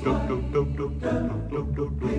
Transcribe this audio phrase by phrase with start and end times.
[0.00, 1.10] Do do do do do
[1.50, 1.84] do do.
[1.90, 2.11] dope.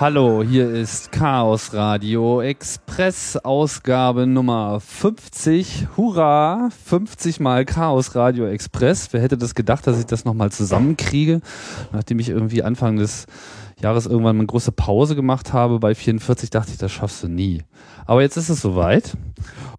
[0.00, 5.88] Hallo, hier ist Chaos Radio Express Ausgabe Nummer 50.
[5.94, 6.70] Hurra!
[6.86, 9.12] 50 mal Chaos Radio Express.
[9.12, 11.42] Wer hätte das gedacht, dass ich das nochmal zusammenkriege,
[11.92, 13.26] nachdem ich irgendwie Anfang des
[13.78, 15.78] Jahres irgendwann eine große Pause gemacht habe.
[15.80, 17.62] Bei 44 dachte ich, das schaffst du nie.
[18.06, 19.18] Aber jetzt ist es soweit.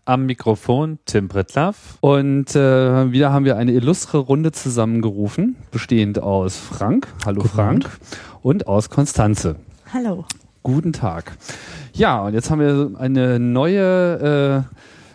[0.06, 1.98] Am Mikrofon Tim Bretlaff.
[2.00, 7.90] Und äh, wieder haben wir eine illustre Runde zusammengerufen, bestehend aus Frank, hallo Guten Frank,
[8.44, 9.56] und aus Konstanze.
[9.94, 10.24] Hallo.
[10.64, 11.34] Guten Tag.
[11.92, 14.66] Ja, und jetzt haben wir eine neue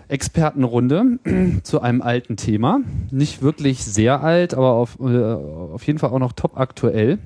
[0.09, 1.19] äh, Expertenrunde
[1.63, 2.81] zu einem alten Thema.
[3.11, 7.19] Nicht wirklich sehr alt, aber auf, äh, auf jeden Fall auch noch top aktuell.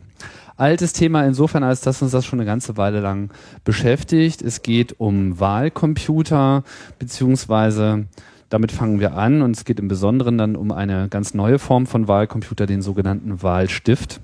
[0.56, 3.30] Altes Thema insofern, als dass uns das schon eine ganze Weile lang
[3.64, 4.42] beschäftigt.
[4.42, 6.62] Es geht um Wahlcomputer,
[7.00, 8.06] beziehungsweise
[8.48, 11.86] damit fangen wir an und es geht im Besonderen dann um eine ganz neue Form
[11.86, 14.20] von Wahlcomputer, den sogenannten Wahlstift.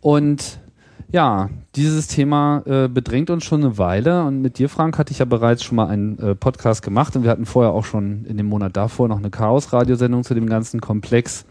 [0.00, 0.60] Und
[1.12, 5.18] ja, dieses Thema äh, bedrängt uns schon eine Weile und mit dir, Frank, hatte ich
[5.20, 8.36] ja bereits schon mal einen äh, Podcast gemacht und wir hatten vorher auch schon in
[8.36, 11.46] dem Monat davor noch eine Chaos-Radiosendung zu dem ganzen Komplex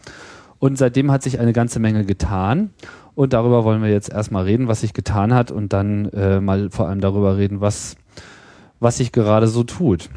[0.60, 2.72] und seitdem hat sich eine ganze Menge getan
[3.16, 6.70] und darüber wollen wir jetzt erstmal reden, was sich getan hat und dann äh, mal
[6.70, 7.96] vor allem darüber reden, was,
[8.80, 10.10] was sich gerade so tut.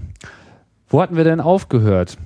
[0.88, 2.16] Wo hatten wir denn aufgehört?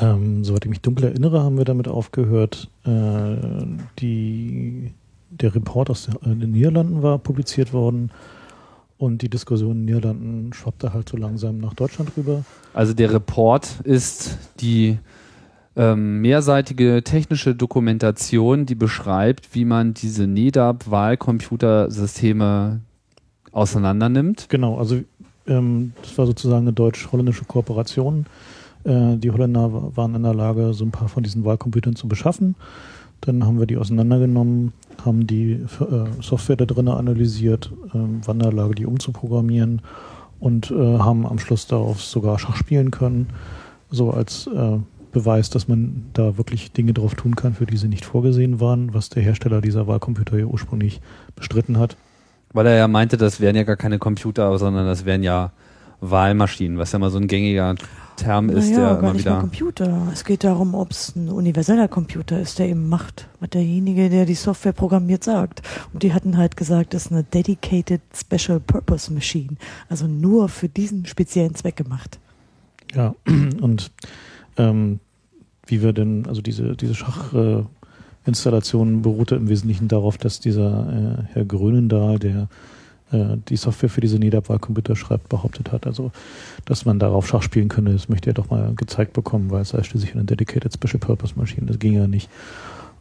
[0.00, 3.36] Ähm, soweit ich mich dunkel erinnere, haben wir damit aufgehört, äh,
[3.98, 4.92] die,
[5.30, 8.10] der Report aus äh, den Niederlanden war publiziert worden
[8.98, 12.44] und die Diskussion in den Niederlanden schwappte halt so langsam nach Deutschland rüber.
[12.74, 14.98] Also der Report ist die
[15.76, 22.80] ähm, mehrseitige technische Dokumentation, die beschreibt, wie man diese NEDAP-Wahlcomputersysteme
[23.52, 24.48] auseinandernimmt.
[24.48, 25.00] Genau, also
[25.46, 28.26] ähm, das war sozusagen eine deutsch-holländische Kooperation.
[28.84, 32.08] Äh, die Holländer wa- waren in der Lage, so ein paar von diesen Wahlcomputern zu
[32.08, 32.54] beschaffen.
[33.22, 34.72] Dann haben wir die auseinandergenommen,
[35.04, 39.82] haben die äh, Software da drin analysiert, ähm, waren in der Lage, die umzuprogrammieren
[40.38, 43.28] und äh, haben am Schluss darauf sogar Schach spielen können,
[43.90, 44.78] so als äh,
[45.12, 48.94] Beweis, dass man da wirklich Dinge drauf tun kann, für die sie nicht vorgesehen waren,
[48.94, 51.00] was der Hersteller dieser Wahlcomputer ja ursprünglich
[51.34, 51.96] bestritten hat.
[52.52, 55.52] Weil er ja meinte, das wären ja gar keine Computer, sondern das wären ja
[56.00, 57.74] Wahlmaschinen, was ja mal so ein gängiger
[58.20, 59.40] Term ist, naja, der gar immer wieder.
[59.40, 60.08] Computer.
[60.12, 64.26] Es geht darum, ob es ein universeller Computer ist, der eben macht, was derjenige, der
[64.26, 65.62] die Software programmiert, sagt.
[65.92, 69.56] Und die hatten halt gesagt, das ist eine Dedicated Special Purpose Machine.
[69.88, 72.18] Also nur für diesen speziellen Zweck gemacht.
[72.94, 73.14] Ja,
[73.60, 73.90] und
[74.58, 75.00] ähm,
[75.66, 81.22] wie wir denn, also diese, diese Schachinstallation äh, Installation beruhte im Wesentlichen darauf, dass dieser
[81.22, 82.48] äh, Herr Grönendahl, der
[83.12, 86.12] äh, die Software für diese NEDAP-Wahlcomputer schreibt, behauptet hat, also
[86.64, 89.70] dass man darauf Schach spielen könne, das möchte er doch mal gezeigt bekommen, weil es
[89.70, 92.28] sei schließlich eine Dedicated Special Purpose Maschine, das ging ja nicht.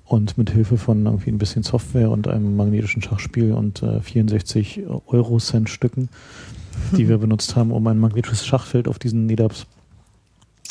[0.05, 4.81] Und mit Hilfe von irgendwie ein bisschen Software und einem magnetischen Schachspiel und äh, 64
[5.05, 6.09] Euro-Cent-Stücken,
[6.97, 9.67] die wir benutzt haben, um ein magnetisches Schachfeld auf diesen NEDAPs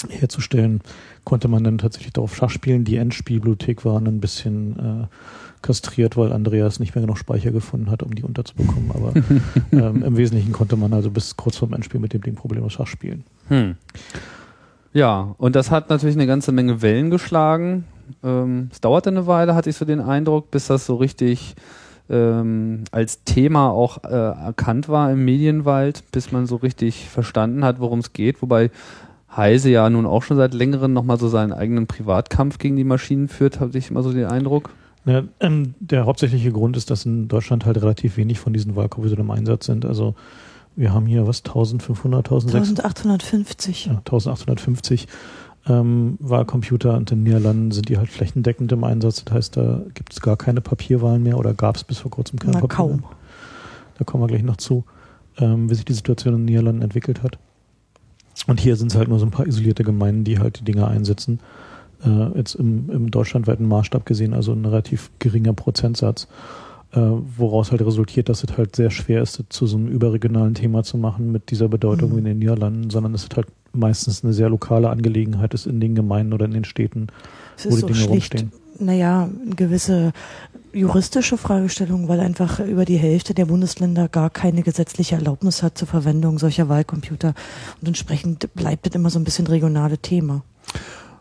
[0.09, 0.81] herzustellen,
[1.25, 2.85] konnte man dann tatsächlich darauf Schach spielen.
[2.85, 5.07] Die Endspielbibliothek war ein bisschen äh,
[5.63, 8.91] kastriert, weil Andreas nicht mehr genug Speicher gefunden hat, um die unterzubekommen.
[8.93, 9.13] Aber
[9.73, 12.87] ähm, im Wesentlichen konnte man also bis kurz vorm Endspiel mit dem Ding problemlos Schach
[12.87, 13.25] spielen.
[13.49, 13.77] Hm.
[14.93, 17.85] Ja, und das hat natürlich eine ganze Menge Wellen geschlagen.
[18.25, 21.55] Ähm, es dauerte eine Weile, hatte ich so den Eindruck, bis das so richtig
[22.11, 27.81] ähm, als Thema auch äh, erkannt war im Medienwald, bis man so richtig verstanden hat,
[27.81, 28.41] worum es geht.
[28.41, 28.71] Wobei
[29.37, 33.29] Heise ja nun auch schon seit längerem nochmal so seinen eigenen Privatkampf gegen die Maschinen
[33.29, 34.71] führt, habe ich immer so den Eindruck.
[35.09, 39.21] Ja, ähm, der hauptsächliche Grund ist, dass in Deutschland halt relativ wenig von diesen Wahlcomputern
[39.21, 39.87] im Einsatz sind.
[39.87, 40.15] Also
[40.77, 43.87] wir haben hier was 1500, 1600, 1850.
[43.87, 45.09] ja, 1850.
[45.67, 49.25] ähm, Wahlcomputer und in den Niederlanden sind die halt flächendeckend im Einsatz.
[49.25, 52.39] Das heißt, da gibt es gar keine Papierwahlen mehr oder gab es bis vor kurzem
[52.39, 53.01] keine Na, Papierwahlen.
[53.03, 53.11] kaum.
[53.99, 54.85] Da kommen wir gleich noch zu,
[55.39, 57.39] ähm, wie sich die Situation in den Niederlanden entwickelt hat.
[58.47, 60.87] Und hier sind es halt nur so ein paar isolierte Gemeinden, die halt die Dinger
[60.89, 61.41] einsetzen.
[62.05, 66.29] Äh, jetzt im, im deutschlandweiten Maßstab gesehen, also ein relativ geringer Prozentsatz,
[66.93, 70.85] äh, woraus halt resultiert, dass es halt sehr schwer ist, zu so einem überregionalen Thema
[70.85, 72.15] zu machen mit dieser Bedeutung Mhm.
[72.15, 75.81] wie in den Niederlanden, sondern es ist halt meistens eine sehr lokale Angelegenheit ist in
[75.81, 77.09] den Gemeinden oder in den Städten,
[77.57, 78.53] Es wo die Dinge schlicht, rumstehen.
[78.79, 80.13] naja, eine gewisse
[80.73, 85.89] juristische Fragestellung, weil einfach über die Hälfte der Bundesländer gar keine gesetzliche Erlaubnis hat zur
[85.89, 87.35] Verwendung solcher Wahlcomputer.
[87.81, 90.43] Und entsprechend bleibt das immer so ein bisschen regionale Thema.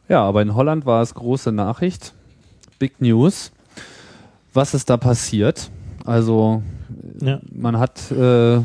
[0.10, 2.14] Ja, aber in Holland war es große Nachricht.
[2.80, 3.52] Big News.
[4.54, 5.70] Was ist da passiert?
[6.06, 6.62] Also,
[7.22, 7.40] Ja.
[7.54, 8.60] man hat, äh,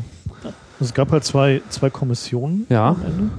[0.79, 2.89] Es gab halt zwei, zwei Kommissionen Ja.
[2.89, 3.29] am Ende.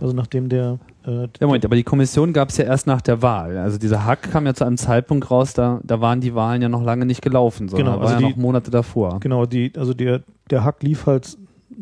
[0.00, 3.20] Also nachdem der äh, ja Moment, aber die Kommission gab es ja erst nach der
[3.22, 3.56] Wahl.
[3.58, 6.68] Also dieser Hack kam ja zu einem Zeitpunkt raus, da, da waren die Wahlen ja
[6.68, 9.18] noch lange nicht gelaufen, sondern Genau, war also ja die- noch Monate davor.
[9.20, 11.36] Genau, die, also der, der Hack lief halt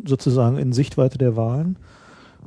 [0.07, 1.77] sozusagen in Sichtweite der Wahlen.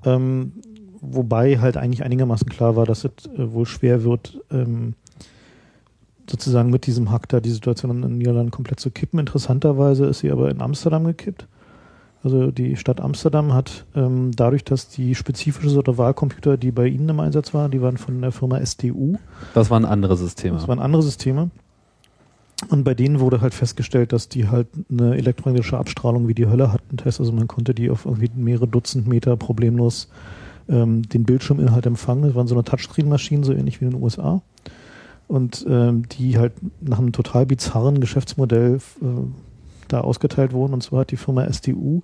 [0.06, 0.54] Ähm,
[1.02, 4.94] wobei halt eigentlich einigermaßen klar war, dass es äh, wohl schwer wird, ähm,
[6.30, 9.20] sozusagen mit diesem Hack da die Situation in den Niederlanden komplett zu kippen.
[9.20, 11.48] Interessanterweise ist sie aber in Amsterdam gekippt.
[12.24, 17.08] Also die Stadt Amsterdam hat ähm, dadurch, dass die spezifische Sorte Wahlcomputer, die bei ihnen
[17.08, 19.16] im Einsatz waren, die waren von der Firma STU,
[19.54, 20.58] Das waren andere Systeme.
[20.58, 21.50] das waren andere Systeme.
[22.68, 26.74] Und bei denen wurde halt festgestellt, dass die halt eine elektromagnetische Abstrahlung wie die Hölle
[26.74, 26.98] hatten.
[26.98, 30.10] Das heißt also, man konnte die auf irgendwie mehrere Dutzend Meter problemlos
[30.70, 32.24] ähm, den Bildschirminhalt empfangen.
[32.24, 34.42] Das waren so eine Touchscreen-Maschinen, so ähnlich wie in den USA.
[35.28, 39.06] Und ähm, die halt nach einem total bizarren Geschäftsmodell äh,
[39.88, 40.74] da ausgeteilt wurden.
[40.74, 42.02] Und zwar hat die Firma STU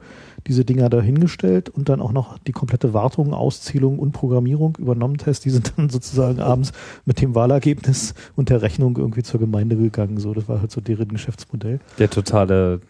[0.47, 5.17] diese Dinger da hingestellt und dann auch noch die komplette Wartung, Auszählung und Programmierung übernommen.
[5.23, 6.71] Heißt, die sind dann sozusagen abends
[7.05, 10.17] mit dem Wahlergebnis und der Rechnung irgendwie zur Gemeinde gegangen.
[10.19, 11.79] So, das war halt so deren Geschäftsmodell.
[11.99, 12.81] Der totale,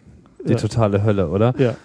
[0.46, 0.58] die Ja.
[0.58, 1.54] totale Hölle, oder?
[1.58, 1.76] Ja.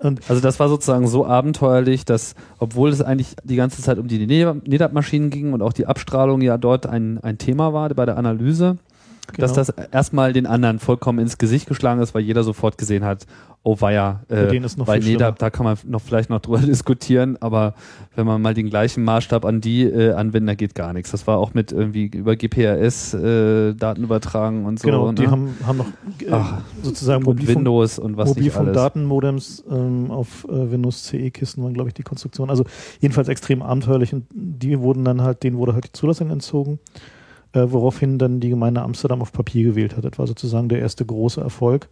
[0.00, 4.08] Und Also das war sozusagen so abenteuerlich, dass, obwohl es eigentlich die ganze Zeit um
[4.08, 8.16] die NEDAP-Maschinen ging und auch die Abstrahlung ja dort ein, ein Thema war bei der
[8.16, 8.78] Analyse,
[9.36, 9.64] dass genau.
[9.64, 13.26] das erstmal den anderen vollkommen ins Gesicht geschlagen ist, weil jeder sofort gesehen hat,
[13.62, 16.40] oh weia, äh, denen ist noch bei viel NEDAP, da kann man noch vielleicht noch
[16.40, 17.74] drüber diskutieren, aber
[18.14, 21.10] wenn man mal den gleichen Maßstab an die äh, anwendet, da geht gar nichts.
[21.10, 24.86] Das war auch mit irgendwie über GPRS äh, Daten übertragen und so.
[24.86, 25.30] genau, die ne?
[25.30, 28.56] haben, haben noch äh, Ach, sozusagen Mobilfunk- Windows und was nicht alles.
[28.56, 32.48] Mobilfunk-Datenmodems ähm, auf äh, Windows CE-Kisten waren, glaube ich, die Konstruktion.
[32.48, 32.64] Also
[33.00, 36.78] jedenfalls extrem abenteuerlich und die wurden dann halt, denen wurde halt die Zulassung entzogen,
[37.52, 40.04] äh, woraufhin dann die Gemeinde Amsterdam auf Papier gewählt hat.
[40.04, 41.88] Das war sozusagen der erste große Erfolg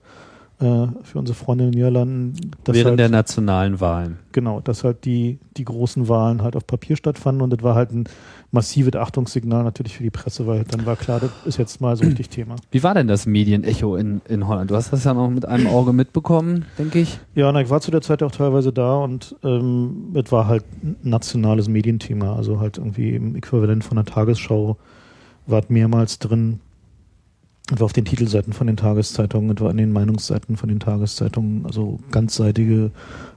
[0.60, 2.32] äh, für unsere Freunde in den Niederlanden.
[2.64, 4.18] Während halt, der nationalen Wahlen.
[4.32, 7.92] Genau, dass halt die, die großen Wahlen halt auf Papier stattfanden und das war halt
[7.92, 8.04] ein
[8.50, 12.04] massives Achtungssignal natürlich für die Presse, weil dann war klar, das ist jetzt mal so
[12.04, 12.56] richtig Thema.
[12.70, 14.70] Wie war denn das Medienecho in, in Holland?
[14.70, 17.20] Du hast das ja noch mit einem Auge mitbekommen, denke ich.
[17.34, 20.64] Ja, na, ich war zu der Zeit auch teilweise da und ähm, es war halt
[20.82, 24.76] ein nationales Medienthema, also halt irgendwie im Äquivalent von der Tagesschau
[25.46, 26.60] war es mehrmals drin.
[27.72, 30.80] Es war auf den Titelseiten von den Tageszeitungen, es war an den Meinungsseiten von den
[30.80, 32.90] Tageszeitungen, also ganzseitige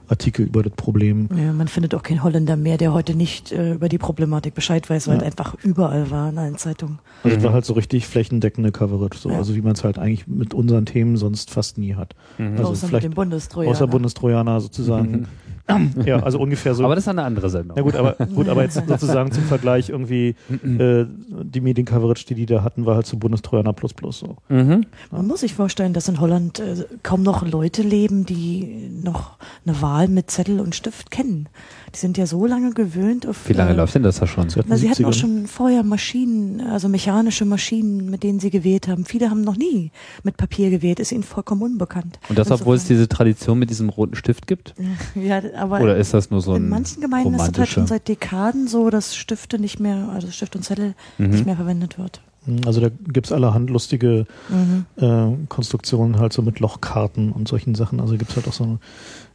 [0.08, 1.28] Artikel über das Problem.
[1.36, 4.88] Ja, man findet auch keinen Holländer mehr, der heute nicht äh, über die Problematik Bescheid
[4.88, 5.20] weiß, weil Ja.
[5.20, 6.98] es einfach überall war in allen Zeitungen.
[7.24, 7.46] Also es Mhm.
[7.46, 9.36] war halt so richtig flächendeckende Coverage, so, Ja.
[9.36, 12.14] also wie man es halt eigentlich mit unseren Themen sonst fast nie hat.
[12.38, 13.70] Also Außer vielleicht mit dem Bundestrojaner.
[13.76, 15.28] Außer Bundestrojaner sozusagen.
[16.04, 16.84] ja, also ungefähr so.
[16.84, 17.76] Aber das ist eine andere Sendung.
[17.76, 22.46] Na gut, aber gut, aber jetzt sozusagen zum Vergleich irgendwie äh, die Mediencoverage, die die
[22.46, 24.36] da hatten, war halt zu Bundestrojaner plus plus so.
[24.48, 24.86] Mhm.
[25.10, 29.80] Man muss sich vorstellen, dass in Holland äh, kaum noch Leute leben, die noch eine
[29.80, 31.48] Wahl mit Zettel und Stift kennen.
[31.94, 33.48] Die sind ja so lange gewöhnt auf.
[33.48, 34.48] Wie lange äh, läuft denn das da schon?
[34.48, 35.20] Seit den Na, sie hatten auch 70ern.
[35.20, 39.04] schon vorher Maschinen, also mechanische Maschinen, mit denen sie gewählt haben.
[39.04, 39.90] Viele haben noch nie
[40.22, 42.18] mit Papier gewählt, ist ihnen vollkommen unbekannt.
[42.30, 44.74] Und das, obwohl es diese Tradition mit diesem roten Stift gibt?
[45.14, 47.86] Ja, aber Oder ist das nur so ein in manchen Gemeinden ist es halt schon
[47.86, 51.44] seit Dekaden so, dass Stifte nicht mehr, also Stift und Zettel nicht Mhm.
[51.44, 52.20] mehr verwendet wird.
[52.66, 54.86] Also da gibt's allerhand lustige Mhm.
[54.96, 58.00] äh, Konstruktionen halt so mit Lochkarten und solchen Sachen.
[58.00, 58.78] Also gibt's halt auch so eine,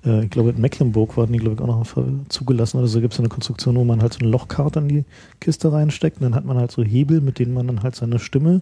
[0.05, 3.01] äh, ich glaube in Mecklenburg waren die glaube ich auch noch zugelassen oder so.
[3.01, 5.05] Gibt's so eine Konstruktion, wo man halt so eine Lochkarte in die
[5.39, 8.19] Kiste reinsteckt und dann hat man halt so Hebel, mit denen man dann halt seine
[8.19, 8.61] Stimme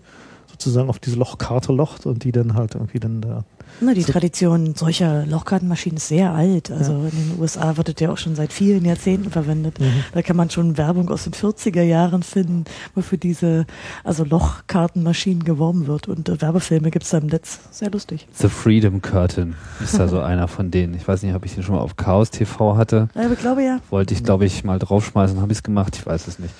[0.55, 3.43] sozusagen auf diese Lochkarte locht und die dann halt irgendwie dann da.
[3.81, 6.71] Na, die So- Tradition solcher Lochkartenmaschinen ist sehr alt.
[6.71, 9.77] Also in den USA wird das ja auch schon seit vielen Jahrzehnten verwendet.
[10.13, 13.65] Da kann man schon Werbung aus den 40er Jahren finden, wo für diese
[14.05, 16.07] also Lochkartenmaschinen geworben wird.
[16.07, 17.59] Und äh, Werbefilme gibt's da im Netz.
[17.71, 18.27] Sehr lustig.
[18.33, 20.93] The Freedom Curtain ist da so einer von denen.
[20.93, 23.09] Ich weiß nicht, ob ich den schon mal auf Chaos TV hatte.
[23.15, 23.79] Ja, aber ich glaube ja.
[23.89, 25.41] Wollte ich, glaube ich, mal draufschmeißen.
[25.41, 25.97] Habe ich es gemacht?
[25.97, 26.53] Ich weiß es nicht.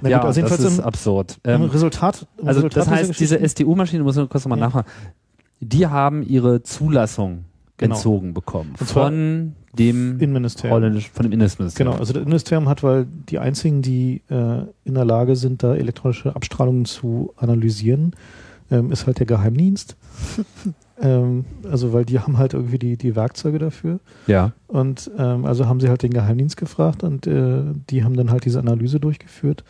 [0.00, 1.38] Na ja, gut, also das ist absurd.
[1.44, 2.26] Ähm, Resultat.
[2.44, 4.66] Also Resultat das heißt, diese SDU-Maschine, muss man kurz nochmal Ja.
[4.66, 4.88] nachfragen,
[5.60, 7.44] die haben ihre Zulassung
[7.78, 7.94] Genau.
[7.94, 11.00] entzogen bekommen von dem Innenministerium.
[11.12, 11.72] von dem Innenministerium.
[11.76, 15.76] Genau, also das Innenministerium hat, weil die einzigen, die äh, in der Lage sind, da
[15.76, 18.16] elektronische Abstrahlungen zu analysieren,
[18.70, 19.96] ähm, ist halt der Geheimdienst.
[21.00, 24.00] ähm, also weil die haben halt irgendwie die, die Werkzeuge dafür.
[24.26, 24.52] Ja.
[24.66, 28.44] Und ähm, also haben sie halt den Geheimdienst gefragt und äh, die haben dann halt
[28.44, 29.62] diese Analyse durchgeführt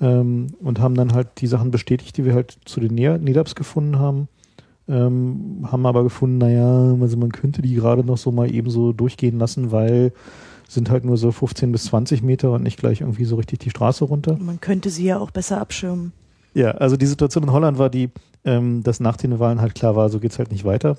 [0.00, 3.54] ähm, und haben dann halt die Sachen bestätigt, die wir halt zu den Ne- NEDAPs
[3.54, 4.28] gefunden haben.
[4.88, 8.92] Ähm, haben aber gefunden, naja, also man könnte die gerade noch so mal eben so
[8.92, 10.12] durchgehen lassen, weil
[10.68, 13.70] sind halt nur so 15 bis 20 Meter und nicht gleich irgendwie so richtig die
[13.70, 14.36] Straße runter.
[14.38, 16.12] Man könnte sie ja auch besser abschirmen.
[16.54, 18.10] Ja, also die Situation in Holland war die,
[18.44, 20.96] ähm, dass nach den Wahlen halt klar war, so geht's halt nicht weiter.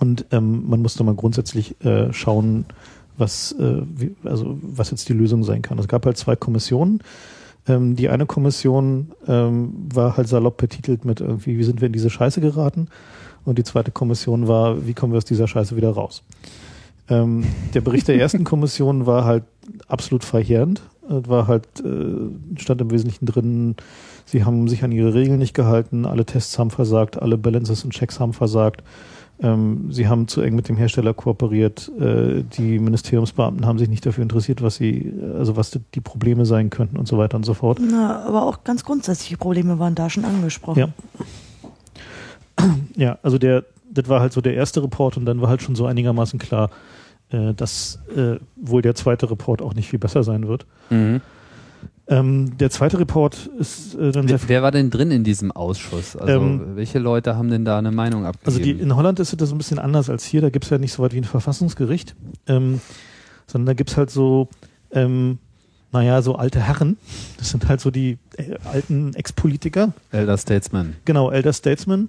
[0.00, 2.66] Und ähm, man musste mal grundsätzlich äh, schauen,
[3.16, 5.78] was, äh, wie, also was jetzt die Lösung sein kann.
[5.78, 7.00] Es gab halt zwei Kommissionen.
[7.68, 11.92] Ähm, die eine Kommission ähm, war halt salopp betitelt mit irgendwie, wie sind wir in
[11.92, 12.88] diese Scheiße geraten?
[13.44, 16.22] Und die zweite Kommission war, wie kommen wir aus dieser Scheiße wieder raus?
[17.08, 19.44] Ähm, der Bericht der ersten Kommission war halt
[19.88, 20.82] absolut verheerend.
[21.08, 23.74] War halt, äh, stand im Wesentlichen drin,
[24.24, 27.90] sie haben sich an ihre Regeln nicht gehalten, alle Tests haben versagt, alle Balances und
[27.90, 28.84] Checks haben versagt.
[29.40, 31.90] Ähm, sie haben zu eng mit dem Hersteller kooperiert.
[31.98, 36.70] Äh, die Ministeriumsbeamten haben sich nicht dafür interessiert, was sie, also was die Probleme sein
[36.70, 37.78] könnten und so weiter und so fort.
[37.80, 40.78] Na, aber auch ganz grundsätzliche Probleme waren da schon angesprochen.
[40.78, 40.88] Ja.
[42.94, 45.74] Ja, also der, das war halt so der erste Report und dann war halt schon
[45.74, 46.70] so einigermaßen klar,
[47.30, 50.66] äh, dass äh, wohl der zweite Report auch nicht viel besser sein wird.
[50.90, 51.20] Mhm.
[52.08, 55.52] Ähm, der zweite Report ist äh, dann sehr Wer, wer war denn drin in diesem
[55.52, 56.16] Ausschuss?
[56.16, 58.46] Also Ähm, welche Leute haben denn da eine Meinung abgegeben?
[58.46, 60.40] Also die, in Holland ist das ein bisschen anders als hier.
[60.40, 62.14] Da gibt es ja nicht so weit wie ein Verfassungsgericht,
[62.48, 62.80] ähm,
[63.46, 64.48] sondern da gibt es halt so,
[64.90, 65.38] ähm,
[65.92, 66.96] naja, so alte Herren.
[67.38, 69.92] Das sind halt so die äh, alten Ex-Politiker.
[70.10, 70.96] Elder Statesman.
[71.04, 72.08] Genau, Elder Statesmen.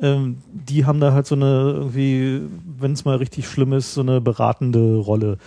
[0.00, 2.40] Ähm, die haben da halt so eine irgendwie,
[2.78, 5.38] wenn es mal richtig schlimm ist, so eine beratende Rolle.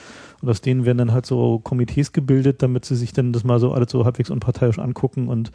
[0.42, 3.60] Und aus denen werden dann halt so Komitees gebildet, damit sie sich dann das mal
[3.60, 5.52] so alles so halbwegs unparteiisch angucken und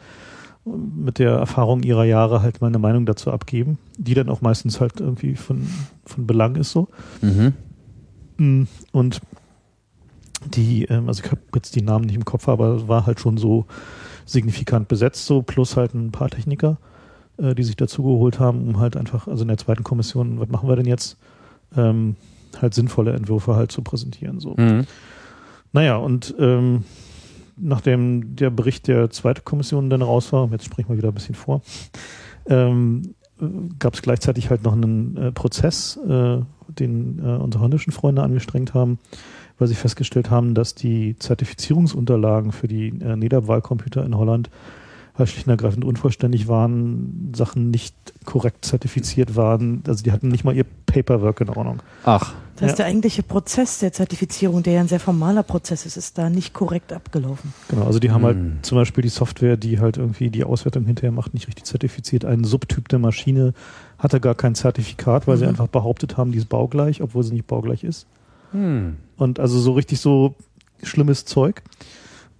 [0.65, 4.79] mit der Erfahrung ihrer Jahre halt mal eine Meinung dazu abgeben, die dann auch meistens
[4.79, 5.67] halt irgendwie von,
[6.05, 6.87] von Belang ist so.
[7.21, 7.53] Mhm.
[8.37, 9.21] Mm, Und
[10.45, 13.19] die, ähm, also ich habe jetzt die Namen nicht im Kopf, aber es war halt
[13.19, 13.65] schon so
[14.25, 16.77] signifikant besetzt, so plus halt ein paar Techniker,
[17.37, 20.49] äh, die sich dazu geholt haben, um halt einfach, also in der zweiten Kommission, was
[20.49, 21.17] machen wir denn jetzt,
[21.75, 22.15] ähm,
[22.61, 24.39] halt sinnvolle Entwürfe halt zu präsentieren.
[24.39, 24.55] So.
[24.57, 24.85] Mhm.
[25.71, 26.83] Naja, und ähm,
[27.57, 31.35] nachdem der Bericht der zweiten Kommission dann raus war, jetzt sprechen wir wieder ein bisschen
[31.35, 31.61] vor,
[32.47, 33.15] ähm,
[33.79, 38.73] gab es gleichzeitig halt noch einen äh, Prozess, äh, den äh, unsere holländischen Freunde angestrengt
[38.73, 38.99] haben,
[39.57, 44.49] weil sie festgestellt haben, dass die Zertifizierungsunterlagen für die äh, NEDAP-Wahlcomputer in Holland
[45.15, 50.43] halt schlicht und ergreifend unvollständig waren, Sachen nicht korrekt zertifiziert waren, also die hatten nicht
[50.43, 51.81] mal ihr Paperwork in Ordnung.
[52.03, 52.67] Ach, Das Ja.
[52.67, 56.29] ist der eigentliche Prozess der Zertifizierung, der ja ein sehr formaler Prozess ist, ist da
[56.29, 57.51] nicht korrekt abgelaufen.
[57.67, 58.25] Genau, also die haben Hm.
[58.25, 62.25] halt zum Beispiel die Software, die halt irgendwie die Auswertung hinterher macht, nicht richtig zertifiziert.
[62.25, 63.53] Ein Subtyp der Maschine
[63.97, 65.49] hatte gar kein Zertifikat, weil sie Mhm.
[65.49, 68.05] einfach behauptet haben, die ist baugleich, obwohl sie nicht baugleich ist.
[68.51, 68.97] hm.
[69.17, 70.35] Und also so richtig so
[70.83, 71.63] schlimmes Zeug.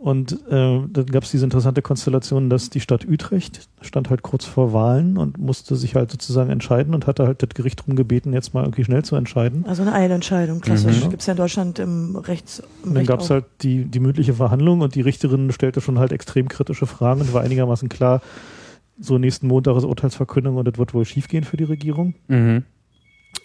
[0.04, 4.44] Und äh, dann gab es diese interessante Konstellation, dass die Stadt Utrecht stand halt kurz
[4.44, 8.34] vor Wahlen und musste sich halt sozusagen entscheiden und hatte halt das Gericht darum gebeten,
[8.34, 9.64] jetzt mal irgendwie schnell zu entscheiden.
[9.66, 11.06] Also eine Eilentscheidung, klassisch.
[11.06, 11.10] Mhm.
[11.10, 12.62] Gibt es ja in Deutschland im Rechts.
[12.84, 15.98] Im Und dann gab es halt die, die mündliche Verhandlung und die Richterin stellte schon
[15.98, 18.22] halt extrem kritische Fragen und war einigermaßen klar,
[19.00, 22.16] so nächsten Montag ist Urteilsverkündung und das wird wohl schiefgehen für die Regierung.
[22.28, 22.64] Mhm.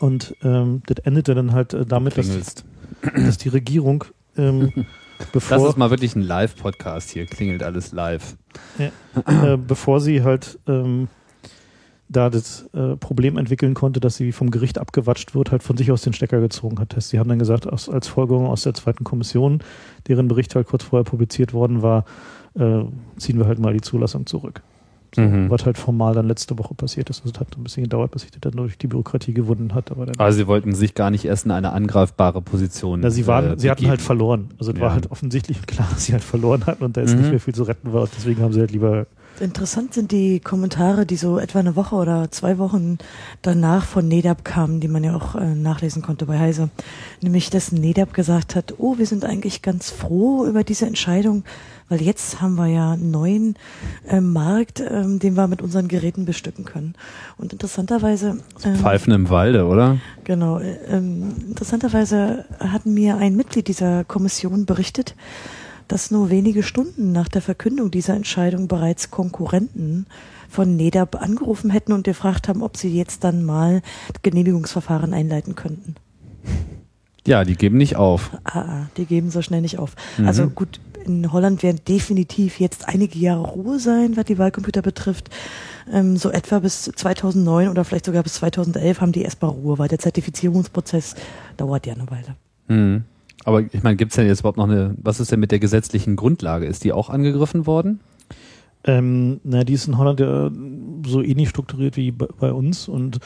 [0.00, 2.64] Und ähm, das endete dann halt äh, damit, dass,
[3.14, 4.02] dass die Regierung,
[4.36, 4.72] ähm,
[5.18, 7.26] Das bevor, ist mal wirklich ein Live-Podcast hier.
[7.26, 8.36] Klingelt alles live.
[8.78, 11.08] äh, bevor sie halt ähm,
[12.08, 15.92] da das äh, Problem entwickeln konnte, dass sie vom Gericht abgewatscht wird, halt von sich
[15.92, 16.94] aus den Stecker gezogen hat.
[17.02, 19.62] Sie haben dann gesagt, aus, als Folgerung aus der zweiten Kommission,
[20.06, 22.04] deren Bericht halt kurz vorher publiziert worden war,
[22.54, 22.84] äh,
[23.18, 24.62] ziehen wir halt mal die Zulassung zurück.
[25.14, 25.48] So, Mhm.
[25.50, 27.20] Was halt formal dann letzte Woche passiert ist.
[27.22, 29.90] Also es hat ein bisschen gedauert, bis sich das dann durch die Bürokratie gewunden hat.
[29.90, 33.00] Aber dann, Also sie wollten sich gar nicht erst in eine angreifbare Position.
[33.00, 34.50] na, sie waren, äh, sie hatten halt verloren.
[34.58, 34.84] Also es Ja.
[34.84, 37.20] war halt offensichtlich und klar, dass sie halt verloren hatten und da ist Mhm.
[37.20, 38.02] nicht mehr viel zu retten war.
[38.02, 39.06] Und deswegen haben sie halt lieber
[39.40, 42.98] Interessant sind die Kommentare, die so etwa eine Woche oder zwei Wochen
[43.40, 46.70] danach von NEDAP kamen, die man ja auch äh, nachlesen konnte bei Heise.
[47.22, 51.44] Nämlich, dass NEDAP gesagt hat, oh, wir sind eigentlich ganz froh über diese Entscheidung,
[51.88, 53.54] weil jetzt haben wir ja einen neuen
[54.06, 56.94] äh, Markt, ähm, den wir mit unseren Geräten bestücken können.
[57.36, 58.38] Und interessanterweise...
[58.64, 59.98] ähm, Pfeifen im Walde, oder?
[60.24, 60.58] Genau.
[60.58, 65.14] äh, Ähm, interessanterweise hat mir ein Mitglied dieser Kommission berichtet,
[65.88, 70.06] dass nur wenige Stunden nach der Verkündung dieser Entscheidung bereits Konkurrenten
[70.48, 73.82] von NEDAP angerufen hätten und gefragt haben, ob sie jetzt dann mal
[74.22, 75.94] Genehmigungsverfahren einleiten könnten.
[77.26, 78.30] Ja, die geben nicht auf.
[78.44, 79.94] Ah, ah, die geben so schnell nicht auf.
[80.16, 80.26] Mhm.
[80.26, 85.30] Also gut, in Holland werden definitiv jetzt einige Jahre Ruhe sein, was die Wahlcomputer betrifft.
[85.92, 89.88] Ähm, so etwa bis 2009 oder vielleicht sogar bis 2011 haben die erstmal Ruhe, weil
[89.88, 91.14] der Zertifizierungsprozess
[91.56, 92.36] dauert ja eine Weile.
[92.68, 93.04] Mhm.
[93.44, 95.58] Aber ich meine, gibt es denn jetzt überhaupt noch eine, was ist denn mit der
[95.58, 96.66] gesetzlichen Grundlage?
[96.66, 98.00] Ist die auch angegriffen worden?
[98.84, 100.50] Ähm, na, die ist in Holland ja
[101.06, 103.20] so ähnlich strukturiert wie bei, bei uns und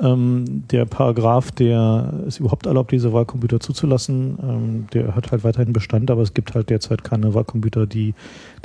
[0.00, 5.72] ähm, der Paragraph, der es überhaupt erlaubt, diese Wahlcomputer zuzulassen, ähm, der hat halt weiterhin
[5.72, 8.14] Bestand, aber es gibt halt derzeit keine Wahlcomputer, die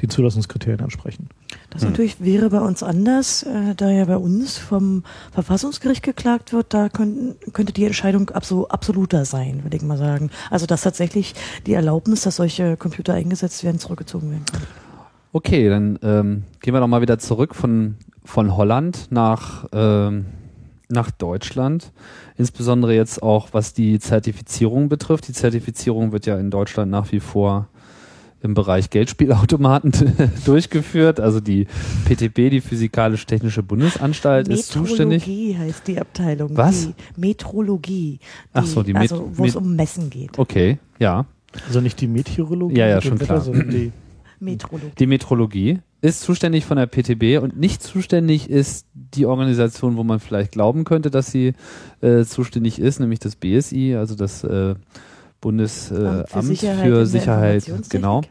[0.01, 1.29] den Zulassungskriterien entsprechen.
[1.69, 1.89] Das Hm.
[1.89, 6.89] natürlich wäre bei uns anders, äh, da ja bei uns vom Verfassungsgericht geklagt wird, da
[6.89, 10.31] könnten, könnte die Entscheidung abso, absoluter sein, würde ich mal sagen.
[10.49, 11.35] Also dass tatsächlich
[11.67, 14.61] die Erlaubnis, dass solche Computer eingesetzt werden, zurückgezogen werden kann.
[15.31, 20.25] Okay, dann ähm, gehen wir doch mal wieder zurück von, von Holland nach, ähm,
[20.89, 21.91] nach Deutschland.
[22.37, 25.27] Insbesondere jetzt auch, was die Zertifizierung betrifft.
[25.27, 27.67] Die Zertifizierung wird ja in Deutschland nach wie vor
[28.41, 29.91] im Bereich Geldspielautomaten
[30.45, 31.19] durchgeführt.
[31.19, 31.67] Also die
[32.05, 35.27] PTB, die Physikalisch-Technische Bundesanstalt, ist zuständig.
[35.27, 36.55] Metrologie heißt die Abteilung.
[36.55, 36.87] Was?
[36.87, 38.19] Die Metrologie.
[38.19, 38.19] Die,
[38.53, 40.39] Ach so, die Met- Also wo es um Messen geht.
[40.39, 41.25] Okay, ja.
[41.67, 43.41] Also nicht die Meteorologie, Ja, ja, schon Wetter, klar.
[43.41, 43.91] sondern die
[44.39, 44.91] Metrologie.
[44.97, 50.19] Die Metrologie ist zuständig von der PTB und nicht zuständig ist die Organisation, wo man
[50.19, 51.53] vielleicht glauben könnte, dass sie
[52.01, 54.75] äh, zuständig ist, nämlich das BSI, also das äh,
[55.41, 58.21] Bundesamt Amt für Sicherheit für Sicherheit, genau,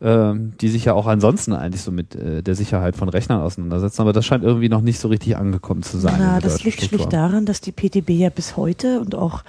[0.00, 4.02] ähm, die sich ja auch ansonsten eigentlich so mit äh, der Sicherheit von Rechnern auseinandersetzen,
[4.02, 6.14] aber das scheint irgendwie noch nicht so richtig angekommen zu sein.
[6.14, 7.10] in Na, das liegt schlicht Struktur.
[7.10, 9.42] daran, dass die PTB ja bis heute und auch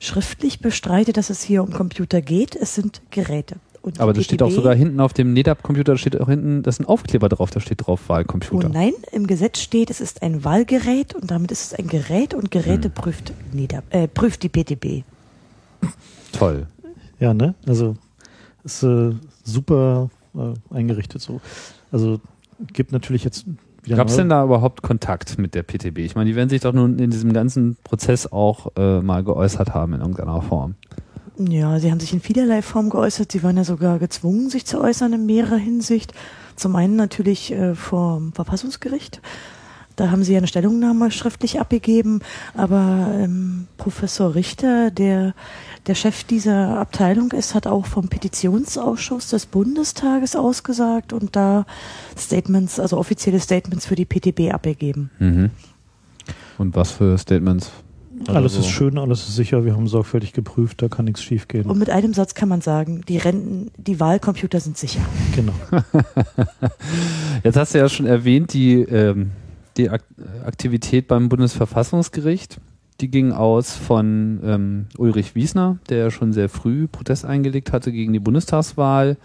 [0.00, 2.56] schriftlich bestreitet, dass es hier um Computer geht.
[2.56, 3.56] Es sind Geräte.
[3.82, 6.68] Und Aber das steht auch sogar hinten auf dem NetApp-Computer, da steht auch hinten, da
[6.68, 8.68] ist ein Aufkleber drauf, da steht drauf Oh Wahlcomputer.
[8.68, 12.50] nein, im Gesetz steht, es ist ein Wahlgerät und damit ist es ein Gerät und
[12.50, 12.94] Geräte Hm.
[12.94, 15.04] prüft, NEDAP, äh, prüft die PTB.
[16.32, 16.66] Toll.
[17.20, 17.54] Ja, ne?
[17.66, 17.94] Also
[18.64, 19.12] ist äh,
[19.44, 21.40] super äh, eingerichtet so.
[21.90, 22.20] Also
[22.72, 23.46] gibt natürlich jetzt
[23.84, 25.98] wieder Gab es denn da überhaupt Kontakt mit der PTB?
[25.98, 29.72] Ich meine, die werden sich doch nun in diesem ganzen Prozess auch äh, mal geäußert
[29.72, 30.74] haben in irgendeiner Form.
[31.38, 33.32] Ja, sie haben sich in vielerlei Form geäußert.
[33.32, 36.12] Sie waren ja sogar gezwungen, sich zu äußern in mehrerer Hinsicht.
[36.56, 39.20] Zum einen natürlich äh, vom Verfassungsgericht.
[39.94, 42.20] Da haben sie ja eine Stellungnahme schriftlich abgegeben.
[42.54, 45.34] Aber ähm, Professor Richter, der
[45.88, 51.66] der Chef dieser Abteilung ist, hat auch vom Petitionsausschuss des Bundestages ausgesagt und da
[52.16, 55.10] Statements, also offizielle Statements für die PTB abgegeben.
[55.18, 55.50] Mhm.
[56.58, 57.72] Und was für Statements?
[58.26, 61.48] Alles Also ist schön, alles ist sicher, wir haben sorgfältig geprüft, da kann nichts schief
[61.48, 61.66] gehen.
[61.66, 65.00] Und mit einem Satz kann man sagen, die Renten, die Wahlcomputer sind sicher.
[65.34, 65.52] Genau.
[67.44, 69.30] Jetzt hast du ja schon erwähnt, die, ähm,
[69.76, 70.04] die Ak
[70.44, 72.58] Aktivität beim Bundesverfassungsgericht.
[73.00, 77.92] Die ging aus von ähm, Ulrich Wiesner, der ja schon sehr früh Protest eingelegt hatte
[77.92, 79.16] gegen die Bundestagswahl,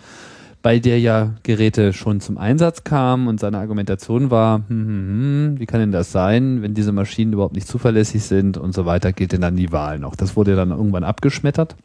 [0.64, 5.60] bei der ja Geräte schon zum Einsatz kamen und seine Argumentation war, hm, hm, hm,
[5.60, 9.12] wie kann denn das sein, wenn diese Maschinen überhaupt nicht zuverlässig sind und so weiter,
[9.12, 10.16] geht denn dann die Wahl noch?
[10.16, 11.76] Das wurde dann irgendwann abgeschmettert.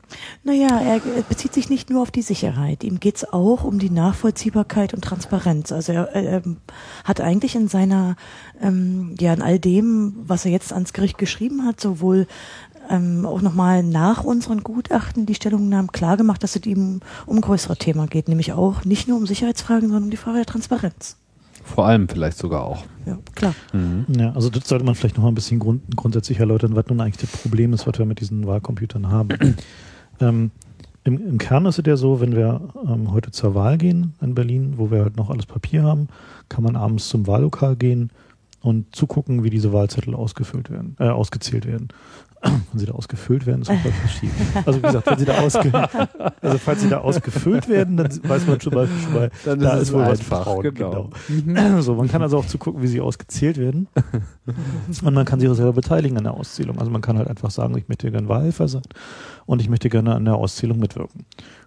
[0.44, 2.84] Naja, er bezieht sich nicht nur auf die Sicherheit.
[2.84, 5.72] Ihm geht's auch um die Nachvollziehbarkeit und Transparenz.
[5.72, 6.42] Also er, er
[7.02, 8.14] hat eigentlich in seiner,
[8.62, 12.28] ähm, ja, in all dem, was er jetzt ans Gericht geschrieben hat, sowohl
[12.88, 17.40] ähm, auch nochmal nach unseren Gutachten die Stellungnahmen klar gemacht, dass es ihm um ein
[17.40, 21.16] größeres Thema geht, nämlich auch nicht nur um Sicherheitsfragen, sondern um die Frage der Transparenz.
[21.64, 22.85] Vor allem vielleicht sogar auch.
[23.05, 23.55] Ja, klar.
[23.72, 24.07] Mhm.
[24.09, 27.01] Ja, also das sollte man vielleicht noch mal ein bisschen grund grundsätzlich erläutern, was nun
[27.01, 29.29] eigentlich das Problem ist, was wir mit diesen Wahlcomputern haben.
[30.20, 30.51] ähm,
[31.05, 34.35] im, Im Kern ist es ja so, wenn wir ähm, heute zur Wahl gehen in
[34.35, 36.09] Berlin, wo wir halt noch alles Papier haben,
[36.48, 38.11] kann man abends zum Wahllokal gehen
[38.61, 41.88] und zugucken, wie diese Wahlzettel ausgefüllt werden, äh, ausgezählt werden.
[42.42, 44.35] wenn sie da ausgefüllt werden, ist etwas verschieden.
[44.64, 45.72] Also wie gesagt, wenn sie da ausge
[46.40, 49.74] also falls sie da ausgefüllt werden, dann weiß man schon mal, schon mal Dann da
[49.74, 51.11] ist ist es wohl was vertraut, genau.
[51.29, 51.81] genau.
[51.88, 53.88] So, man kann also auch zugucken, wie sie ausgezählt werden.
[55.03, 56.79] Und man kann sich auch selber beteiligen an der Auszählung.
[56.79, 58.83] Also man kann halt einfach sagen, ich möchte gerne Wahlhelfer sein
[59.46, 61.24] und ich möchte gerne an der Auszählung mitwirken.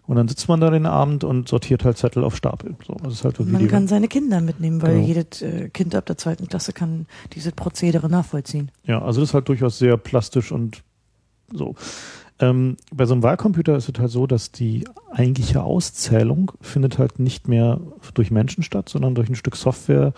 [0.07, 2.75] Und dann sitzt man da den Abend und sortiert halt Zettel auf Stapel.
[2.85, 5.07] So, das ist halt wirklich Man kann seine Kinder mitnehmen, weil Genau.
[5.07, 8.71] jedes äh, Kind ab der zweiten Klasse kann diese Prozedere nachvollziehen.
[8.85, 10.81] Ja, also das ist halt durchaus sehr plastisch und
[11.53, 11.75] so.
[12.39, 17.19] Ähm, bei so einem Wahlcomputer ist es halt so, dass die eigentliche Auszählung findet halt
[17.19, 17.79] nicht mehr
[18.15, 20.13] durch Menschen statt, sondern durch ein Stück Software,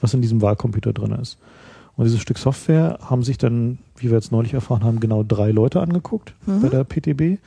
[0.00, 1.38] was in diesem Wahlcomputer drin ist.
[1.96, 5.52] Und dieses Stück Software haben sich dann, wie wir jetzt neulich erfahren haben, genau drei
[5.52, 6.62] Leute angeguckt Mhm.
[6.62, 7.38] bei der PTB.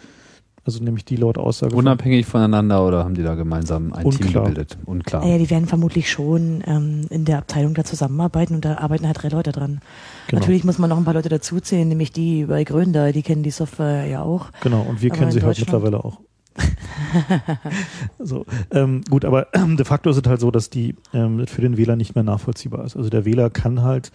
[0.64, 4.22] Also nämlich die laut Aussage von- Unabhängig voneinander oder haben die da gemeinsam ein Team
[4.26, 4.44] Unklar.
[4.44, 4.78] gebildet?
[4.86, 5.24] Unklar.
[5.26, 9.24] Naja, die werden vermutlich schon ähm, in der Abteilung da zusammenarbeiten und da arbeiten halt
[9.24, 9.82] drei Leute dran.
[10.28, 10.40] Genau.
[10.40, 13.50] Natürlich muss man noch ein paar Leute dazuzählen, nämlich die bei Gröndal, die kennen die
[13.52, 14.52] Software ja auch.
[14.62, 16.20] Genau, und wir Aber kennen sie halt mittlerweile auch.
[18.20, 21.78] so, ähm, gut, aber de facto ist es halt so, dass die ähm, für den
[21.78, 22.96] Wähler nicht mehr nachvollziehbar ist.
[22.96, 24.12] Also der Wähler kann halt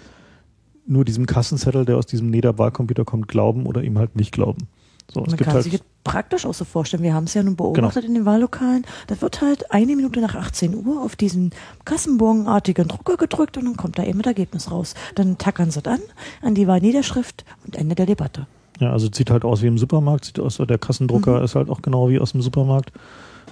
[0.87, 4.69] nur diesem Kassenzettel, der aus diesem NEDA-Wahlcomputer kommt, glauben oder ihm halt nicht glauben.
[5.13, 7.03] So, es Man gibt kann halt, sich das praktisch auch so vorstellen.
[7.03, 8.85] Wir haben es ja nun beobachtet in den Wahllokalen.
[9.07, 11.51] Da wird halt eine Minute nach 18 Uhr auf diesen
[11.85, 14.95] kassenbonartigen Drucker gedrückt und dann kommt da eben das Ergebnis raus.
[15.15, 16.01] Dann tackern sie das an,
[16.43, 18.47] an die Wahlniederschrift und Ende der Debatte.
[18.81, 21.45] ja, also es sieht halt aus wie im Supermarkt, sieht aus, der Kassendrucker Mhm.
[21.45, 22.93] ist halt auch genau wie aus dem Supermarkt.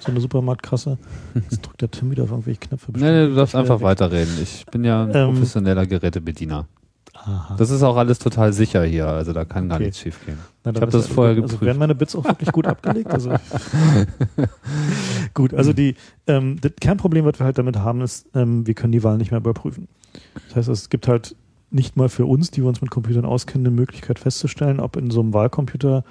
[0.01, 0.99] So eine Supermarktkasse.
[1.51, 2.93] Jetzt drückt der Tim wieder auf irgendwelche Knöpfe.
[2.97, 3.85] Nee, nee, du darfst einfach weg.
[3.85, 4.33] weiterreden.
[4.43, 6.67] Ich bin ja ein Ähm, professioneller Gerätebediener.
[7.27, 7.55] Aha.
[7.57, 9.87] Das ist auch alles total sicher hier, also da kann gar Okay.
[9.87, 10.39] nichts schief gehen.
[10.65, 11.63] Na, Ich hab ist das ja- vorher Also geprüft.
[11.63, 13.11] werden meine Bits auch wirklich gut abgelegt?
[13.11, 13.33] Also
[15.35, 15.95] gut, also die
[16.27, 19.31] ähm, das Kernproblem, was wir halt damit haben, ist, ähm, wir können die Wahl nicht
[19.31, 19.89] mehr überprüfen.
[20.49, 21.35] Das heißt, es gibt halt
[21.71, 25.11] nicht mal für uns, die wir uns mit Computern auskennen, eine Möglichkeit festzustellen, ob in
[25.11, 26.05] so einem Wahlcomputer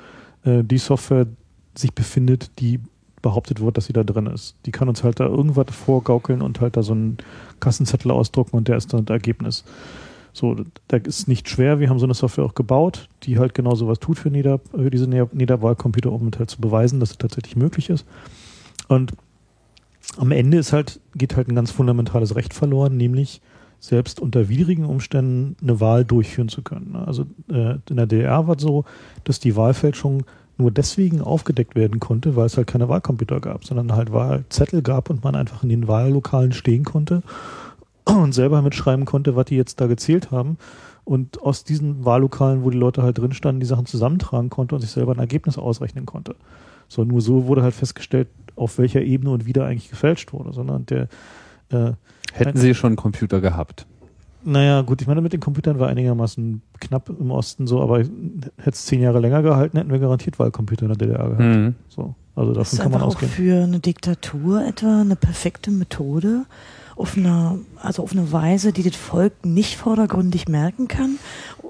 [0.44, 1.28] äh, die Software
[1.76, 2.80] sich befindet, die
[3.22, 4.56] behauptet wird, dass sie da drin ist.
[4.66, 7.18] Die kann uns halt da irgendwas vorgaukeln und halt da so einen
[7.62, 9.64] Kassenzettel ausdrucken und der ist dann das Ergebnis.
[10.34, 10.56] So,
[10.88, 11.80] da ist nicht schwer.
[11.80, 14.90] Wir haben so eine Software auch gebaut, die halt genau sowas tut für, Nieder, für
[14.90, 18.06] diese Ne- Niederwahlcomputer, um halt zu beweisen, dass es tatsächlich möglich ist.
[18.88, 19.14] Und
[20.18, 23.42] am Ende ist halt, geht halt ein ganz fundamentales Recht verloren, nämlich
[23.80, 26.96] selbst unter widrigen Umständen eine Wahl durchführen zu können.
[26.96, 28.86] Also äh, in der DDR war es so,
[29.26, 30.24] dass die Wahlfälschung
[30.58, 35.10] nur deswegen aufgedeckt werden konnte, weil es halt keine Wahlcomputer gab, sondern halt Wahlzettel gab
[35.10, 37.24] und man einfach in den Wahllokalen stehen konnte
[38.06, 40.58] und selber mitschreiben konnte, was die jetzt da gezählt haben
[41.06, 44.82] und aus diesen Wahllokalen, wo die Leute halt drin standen, die Sachen zusammentragen konnte und
[44.82, 46.36] sich selber ein Ergebnis ausrechnen konnte.
[46.88, 50.54] So, nur so wurde halt festgestellt, auf welcher Ebene und wie da eigentlich gefälscht wurde,
[50.54, 51.08] sondern der,
[51.72, 51.94] äh,
[52.34, 53.86] Hätten sie schon einen Computer gehabt.
[54.44, 58.10] naja, gut, ich meine, mit den Computern war einigermaßen knapp im Osten so, aber hätte
[58.66, 61.40] es zehn Jahre länger gehalten, hätten wir garantiert Wahlcomputer in der DDR gehabt.
[61.40, 61.76] Mhm.
[61.90, 63.32] So, also Das davon ist kann man einfach auch ausgehen.
[63.32, 66.46] für eine Diktatur etwa eine perfekte Methode,
[66.96, 71.18] auf einer, also auf eine Weise, die das Volk nicht vordergründig merken kann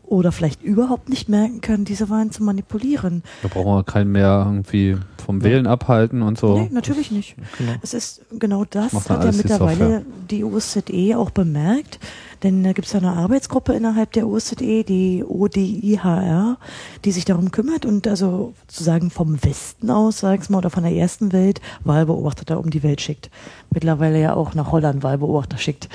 [0.04, 3.24] oder vielleicht überhaupt nicht merken kann, diese Wahlen zu manipulieren.
[3.42, 6.60] Da brauchen wir keinen mehr irgendwie vom Wählen abhalten und so.
[6.60, 7.36] Nee, natürlich nicht.
[7.58, 7.74] Genau.
[7.82, 12.00] Es ist genau das, hat ja mittlerweile die OSZE auch bemerkt,
[12.44, 16.58] denn da gibt es ja eine Arbeitsgruppe innerhalb der OSZE, die ODIHR,
[17.06, 20.84] die sich darum kümmert und also sozusagen vom Westen aus, sag ich mal, oder von
[20.84, 23.30] der ersten Welt Wahlbeobachter um die Welt schickt.
[23.72, 25.90] Mittlerweile ja auch nach Holland Wahlbeobachter schickt.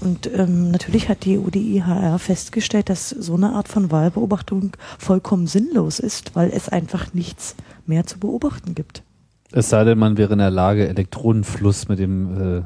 [0.00, 5.98] Und ähm, natürlich hat die ODIHR festgestellt, dass so eine Art von Wahlbeobachtung vollkommen sinnlos
[5.98, 9.02] ist, weil es einfach nichts mehr zu beobachten gibt.
[9.52, 12.62] Es sei denn, man wäre in der Lage, Elektronenfluss mit dem äh,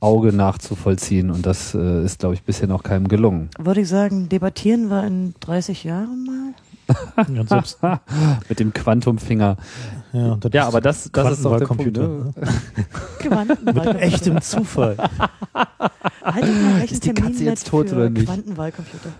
[0.00, 3.50] Auge nachzuvollziehen und das äh, ist, glaube ich, bisher noch keinem gelungen.
[3.58, 6.38] Würde ich sagen, debattieren wir in 30 Jahren mal.
[8.48, 9.56] Mit dem Quantumfinger.
[10.12, 11.94] ja, und das Ja, aber das, das ist doch der Punkt.
[13.18, 13.84] Quantenwahlcomputer, Ne?
[13.94, 14.96] Mit echtem Zufall.
[16.84, 18.26] Ist die Katze jetzt tot oder nicht?
[18.26, 19.10] Quantenwahlcomputer.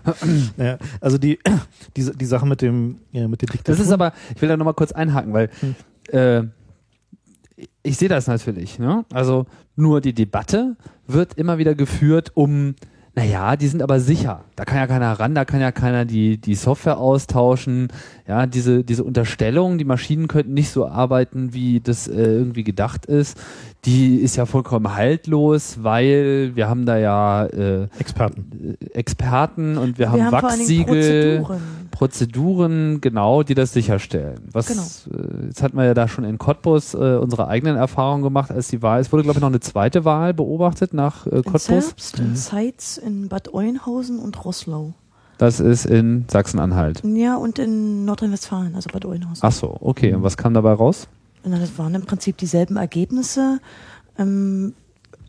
[0.57, 1.39] Ja, also die,
[1.97, 3.77] die, die Sache mit dem, ja, mit den Diktaturen.
[3.77, 5.75] Das ist aber, ich will da nochmal kurz einhaken, weil Hm.
[6.17, 6.43] äh,
[7.83, 8.79] ich sehe das natürlich.
[8.79, 9.05] Ne?
[9.13, 10.75] Also nur die Debatte
[11.07, 12.75] wird immer wieder geführt, um,
[13.15, 14.45] naja, die sind aber sicher.
[14.55, 17.89] Da kann ja keiner ran, da kann ja keiner die, die Software austauschen.
[18.27, 23.05] Ja, diese, diese Unterstellung, die Maschinen könnten nicht so arbeiten, wie das äh, irgendwie gedacht
[23.05, 23.39] ist,
[23.85, 28.77] die ist ja vollkommen haltlos, weil wir haben da ja äh, Experten.
[28.93, 30.31] Experten und wir haben allen
[30.67, 31.39] Dingen Wachsiegel.
[31.41, 31.61] Prozeduren.
[31.91, 34.39] Prozeduren genau, die das sicherstellen.
[34.51, 35.21] Was, Genau.
[35.21, 38.67] äh, jetzt hatten wir ja da schon in Cottbus äh, unsere eigenen Erfahrungen gemacht, als
[38.69, 41.63] die Wahl, es wurde glaube ich noch eine zweite Wahl beobachtet nach äh, In Cottbus.
[41.65, 44.93] Zerbst, in Zeitz, in Bad Oeynhausen und Roßlau.
[45.37, 47.01] Das ist in Sachsen-Anhalt.
[47.05, 49.39] Ja, und in Nordrhein-Westfalen, also Bad Oeynhausen.
[49.41, 50.13] Ach so, okay.
[50.13, 51.07] Und was kam dabei raus?
[51.43, 53.59] Na, das waren im Prinzip dieselben Ergebnisse.
[54.17, 54.73] Ähm,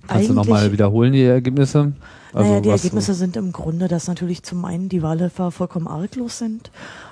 [0.06, 1.92] Kannst du nochmal wiederholen, die Ergebnisse?
[2.32, 6.38] Also naja, die Ergebnisse sind im Grunde, dass natürlich zum einen die Wahlhelfer vollkommen arglos
[6.38, 6.70] sind,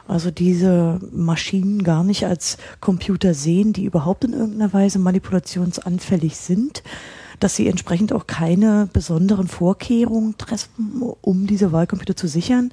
[0.09, 6.83] also diese Maschinen gar nicht als Computer sehen, die überhaupt in irgendeiner Weise manipulationsanfällig sind,
[7.39, 12.73] dass sie entsprechend auch keine besonderen Vorkehrungen treffen, um diese Wahlcomputer zu sichern.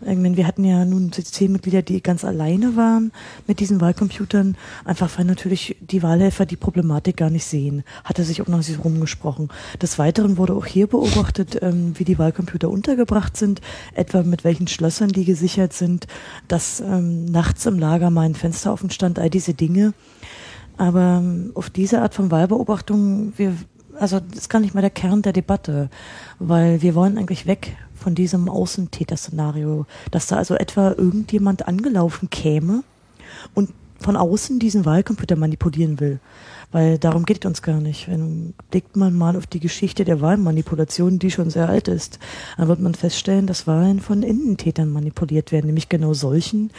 [0.00, 3.12] Ich meine, wir hatten ja nun Systemmitglieder, die ganz alleine waren
[3.46, 7.82] mit diesen Wahlcomputern, einfach weil natürlich die Wahlhelfer die Problematik gar nicht sehen.
[8.04, 9.48] Hatte sich auch noch nicht rumgesprochen.
[9.80, 13.60] Des Weiteren wurde auch hier beobachtet, ähm, wie die Wahlcomputer untergebracht sind,
[13.94, 16.06] etwa mit welchen Schlössern die gesichert sind,
[16.48, 19.94] dass ähm, nachts im Lager mal ein Fenster offen stand, all diese Dinge.
[20.76, 23.54] Aber ähm, auf diese Art von Wahlbeobachtung, wir,
[23.98, 25.88] also das ist gar nicht mal der Kern der Debatte,
[26.38, 27.76] weil wir wollen eigentlich weg
[28.06, 32.84] von diesem Außentäter-Szenario, dass da also etwa irgendjemand angelaufen käme
[33.52, 36.20] und von außen diesen Wahlcomputer manipulieren will.
[36.72, 38.08] Weil darum geht es uns gar nicht.
[38.08, 42.18] Wenn blickt man mal auf die Geschichte der Wahlmanipulation, die schon sehr alt ist,
[42.56, 46.70] dann wird man feststellen, dass Wahlen von Innentätern manipuliert werden, nämlich genau solchen,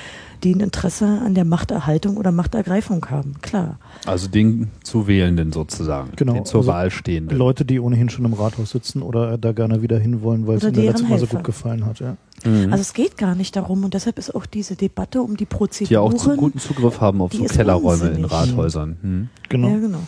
[0.43, 3.35] die ein Interesse an der Machterhaltung oder Machtergreifung haben.
[3.41, 3.79] Klar.
[4.05, 6.11] Also den zu Wählenden sozusagen.
[6.15, 7.37] Genau, Den zur also Wahl stehenden.
[7.37, 10.73] Leute, die ohnehin schon im Rathaus sitzen oder da gerne wieder hinwollen, weil es Oder
[10.73, 11.99] ihnen das deren letzte Mal so gut gefallen hat.
[11.99, 12.17] Ja.
[12.45, 12.71] Mhm.
[12.71, 15.55] Also es geht gar nicht darum und deshalb ist auch diese Debatte um die die
[15.55, 16.13] Prozeduren.
[16.13, 18.31] auch zu guten Zugriff haben auf die so Kellerräume in unsinnig.
[18.31, 18.97] Rathäusern.
[19.01, 19.29] Hm.
[19.49, 19.69] Genau.
[19.69, 19.99] Ja, genau.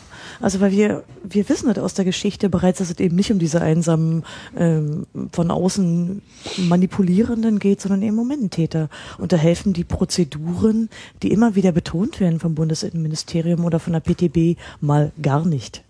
[0.41, 3.39] Also weil wir, wir wissen halt aus der Geschichte bereits, dass es eben nicht um
[3.39, 4.23] diese einsamen
[4.57, 6.21] ähm, von außen
[6.57, 8.89] Manipulierenden geht, sondern eben um Innentäter.
[9.17, 10.89] Und da helfen die Prozeduren,
[11.23, 15.83] die immer wieder betont werden vom Bundesinnenministerium oder von der PTB, mal gar nicht.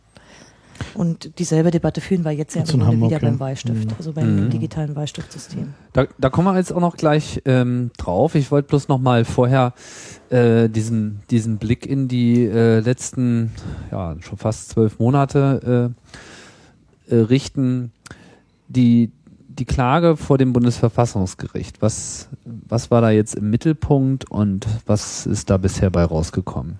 [0.93, 3.19] Und dieselbe Debatte führen wir jetzt ja wieder ja.
[3.19, 3.93] beim Wahlstift, Mhm.
[3.97, 4.49] also beim Mhm.
[4.49, 5.73] digitalen Wahlstiftsystem.
[5.93, 8.35] Da, da kommen wir jetzt auch noch gleich ähm, drauf.
[8.35, 9.73] Ich wollte bloß noch mal vorher
[10.29, 13.51] äh, diesen, diesen Blick in die äh, letzten,
[13.91, 15.93] ja, schon fast zwölf Monate
[17.09, 17.91] äh, äh, richten.
[18.67, 19.11] Die,
[19.47, 25.49] die Klage vor dem Bundesverfassungsgericht, was, was war da jetzt im Mittelpunkt und was ist
[25.49, 26.77] da bisher bei rausgekommen?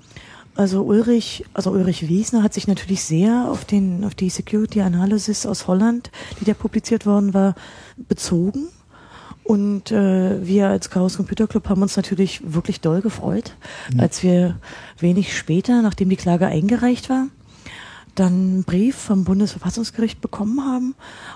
[0.56, 5.46] Also Ulrich, also Ulrich Wiesner hat sich natürlich sehr auf den, auf die Security Analysis
[5.46, 7.56] aus Holland, die da publiziert worden war,
[7.98, 8.68] bezogen.
[9.44, 13.56] Und äh, wir als Chaos Computer Club haben uns natürlich wirklich doll gefreut,
[13.98, 14.60] als wir
[15.00, 17.28] wenig später, nachdem die Klage eingereicht war,
[18.14, 20.94] dann einen Brief vom Bundesverfassungsgericht bekommen haben,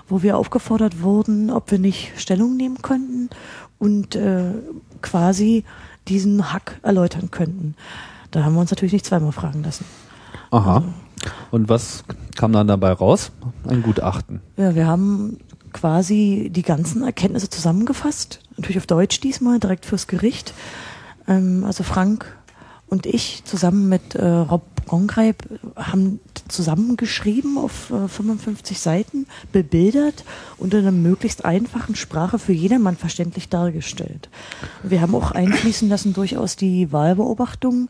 [0.08, 3.30] wo wir aufgefordert wurden, ob wir nicht Stellung nehmen könnten
[3.78, 4.52] und äh,
[5.02, 5.64] quasi
[6.08, 7.74] diesen Hack erläutern könnten.
[8.34, 9.84] Da haben wir uns natürlich nicht zweimal fragen lassen.
[10.50, 10.82] Aha.
[11.52, 12.02] Und was
[12.34, 13.30] kam dann dabei raus?
[13.64, 14.40] Ein Gutachten.
[14.56, 15.38] Ja, wir haben
[15.72, 20.52] quasi die ganzen Erkenntnisse zusammengefasst, natürlich auf Deutsch diesmal, direkt fürs Gericht.
[21.28, 22.36] Ähm, also Frank
[22.88, 25.36] und ich zusammen mit äh, Rob Gongreib
[25.76, 26.18] haben
[26.48, 30.24] zusammengeschrieben auf äh, 55 Seiten, bebildert
[30.58, 34.28] und in einer möglichst einfachen Sprache für jedermann verständlich dargestellt.
[34.82, 37.88] Wir haben auch einfließen lassen durchaus die Wahlbeobachtungen,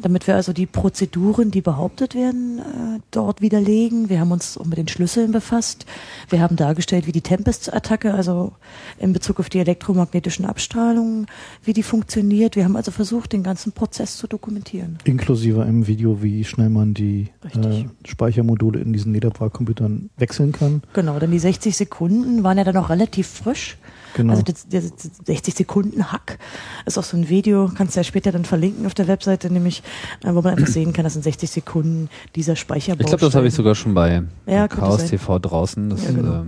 [0.00, 4.08] damit wir also die Prozeduren, die behauptet werden, äh, dort widerlegen.
[4.08, 5.86] Wir haben uns auch mit den Schlüsseln befasst.
[6.28, 8.52] Wir haben dargestellt, wie die Tempest-Attacke, also
[8.98, 11.26] in Bezug auf die elektromagnetischen Abstrahlungen,
[11.64, 12.56] wie die funktioniert.
[12.56, 14.98] Wir haben also versucht, den ganzen Prozess zu dokumentieren.
[15.04, 20.82] Inklusive einem Video, wie schnell man die äh, Speichermodule in diesen Lederbra-Computern wechseln kann.
[20.92, 23.78] Genau, denn die 60 Sekunden waren ja dann noch relativ frisch.
[24.14, 24.32] Genau.
[24.32, 24.82] Also der
[25.26, 26.38] 60 Sekunden Hack
[26.86, 29.82] ist auch so ein Video, kannst du ja später dann verlinken auf der Webseite, nämlich,
[30.24, 33.04] äh, wo man einfach sehen kann, dass in 60 Sekunden dieser Speicherbaustein.
[33.06, 35.10] Ich glaube, das habe ich sogar schon bei Ja, Chaos sein.
[35.10, 35.90] TV draußen.
[35.90, 36.42] Das, Ja, genau.
[36.42, 36.46] äh,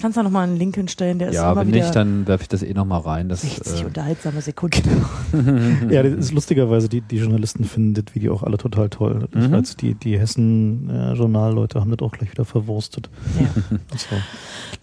[0.00, 2.26] Kannst du noch mal einen Link hinstellen, der ist ja, immer wenn wieder nicht, dann
[2.28, 3.28] werfe ich das eh nochmal rein.
[3.28, 5.04] Das, 60 äh, unterhaltsame Sekunden.
[5.90, 9.28] Ja, das ist lustigerweise, die, die Journalisten finden das Video auch alle total toll.
[9.32, 9.52] Ich Mhm.
[9.52, 13.10] weiß, die, die Hessen-Journalleute haben das auch gleich wieder verwurstet.
[13.40, 13.46] ja.
[13.90, 14.18] Das war,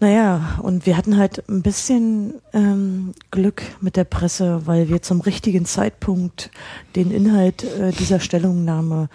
[0.00, 5.20] Naja, und wir hatten halt ein bisschen ähm, Glück mit der Presse, weil wir zum
[5.20, 6.50] richtigen Zeitpunkt
[6.94, 9.08] den Inhalt äh, dieser Stellungnahme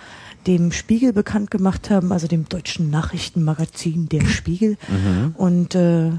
[0.47, 4.77] dem Spiegel bekannt gemacht haben, also dem deutschen Nachrichtenmagazin Der Spiegel.
[4.89, 5.35] mhm.
[5.37, 6.11] Und äh,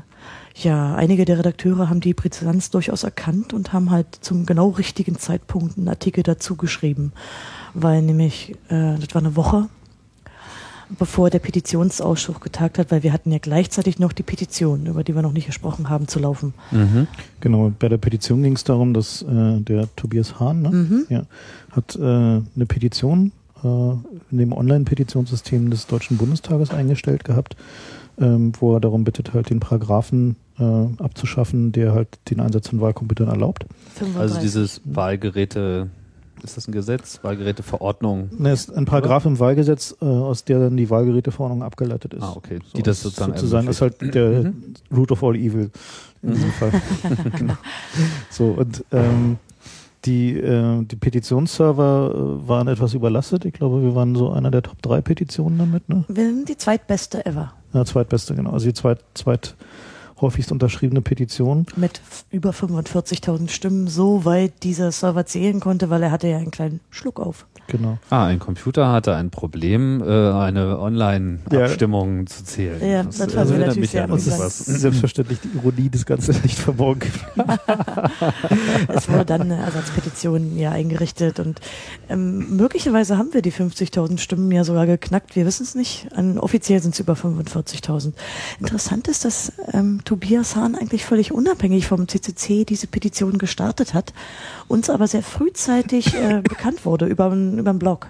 [0.55, 5.19] ja, einige der Redakteure haben die Brisanz durchaus erkannt und haben halt zum genau richtigen
[5.19, 7.13] Zeitpunkt einen Artikel dazu geschrieben,
[7.75, 9.69] weil nämlich, äh, das war eine Woche,
[10.99, 15.15] bevor der Petitionsausschuss getagt hat, weil wir hatten ja gleichzeitig noch die Petition, über die
[15.15, 16.53] wir noch nicht gesprochen haben, zu laufen.
[16.71, 17.07] Mhm.
[17.41, 21.07] Genau, bei der Petition ging es darum, dass äh, der Tobias Hahn ne, Mhm.
[21.09, 21.23] ja,
[21.71, 27.57] hat äh, eine Petition in dem Online-Petitionssystem des Deutschen Bundestages eingestellt gehabt,
[28.19, 30.63] ähm, wo er darum bittet, halt den Paragraphen äh,
[31.03, 33.65] abzuschaffen, der halt den Einsatz von Wahlcomputern erlaubt.
[33.95, 34.21] 35.
[34.21, 35.89] Also dieses Wahlgeräte,
[36.43, 37.21] ist das ein Gesetz?
[37.23, 38.31] Wahlgeräteverordnung.
[38.37, 42.23] Ne, ist ein Paragraph im Wahlgesetz, äh, aus der dann die Wahlgeräteverordnung abgeleitet ist.
[42.23, 42.59] Ah, okay.
[42.67, 44.75] So, Die das sozusagen, sozusagen ist halt der Mhm.
[44.95, 45.71] Root of all evil
[46.23, 46.73] in diesem Fall.
[47.39, 47.55] genau.
[48.31, 49.39] So, und ähm,
[50.05, 52.13] die, äh, die Petitionsserver
[52.45, 53.45] äh, waren etwas überlastet.
[53.45, 56.05] Ich glaube, wir waren so einer der Top 3 Petitionen damit, ne?
[56.09, 57.53] Wir sind die zweitbeste ever.
[57.73, 58.51] Ja, zweitbeste, genau.
[58.51, 59.55] Also die zweit, zweit
[60.23, 61.67] häufigst unterschriebene Petition.
[61.77, 66.51] Mit über 45.000 Stimmen, so weit dieser Server zählen konnte, weil er hatte ja einen
[66.51, 67.47] kleinen Schluck auf.
[67.69, 67.99] Genau.
[68.11, 72.81] Ah, ein Computer hatte ein Problem, äh, eine Online-Abstimmung zu zählen.
[72.85, 74.27] Ja, das war erinnert relativ mich sehr an was.
[74.27, 77.11] ist selbstverständlich die Ironie des Ganzen nicht verborgen.
[78.89, 81.61] Es wurde dann eine Ersatzpetition ja eingerichtet und
[82.09, 85.37] ähm, möglicherweise haben wir die 50.000 Stimmen ja sogar geknackt.
[85.37, 86.09] Wir wissen es nicht.
[86.15, 88.13] An, offiziell sind es über 45.000.
[88.61, 94.13] Interessant ist, dass ähm, Tobias Hahn eigentlich völlig unabhängig vom CCC diese Petition gestartet hat,
[94.69, 98.09] uns aber sehr frühzeitig äh, bekannt wurde über, über einen Blog.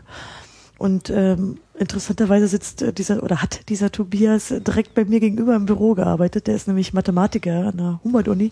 [0.78, 5.64] Und ähm, interessanterweise sitzt äh, dieser oder hat dieser Tobias direkt bei mir gegenüber im
[5.64, 6.48] Büro gearbeitet.
[6.48, 8.50] Der ist nämlich Mathematiker an der Humboldt-Uni.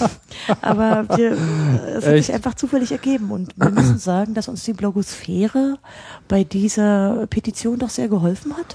[0.60, 2.26] Aber wir, äh, es hat Echt?
[2.26, 3.30] sich einfach zufällig ergeben.
[3.30, 5.78] Und wir müssen sagen, dass uns die Blogosphäre
[6.26, 8.74] bei dieser Petition doch sehr geholfen hat.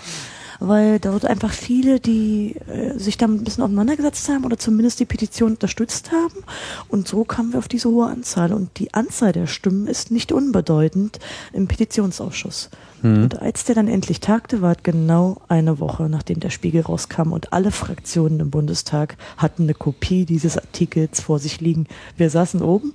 [0.59, 5.05] Weil dort einfach viele, die äh, sich damit ein bisschen auseinandergesetzt haben oder zumindest die
[5.05, 6.43] Petition unterstützt haben.
[6.87, 8.53] Und so kamen wir auf diese hohe Anzahl.
[8.53, 11.19] Und die Anzahl der Stimmen ist nicht unbedeutend
[11.53, 12.69] im Petitionsausschuss.
[13.01, 13.23] Hm.
[13.23, 17.33] Und als der dann endlich tagte, war es genau eine Woche, nachdem der Spiegel rauskam
[17.33, 21.85] und alle Fraktionen im Bundestag hatten eine Kopie dieses Artikels vor sich liegen.
[22.17, 22.93] Wir saßen oben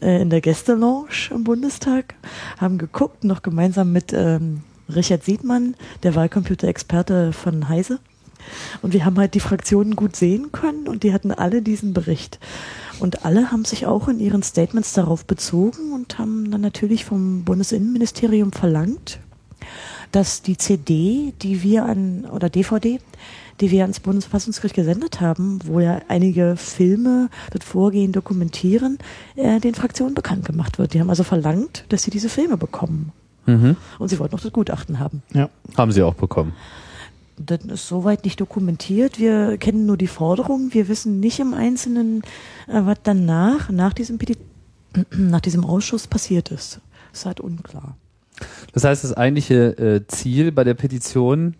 [0.00, 2.14] äh, in der Gästelounge im Bundestag,
[2.58, 4.62] haben geguckt, noch gemeinsam mit ähm,
[4.94, 7.98] Richard Siedmann, der Wahlcomputer-Experte von Heise.
[8.82, 12.38] Und wir haben halt die Fraktionen gut sehen können und die hatten alle diesen Bericht.
[13.00, 17.44] Und alle haben sich auch in ihren Statements darauf bezogen und haben dann natürlich vom
[17.44, 19.20] Bundesinnenministerium verlangt,
[20.12, 22.98] dass die CD, die wir an, oder DVD,
[23.60, 28.98] die wir ans Bundesverfassungsgericht gesendet haben, wo ja einige Filme das Vorgehen dokumentieren,
[29.36, 30.94] äh, den Fraktionen bekannt gemacht wird.
[30.94, 33.12] Die haben also verlangt, dass sie diese Filme bekommen.
[33.48, 33.76] Mhm.
[33.98, 35.22] Und sie wollten noch das Gutachten haben.
[35.32, 35.48] Ja.
[35.76, 36.52] Haben sie auch bekommen.
[37.36, 39.18] Das ist soweit nicht dokumentiert.
[39.18, 40.74] Wir kennen nur die Forderung.
[40.74, 42.22] Wir wissen nicht im Einzelnen,
[42.66, 44.36] äh, was danach, nach diesem, Peti
[45.10, 46.80] nach diesem Ausschuss passiert ist.
[47.10, 47.96] Das ist halt unklar.
[48.72, 51.54] Das heißt, das eigentliche äh, Ziel bei der Petition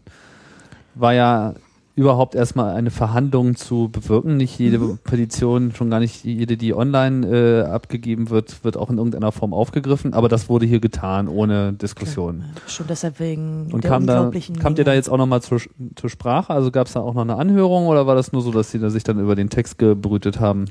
[0.94, 1.54] war ja
[1.98, 4.36] überhaupt erstmal eine Verhandlung zu bewirken.
[4.36, 4.98] Nicht jede Mhm.
[5.02, 9.52] Petition, schon gar nicht jede, die online äh, abgegeben wird, wird auch in irgendeiner Form
[9.52, 10.14] aufgegriffen.
[10.14, 12.44] Aber das wurde hier getan, ohne Diskussion.
[12.68, 15.60] Schon deshalb wegen Und der kam da, unglaublichen kamt ihr da jetzt auch nochmal zur,
[15.96, 16.52] zur Sprache?
[16.52, 18.78] Also gab es da auch noch eine Anhörung oder war das nur so, dass sie
[18.78, 20.66] da sich dann über den Text gebrütet haben?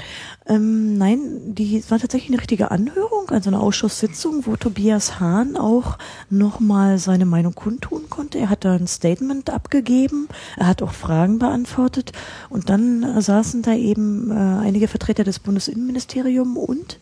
[0.45, 5.57] Ähm, nein, die es war tatsächlich eine richtige Anhörung, also eine Ausschusssitzung, wo Tobias Hahn
[5.57, 5.97] auch
[6.29, 8.37] nochmal seine Meinung kundtun konnte.
[8.37, 12.11] Er hat da ein Statement abgegeben, er hat auch Fragen beantwortet
[12.49, 16.99] und dann äh, saßen da eben äh, einige Vertreter des Bundesinnenministeriums und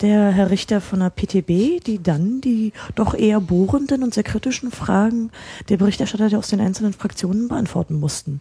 [0.00, 4.72] der Herr Richter von der PTB, die dann die doch eher bohrenden und sehr kritischen
[4.72, 5.30] Fragen
[5.68, 8.40] der Berichterstatter aus den einzelnen Fraktionen beantworten mussten.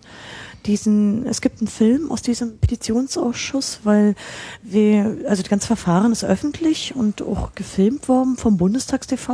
[0.66, 4.16] Diesen, es gibt einen Film aus diesem Petitionsausschuss, weil
[4.64, 9.30] wir, also das ganze Verfahren ist öffentlich und auch gefilmt worden vom Bundestagstv.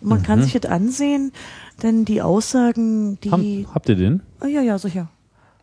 [0.00, 0.44] Und man kann Mhm.
[0.44, 1.32] sich das ansehen,
[1.82, 4.20] denn die Aussagen, die, Haben, habt ihr den?
[4.40, 5.08] Ah, ja, ja, sicher.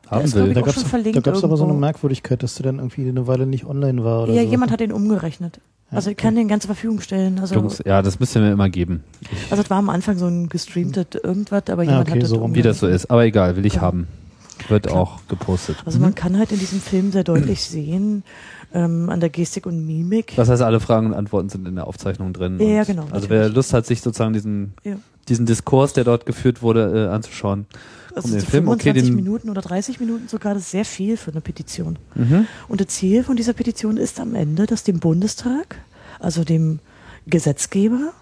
[0.09, 1.73] Haben ich, Da gab es schon verlinkt da gab's aber so eine.
[1.73, 4.49] Merkwürdigkeit, dass der dann irgendwie eine Weile nicht online war oder Ja, so.
[4.49, 5.59] jemand hat den umgerechnet.
[5.91, 7.39] Ja, Also ich kann den ganz zur Verfügung stellen.
[7.39, 9.03] Also, Jungs, ja, das müsst ihr mir immer geben,
[9.49, 12.29] also es war am Anfang so ein gestreamtes irgendwas, aber Ah, jemand okay, hat das
[12.29, 12.53] so rum.
[12.55, 13.09] wie das so ist.
[13.09, 13.81] Aber egal, will ich Ja.
[13.81, 14.07] haben.
[14.69, 14.99] Wird Klar.
[15.01, 15.75] auch gepostet.
[15.85, 18.23] Also man kann halt in diesem Film sehr deutlich sehen,
[18.73, 20.33] ähm, an der Gestik und Mimik.
[20.37, 22.57] Das heißt, alle Fragen und Antworten sind in der Aufzeichnung drin.
[22.59, 23.29] Ja, genau, Also natürlich.
[23.29, 24.95] wer Lust hat, sich sozusagen diesen, Ja.
[25.27, 27.65] Diesen Diskurs, der dort geführt wurde, äh, anzuschauen.
[28.13, 30.85] Also den so Film, okay, 25 den- Minuten oder 30 Minuten sogar, das ist sehr
[30.85, 31.97] viel für eine Petition.
[32.15, 32.47] Mhm.
[32.67, 35.77] Und das Ziel von dieser Petition ist am Ende, dass dem Bundestag,
[36.19, 36.79] also dem
[37.27, 38.13] Gesetzgeber,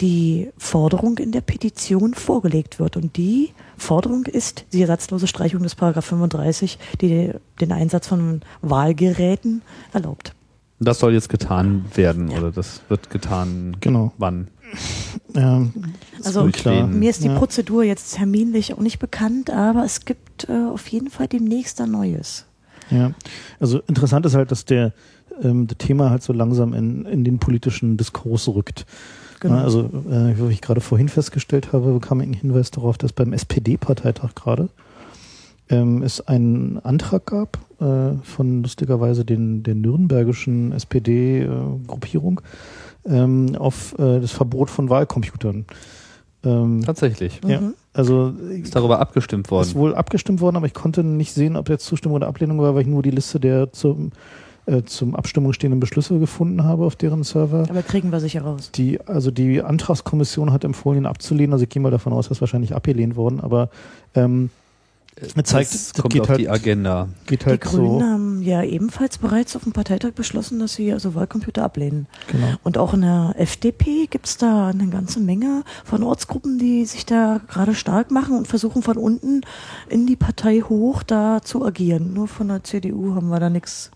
[0.00, 2.96] die Forderung in der Petition vorgelegt wird.
[2.96, 9.62] Und die Forderung ist die ersatzlose Streichung des Paragraph 35, die den Einsatz von Wahlgeräten
[9.92, 10.32] erlaubt.
[10.80, 13.76] Das soll jetzt getan werden oder das wird getan.
[13.80, 14.12] Genau.
[14.18, 14.48] Wann?
[16.18, 16.48] Ist Also
[16.86, 17.38] mir ist die Ja.
[17.38, 21.90] Prozedur jetzt terminlich auch nicht bekannt, aber es gibt äh, auf jeden Fall demnächst ein
[21.90, 22.46] neues.
[22.90, 23.12] Ja,
[23.60, 24.92] also interessant ist halt, dass der
[25.42, 28.86] ähm, das Thema halt so langsam in, in den politischen Diskurs rückt.
[29.40, 29.56] Genau.
[29.56, 33.12] Ja, also, äh, wie ich gerade vorhin festgestellt habe, bekam ich einen Hinweis darauf, dass
[33.12, 34.68] beim SPD-Parteitag gerade
[35.68, 42.40] ähm, es einen Antrag gab äh, von lustigerweise den, der nürnbergischen SPD-Gruppierung
[43.06, 45.64] ähm, auf äh, das Verbot von Wahlcomputern.
[46.44, 47.40] Ähm, Tatsächlich.
[47.46, 47.74] ja, Mhm.
[47.94, 49.74] also Ist darüber abgestimmt ist worden.
[49.76, 52.82] wohl abgestimmt worden, aber ich konnte nicht sehen, ob jetzt Zustimmung oder Ablehnung war, weil
[52.82, 54.10] ich nur die Liste der zum,
[54.66, 57.64] äh, zum Abstimmung stehenden Beschlüsse gefunden habe auf deren Server.
[57.70, 58.70] Aber kriegen wir sicher raus.
[58.74, 61.52] Die, also die Antragskommission hat empfohlen, ihn abzulehnen.
[61.54, 63.70] Also ich gehe mal davon aus, dass wahrscheinlich abgelehnt worden, aber
[64.14, 64.50] ähm,
[65.44, 67.08] zeigt, das das kommt geht auf halt, die Agenda.
[67.26, 68.02] geht Die halt Grünen so.
[68.04, 72.06] haben ja ebenfalls bereits auf dem Parteitag beschlossen, dass sie also Wahlcomputer ablehnen.
[72.30, 72.48] Genau.
[72.62, 77.06] Und auch in der FDP gibt es da eine ganze Menge von Ortsgruppen, die sich
[77.06, 79.42] da gerade stark machen und versuchen von unten
[79.88, 82.12] in die Partei hoch da zu agieren.
[82.12, 83.90] Nur von der CDU haben wir da nichts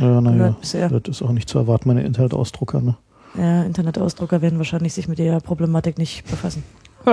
[0.00, 0.88] Ja, naja, bisher.
[0.88, 2.80] das ist auch nicht zu erwarten, meine Internetausdrucker.
[2.80, 2.96] Ne?
[3.36, 6.62] Ja, Internetausdrucker werden wahrscheinlich sich mit der Problematik nicht befassen.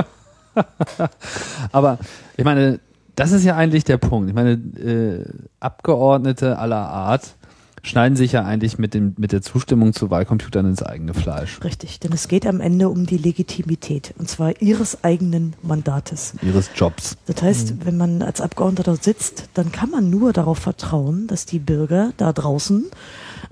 [1.71, 1.97] Aber
[2.37, 2.79] ich meine,
[3.19, 4.29] das ist ja eigentlich der Punkt.
[4.29, 5.25] Ich meine, äh,
[5.59, 7.35] Abgeordnete aller Art
[7.83, 11.59] schneiden sich ja eigentlich mit, dem, mit der Zustimmung zu Wahlcomputern ins eigene Fleisch.
[11.63, 16.33] Richtig, denn es geht am Ende um die Legitimität und zwar ihres eigenen Mandates.
[16.41, 17.17] Ihres Jobs.
[17.25, 21.45] Das heißt, wenn man als Abgeordneter dort sitzt, dann kann man nur darauf vertrauen, dass
[21.45, 22.85] die Bürger da draußen,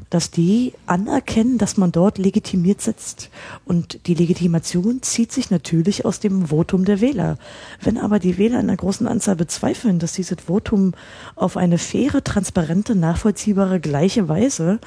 [0.10, 3.30] dass die anerkennen, dass man dort legitimiert sitzt.
[3.66, 7.38] Und die Legitimation zieht sich natürlich aus dem Votum der Wähler.
[7.82, 10.94] Wenn aber die Wähler in einer großen Anzahl bezweifeln, dass dieses Votum
[11.36, 14.80] auf eine faire, transparente, nachvollziehbare, gleiche Weise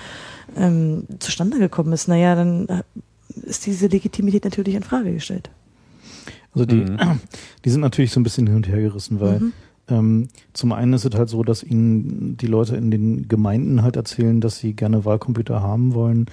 [0.56, 2.82] ähm, zustande gekommen ist, naja, dann äh,
[3.42, 5.50] ist diese Legitimität natürlich in Frage gestellt.
[6.54, 6.98] Also die, Mhm.
[7.64, 9.52] die sind natürlich so ein bisschen hin und her gerissen, weil Mhm.
[9.90, 13.96] Ähm, zum einen ist es halt so, dass ihnen die Leute in den Gemeinden halt
[13.96, 16.26] erzählen, dass sie gerne Wahlcomputer haben wollen,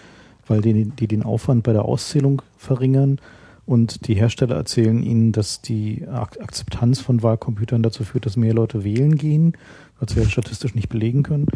[0.47, 3.19] weil die, die den Aufwand bei der Auszählung verringern.
[3.65, 8.53] Und die Hersteller erzählen ihnen, dass die Ak Akzeptanz von Wahlcomputern dazu führt, dass mehr
[8.53, 9.53] Leute wählen gehen,
[9.99, 11.47] was wir statistisch nicht belegen können.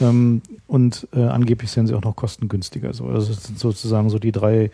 [0.00, 2.92] Ähm, und äh, angeblich sind sie auch noch kostengünstiger.
[2.92, 4.70] So, das sind sozusagen so die drei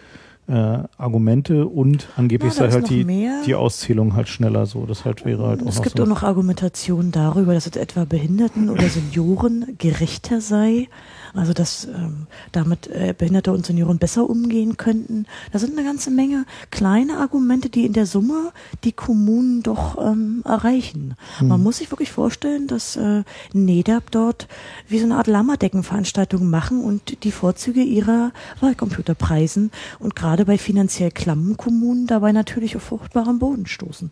[0.47, 3.43] äh, Argumente und angeblich da sei halt die, mehr.
[3.47, 4.85] die Auszählung halt schneller so.
[4.87, 6.03] Das halt wäre halt auch Es gibt so.
[6.03, 10.89] auch noch Argumentationen darüber, dass es etwa Behinderten oder Senioren gerechter sei.
[11.35, 15.27] Also dass ähm, damit äh, Behinderte und Senioren besser umgehen könnten.
[15.53, 18.53] Da sind eine ganze Menge kleine Argumente, die in der Summe
[18.85, 21.17] die Kommunen doch ähm, erreichen.
[21.39, 21.49] Hm.
[21.49, 24.49] Man muss sich wirklich vorstellen, dass äh, NEDAP dort
[24.89, 30.57] wie so eine Art Lammerdeckenveranstaltung machen und die Vorzüge ihrer Wahlcomputer preisen und gerade bei
[30.57, 34.11] finanziell klammen Kommunen dabei natürlich auf fruchtbaren Boden stoßen.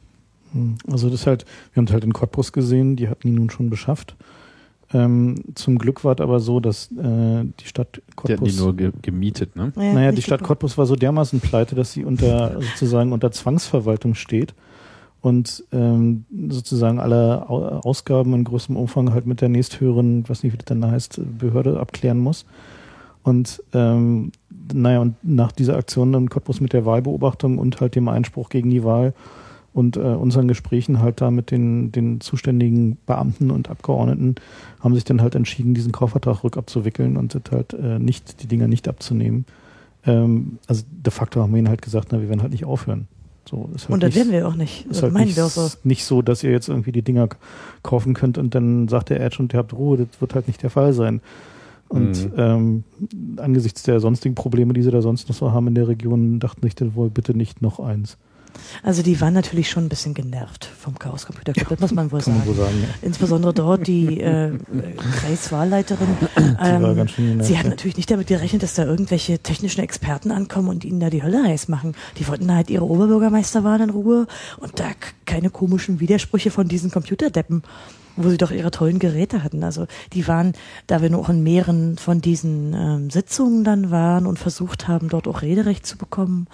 [0.52, 0.76] Hm.
[0.90, 3.50] Also das ist halt, wir haben es halt in Cottbus gesehen, die hatten ihn nun
[3.50, 4.16] schon beschafft.
[4.94, 8.58] Ähm, zum Glück war es aber so, dass äh, die Stadt Die hatten die Cottbus,
[8.60, 9.72] nur ge gemietet, ne?
[9.76, 10.48] Ja, naja, die Stadt super.
[10.48, 14.54] Cottbus war so dermaßen pleite, dass sie unter sozusagen unter Zwangsverwaltung steht
[15.22, 20.52] und ähm, sozusagen alle Au- Ausgaben in größtem Umfang halt mit der nächsthöheren, weiß nicht,
[20.52, 22.44] wie das dann heißt, Behörde abklären muss.
[23.22, 24.32] Und ähm,
[24.74, 28.68] naja, und nach dieser Aktion dann Cottbus mit der Wahlbeobachtung und halt dem Einspruch gegen
[28.70, 29.14] die Wahl
[29.74, 34.34] und äh, unseren Gesprächen halt da mit den, den zuständigen Beamten und Abgeordneten
[34.80, 38.68] haben sich dann halt entschieden, diesen Kaufvertrag rückabzuwickeln und das halt äh, nicht, die Dinger
[38.68, 39.46] nicht abzunehmen.
[40.04, 43.08] Ähm, also de facto haben wir ihnen halt gesagt, na, wir werden halt nicht aufhören.
[43.48, 44.82] So, ist halt Und das werden wir auch nicht.
[44.86, 45.68] ist Das halt meinen nicht, wir auch so.
[45.84, 47.28] nicht so, dass ihr jetzt irgendwie die Dinger
[47.82, 49.96] kaufen könnt und dann sagt der Edge und ihr habt Ruhe.
[49.98, 51.20] Das wird halt nicht der Fall sein.
[51.88, 52.32] Und Mhm.
[52.38, 52.84] ähm,
[53.36, 56.62] angesichts der sonstigen Probleme, die sie da sonst noch so haben in der Region, dachten
[56.62, 58.16] sich dann wohl bitte nicht noch eins.
[58.82, 62.10] Also die waren natürlich schon ein bisschen genervt vom Chaos Computer Club, das muss man
[62.12, 62.56] wohl Kann man sagen.
[62.56, 62.82] so sagen.
[62.82, 62.88] Ja.
[63.02, 64.52] Insbesondere dort die äh,
[65.20, 66.08] Kreiswahlleiterin.
[66.20, 67.70] Die ähm, schön genervt, Sie hat ja.
[67.70, 71.42] natürlich nicht damit gerechnet, dass da irgendwelche technischen Experten ankommen und ihnen da die Hölle
[71.44, 71.94] heiß machen.
[72.18, 74.26] Die wollten halt ihre Oberbürgermeisterwahl in Ruhe
[74.58, 74.86] und da
[75.26, 77.62] keine komischen Widersprüche von diesen Computerdeppen,
[78.16, 79.64] wo sie doch ihre tollen Geräte hatten.
[79.64, 80.52] Also die waren,
[80.86, 85.08] da wir nur auch in mehreren von diesen ähm, Sitzungen dann waren und versucht haben,
[85.08, 86.48] dort auch Rederecht zu bekommen,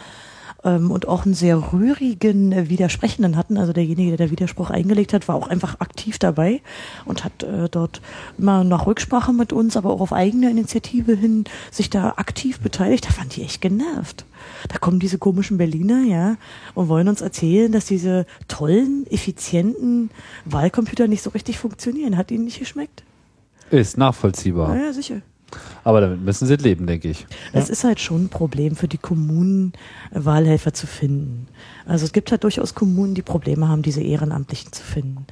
[0.64, 3.58] ähm, und auch einen sehr rührigen äh, Widersprechenden hatten.
[3.58, 6.60] Also derjenige, der der Widerspruch eingelegt hat, war auch einfach aktiv dabei
[7.04, 8.00] und hat äh, dort
[8.36, 13.06] immer nach Rücksprache mit uns, aber auch auf eigene Initiative hin sich da aktiv beteiligt.
[13.06, 14.24] Da fand ich echt genervt.
[14.68, 16.36] Da kommen diese komischen Berliner, ja,
[16.74, 20.10] und wollen uns erzählen, dass diese tollen, effizienten
[20.44, 22.16] Wahlcomputer nicht so richtig funktionieren.
[22.16, 23.02] Hat ihnen nicht geschmeckt?
[23.70, 24.74] Ist nachvollziehbar.
[24.76, 25.20] Ja, ja, sicher.
[25.84, 27.26] Aber damit müssen sie leben, denke ich.
[27.52, 29.72] Es ist halt schon ein Problem für die Kommunen,
[30.10, 31.46] äh, Wahlhelfer zu finden.
[31.86, 35.26] Also es gibt halt durchaus Kommunen, die Probleme haben, diese Ehrenamtlichen zu finden.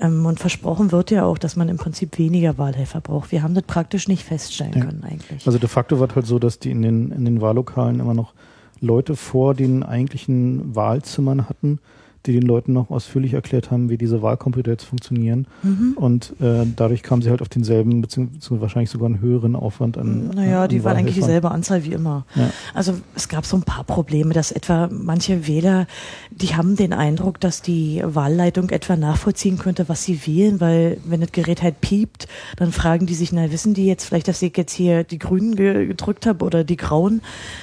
[0.00, 3.32] Ähm, und versprochen wird ja auch, dass man im Prinzip weniger Wahlhelfer braucht.
[3.32, 4.84] Wir haben das praktisch nicht feststellen Ja.
[4.84, 5.46] können eigentlich.
[5.46, 8.34] Also de facto war halt so, dass die in den, in den Wahllokalen immer noch
[8.80, 11.78] Leute vor den eigentlichen Wahlzimmern hatten,
[12.26, 15.46] die den Leuten noch ausführlich erklärt haben, wie diese Wahlcomputer jetzt funktionieren.
[15.62, 15.92] Mhm.
[15.96, 20.30] Und äh, dadurch kamen sie halt auf denselben, beziehungsweise wahrscheinlich sogar einen höheren Aufwand an.
[20.34, 22.24] Naja, an die waren eigentlich dieselbe Anzahl wie immer.
[22.34, 22.50] Ja.
[22.72, 25.86] Also es gab so ein paar Probleme, dass etwa manche Wähler,
[26.30, 31.20] die haben den Eindruck, dass die Wahlleitung etwa nachvollziehen könnte, was sie wählen, weil wenn
[31.20, 34.56] das Gerät halt piept, dann fragen die sich, na wissen die jetzt vielleicht, dass ich
[34.56, 37.20] jetzt hier die Grünen ge gedrückt habe oder die Grauen?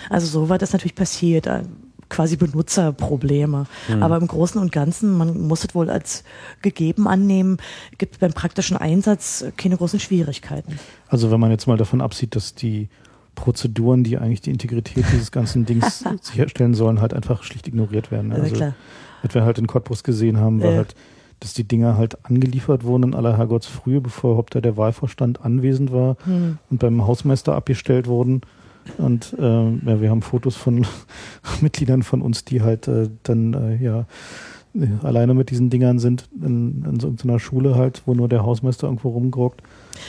[0.09, 1.47] Also so war das natürlich passiert.
[2.11, 3.65] Quasi Benutzerprobleme.
[3.99, 6.23] Aber im Großen und Ganzen, man muss es wohl als
[6.61, 7.57] gegeben annehmen,
[7.97, 10.77] gibt beim praktischen Einsatz keine großen Schwierigkeiten.
[11.07, 12.89] Also wenn man jetzt mal davon absieht, dass die
[13.35, 18.31] Prozeduren, die eigentlich die Integrität dieses ganzen Dings sicherstellen sollen, halt einfach schlicht ignoriert werden.
[18.33, 18.73] Also, klar.
[19.23, 20.77] was wir halt in Cottbus gesehen haben, war Ja.
[20.77, 20.95] halt,
[21.39, 25.91] dass die Dinger halt angeliefert wurden in aller Herrgottsfrühe, bevor überhaupt da der Wahlvorstand anwesend
[25.91, 26.57] war Hm.
[26.69, 28.41] und beim Hausmeister abgestellt wurden.
[28.97, 30.85] Und äh, ja, wir haben Fotos von
[31.61, 34.05] Mitgliedern von uns, die halt äh, dann äh, ja
[34.73, 38.29] äh, alleine mit diesen Dingern sind in, in so so einer Schule halt, wo nur
[38.29, 39.61] der Hausmeister irgendwo rumgrockt.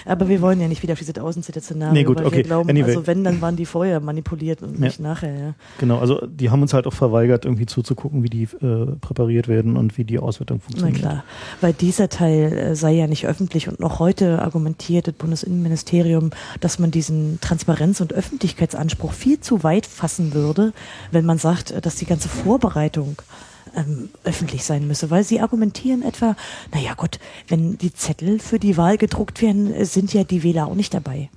[0.05, 2.37] Aber wir wollen ja nicht wieder auf dieses Außenseiter-Szenario, Nee, gut, okay.
[2.37, 2.89] wir glauben, Anyway.
[2.89, 4.81] also wenn, dann waren die vorher manipuliert und Ja.
[4.87, 5.35] nicht nachher.
[5.39, 5.55] Ja.
[5.79, 9.77] Genau, also die haben uns halt auch verweigert, irgendwie zuzugucken, wie die äh, präpariert werden
[9.77, 10.99] und wie die Auswertung Na funktioniert.
[10.99, 11.25] klar,
[11.61, 16.31] weil dieser Teil äh, sei ja nicht öffentlich und noch heute argumentiert das Bundesinnenministerium,
[16.61, 20.73] dass man diesen Transparenz- und Öffentlichkeitsanspruch viel zu weit fassen würde,
[21.11, 23.17] wenn man sagt, äh, dass die ganze Vorbereitung
[23.77, 26.37] ähm, öffentlich sein müsse, weil sie argumentieren etwa,
[26.73, 27.19] naja gut,
[27.49, 30.95] wenn die Zettel für die Wahl gedruckt werden, äh, sind ja die Wähler auch nicht
[30.95, 31.29] dabei.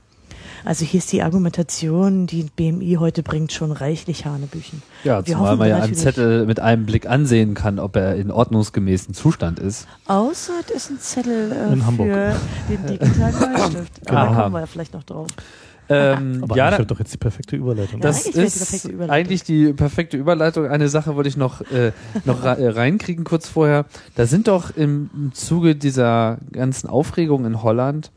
[0.64, 4.82] Also hier ist die Argumentation, die BMI heute bringt, schon reichlich Hanebüchen.
[5.04, 8.16] Ja, Wir zumal hoffen man ja einen Zettel mit einem Blick ansehen kann, ob er
[8.16, 9.88] in ordnungsgemäßen Zustand ist.
[10.08, 12.08] Außer es ist ein Zettel äh, In Hamburg.
[12.08, 12.36] für
[12.70, 13.92] den digitalen Bleistift.
[14.06, 14.26] Genau.
[14.26, 15.28] Da kommen wir ja vielleicht noch drauf.
[15.88, 18.00] Ähm, Aber ja, doch jetzt die perfekte Überleitung.
[18.02, 19.16] Ja, das die ist perfekte Überleitung.
[19.16, 20.66] eigentlich die perfekte Überleitung.
[20.68, 21.92] Eine Sache wollte ich noch, äh,
[22.26, 23.86] noch äh, reinkriegen kurz vorher.
[24.16, 28.12] Da sind doch im, im Zuge dieser ganzen Aufregung in Holland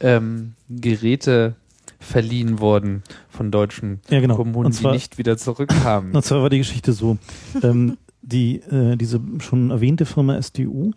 [0.00, 1.54] ähm, Geräte
[2.00, 4.36] verliehen worden von deutschen Ja, genau.
[4.36, 6.12] Kommunen, zwar- die nicht wieder zurückkamen.
[6.14, 7.18] Und zwar war die Geschichte so,
[7.62, 10.92] ähm, die, äh, diese schon erwähnte Firma SDU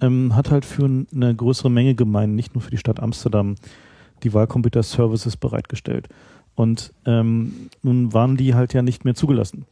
[0.00, 3.56] ähm, hat halt für eine größere Menge Gemeinden, nicht nur für die Stadt Amsterdam,
[4.22, 6.08] die Wahlcomputer Services bereitgestellt.
[6.54, 9.64] Und ähm, nun waren die halt ja nicht mehr zugelassen.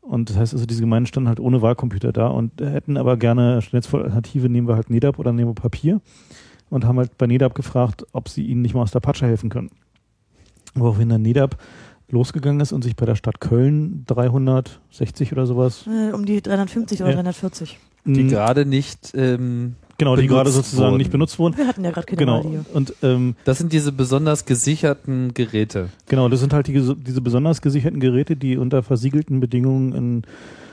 [0.00, 3.60] Und das heißt also, diese Gemeinden standen halt ohne Wahlcomputer da und hätten aber gerne
[3.72, 6.00] jetzt vor Alternative, nehmen wir halt NEDAP oder nehmen wir Papier
[6.70, 9.50] und haben halt bei NEDAP gefragt, ob sie ihnen nicht mal aus der Patsche helfen
[9.50, 9.70] können.
[10.74, 11.58] Woraufhin dann NEDAP
[12.10, 15.86] losgegangen ist und sich bei der Stadt Köln 360 oder sowas.
[15.86, 17.16] Äh, um die 350 oder Ja.
[17.16, 17.78] 340.
[18.06, 20.96] die gerade nicht, ähm, genau, die gerade sozusagen wurden.
[20.98, 21.56] nicht benutzt wurden.
[21.56, 22.36] Wir hatten ja gerade keine Genau.
[22.38, 22.64] Radio.
[22.72, 25.90] Und ähm, das sind diese besonders gesicherten Geräte.
[26.08, 30.22] genau, das sind halt die, diese besonders gesicherten Geräte, die unter versiegelten Bedingungen in,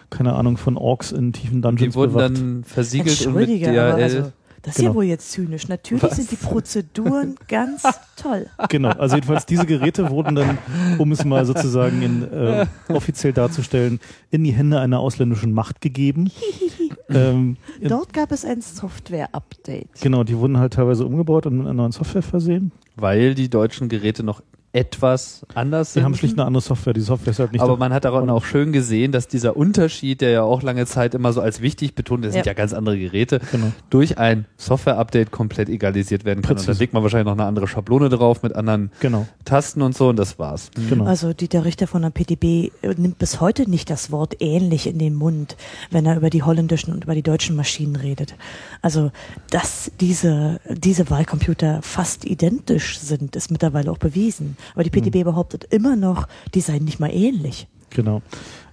[0.10, 2.38] keine Ahnung, von Orks in tiefen Dungeons Die wurden bewacht.
[2.38, 4.32] dann versiegelt und mit aber also,
[4.66, 4.90] das ist Genau.
[4.92, 5.68] ja wohl jetzt zynisch.
[5.68, 6.16] Natürlich Was?
[6.18, 7.84] sind die Prozeduren ganz
[8.16, 8.48] toll.
[8.70, 10.58] Genau, also jedenfalls diese Geräte wurden dann,
[10.98, 14.00] um es mal sozusagen in, äh, offiziell darzustellen,
[14.32, 16.32] in die Hände einer ausländischen Macht gegeben.
[17.10, 20.02] ähm, Dort gab es ein Software-Update.
[20.02, 22.72] genau, die wurden halt teilweise umgebaut und mit einer neuen Software versehen.
[22.96, 24.42] weil die deutschen Geräte noch
[24.76, 26.04] etwas anders Sie sind.
[26.04, 26.94] haben schlicht eine andere Software.
[26.94, 30.20] Die Software ist halt nicht aber man hat daran auch schön gesehen, dass dieser Unterschied,
[30.22, 32.52] der ja auch lange Zeit immer so als wichtig betont, das sind Ja.
[32.52, 33.72] ja ganz andere Geräte, Genau.
[33.90, 36.52] durch ein Software-Update komplett egalisiert werden kann.
[36.52, 36.72] Und Präzise.
[36.74, 40.10] dann legt man wahrscheinlich noch eine andere Schablone drauf mit anderen Genau, Tasten und so
[40.10, 40.72] und das war's.
[40.90, 41.06] genau.
[41.06, 45.16] Also Dieter Richter von der PTB nimmt bis heute nicht das Wort ähnlich in den
[45.16, 45.56] Mund,
[45.92, 48.36] wenn er über die holländischen und über die deutschen Maschinen redet.
[48.82, 49.12] Also,
[49.52, 54.58] dass diese, diese Wahlcomputer fast identisch sind, ist mittlerweile auch bewiesen.
[54.74, 57.68] Aber die PTB behauptet immer noch, die seien nicht mal ähnlich.
[57.92, 58.22] Genau.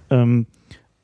[0.09, 0.47] Ähm,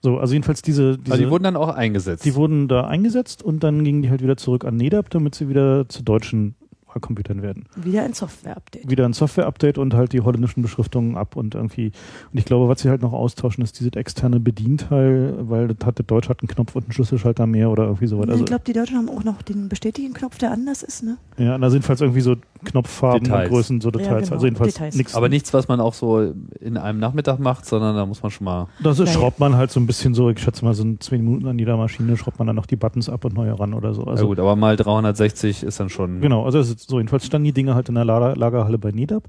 [0.02, 2.24] so, also jedenfalls diese, diese Also die wurden dann auch eingesetzt.
[2.24, 5.50] die wurden da eingesetzt und dann gingen die halt wieder zurück an NEDAP, damit sie
[5.50, 6.56] wieder zu deutschen
[6.88, 7.66] Wahlcomputern werden.
[7.76, 8.90] Wieder ein Software-Update.
[8.90, 11.92] Wieder ein Software-Update und halt die holländischen Beschriftungen ab und irgendwie.
[12.32, 15.98] Und ich glaube, was sie halt noch austauschen, ist dieses externe Bedienteil, weil das hat,
[15.98, 18.30] der Deutsch hat einen Knopf und einen Schlüsselschalter mehr oder irgendwie sowas.
[18.30, 21.18] Also, ich glaube, die Deutschen haben auch noch den Bestätigen-Knopf, der anders ist, ne?
[21.38, 22.36] ja, da sind jedenfalls irgendwie so
[22.66, 23.44] Knopffarben Details.
[23.50, 24.24] und Größen, so Details.
[24.26, 24.96] genau, Also jedenfalls Details.
[24.96, 25.16] nichts.
[25.16, 28.46] Aber nichts, was man auch so in einem Nachmittag macht, sondern da muss man schon
[28.46, 28.68] mal.
[28.84, 31.18] Das ist, schraubt man halt so ein bisschen so, ich schätze mal, so in zwei
[31.18, 33.94] Minuten an jeder Maschine schraubt man dann noch die Buttons ab und neue ran oder
[33.94, 34.02] so.
[34.02, 36.22] Also Also ja gut, aber mal 360 ist dann schon.
[36.22, 36.98] Genau, also so.
[36.98, 39.24] Jedenfalls standen die Dinge halt in der Lager, Lagerhalle bei NEDAP.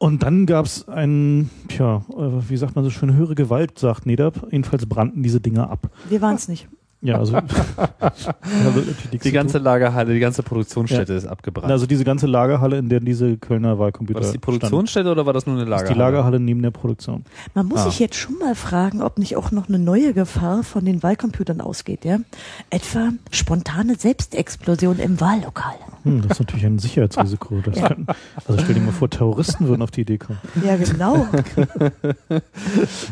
[0.00, 4.06] Und dann gab es ein, tja, äh, wie sagt man so schön, höhere Gewalt, sagt
[4.06, 4.46] NEDAP.
[4.52, 5.90] Jedenfalls brannten diese Dinge ab.
[6.08, 6.68] Wir waren es nicht.
[7.00, 7.42] Ja, also, ja,
[9.12, 9.58] Die zu ganze.
[9.58, 11.70] Lagerhalle, die ganze Produktionsstätte ist abgebrannt.
[11.70, 14.38] also diese ganze Lagerhalle, in der diese Kölner Wahlcomputer war das die.
[14.38, 15.94] Produktionsstätte oder war das nur eine Das ist Lagerhalle?
[15.94, 17.24] die Lagerhalle neben der Produktion.
[17.54, 17.84] Man muss Ah.
[17.84, 21.60] sich jetzt schon mal fragen, ob nicht auch noch eine neue Gefahr von den Wahlcomputern
[21.60, 22.18] ausgeht, ja?
[22.70, 25.74] Etwa spontane Selbstexplosion im Wahllokal.
[26.02, 27.56] Hm, das ist natürlich ein Sicherheitsrisiko.
[27.64, 27.88] Das Ja.
[27.88, 28.06] könnten,
[28.46, 30.38] also stell dir mal vor, Terroristen würden auf die Idee kommen.
[30.64, 31.26] Ja, genau.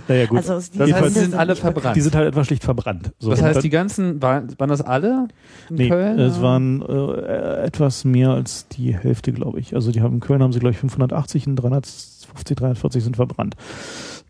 [0.08, 0.38] Naja, gut.
[0.38, 1.96] Also die Das heißt, sie sind alle verbrannt.
[1.96, 3.12] die sind halt etwas schlicht verbrannt.
[3.18, 5.28] So, das heißt, die ganzen, waren, waren das alle
[5.70, 6.18] in Nee, Köln?
[6.18, 9.74] es waren äh, etwas mehr als die Hälfte, glaube ich.
[9.74, 13.54] Also die haben in Köln haben sie glaube ich 580 und 350, 340 sind verbrannt.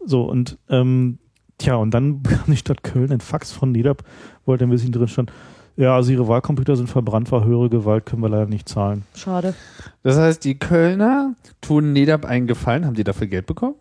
[0.04, 1.18] So und ähm,
[1.58, 4.02] tja und dann bekam die Stadt Köln ein Fax von NEDAP,
[4.44, 5.32] wo halt ein bisschen drin stand,
[5.76, 9.02] ja, also ihre Wahlcomputer sind verbrannt, war höhere Gewalt, können wir leider nicht zahlen.
[9.14, 9.54] Schade.
[10.02, 12.86] Das heißt, die Kölner tun NEDAP einen Gefallen.
[12.86, 13.74] Haben die dafür Geld bekommen?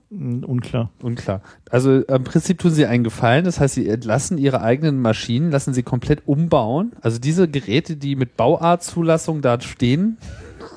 [0.46, 0.90] Unklar.
[1.02, 1.42] Unklar.
[1.70, 3.46] Also im Prinzip tun sie einen Gefallen.
[3.46, 6.92] Das heißt, sie entlassen ihre eigenen Maschinen, lassen sie komplett umbauen.
[7.02, 10.18] Also diese Geräte, die mit Bauartzulassung da stehen,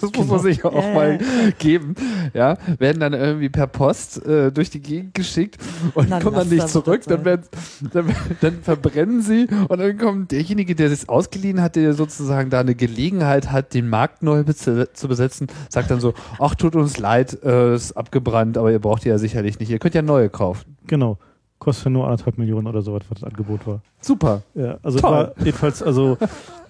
[0.01, 1.19] das muss man sich auch mal
[1.59, 1.95] geben,
[2.35, 5.57] ja, werden dann irgendwie per Post äh, durch die Gegend geschickt
[5.95, 7.03] und Na, kommen dann nicht zurück.
[7.07, 7.45] Dann, werden,
[7.93, 12.61] dann, dann verbrennen sie und dann kommt derjenige, der es ausgeliehen hat, der sozusagen da
[12.61, 17.43] eine Gelegenheit hat, den Markt neu zu besetzen, sagt dann so, ach, tut uns leid,
[17.43, 19.71] äh, ist abgebrannt, aber ihr braucht die ja sicherlich nicht.
[19.71, 20.77] Ihr könnt ja neue kaufen.
[20.87, 21.19] Genau.
[21.59, 23.81] Kostet nur anderthalb Millionen oder so, was das Angebot war.
[24.01, 24.43] Super.
[24.55, 25.11] Ja, also Toll.
[25.11, 26.17] war jedenfalls also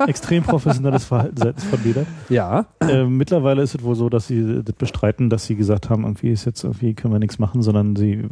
[0.07, 2.07] extrem professionelles Verhalten seitens von NEDAP.
[2.29, 2.67] Ja.
[2.81, 6.31] Äh, mittlerweile ist es wohl so, dass sie das bestreiten, dass sie gesagt haben, irgendwie
[6.31, 8.25] ist jetzt irgendwie können wir nichts machen, sondern sie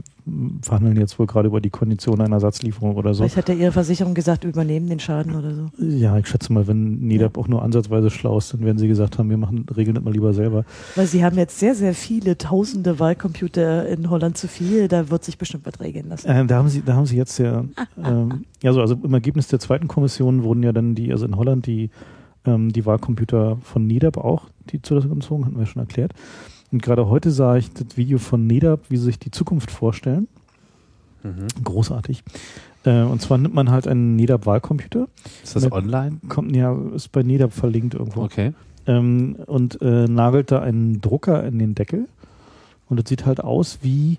[0.63, 3.23] verhandeln jetzt wohl gerade über die Kondition einer Ersatzlieferung oder so.
[3.23, 5.71] Vielleicht hat ja ihre Versicherung gesagt, übernehmen den Schaden oder so.
[5.79, 9.19] Ja, ich schätze mal, wenn NEDAP auch nur ansatzweise schlau ist, dann werden sie gesagt
[9.19, 10.65] haben, wir machen, regeln das mal lieber selber.
[10.97, 14.89] Weil sie haben jetzt sehr, sehr viele tausende Wahlcomputer in Holland zu viel.
[14.89, 16.27] Da wird sich bestimmt was regeln lassen.
[16.29, 17.65] Ähm, da haben sie, da haben sie jetzt ja,
[18.05, 21.37] ähm, ja so, also im Ergebnis der zweiten Kommission wurden ja dann die, also in
[21.37, 21.91] Holland die,
[22.45, 26.13] ähm, die Wahlcomputer von NEDAP auch, die zu das gezogen, hatten wir schon erklärt.
[26.73, 30.29] Und gerade heute sah ich das Video von NEDAP, wie sie sich die Zukunft vorstellen.
[31.65, 32.23] Großartig.
[32.85, 35.09] Äh, und zwar nimmt man halt einen NEDAP-Wahlcomputer,
[35.43, 36.19] Ist das Mit- online?
[36.29, 38.23] kommt ja, ist bei NEDAP verlinkt irgendwo.
[38.23, 38.53] Okay.
[38.87, 42.07] ähm, und äh, nagelt da einen Drucker in den Deckel.
[42.89, 44.19] Und es sieht halt aus wie,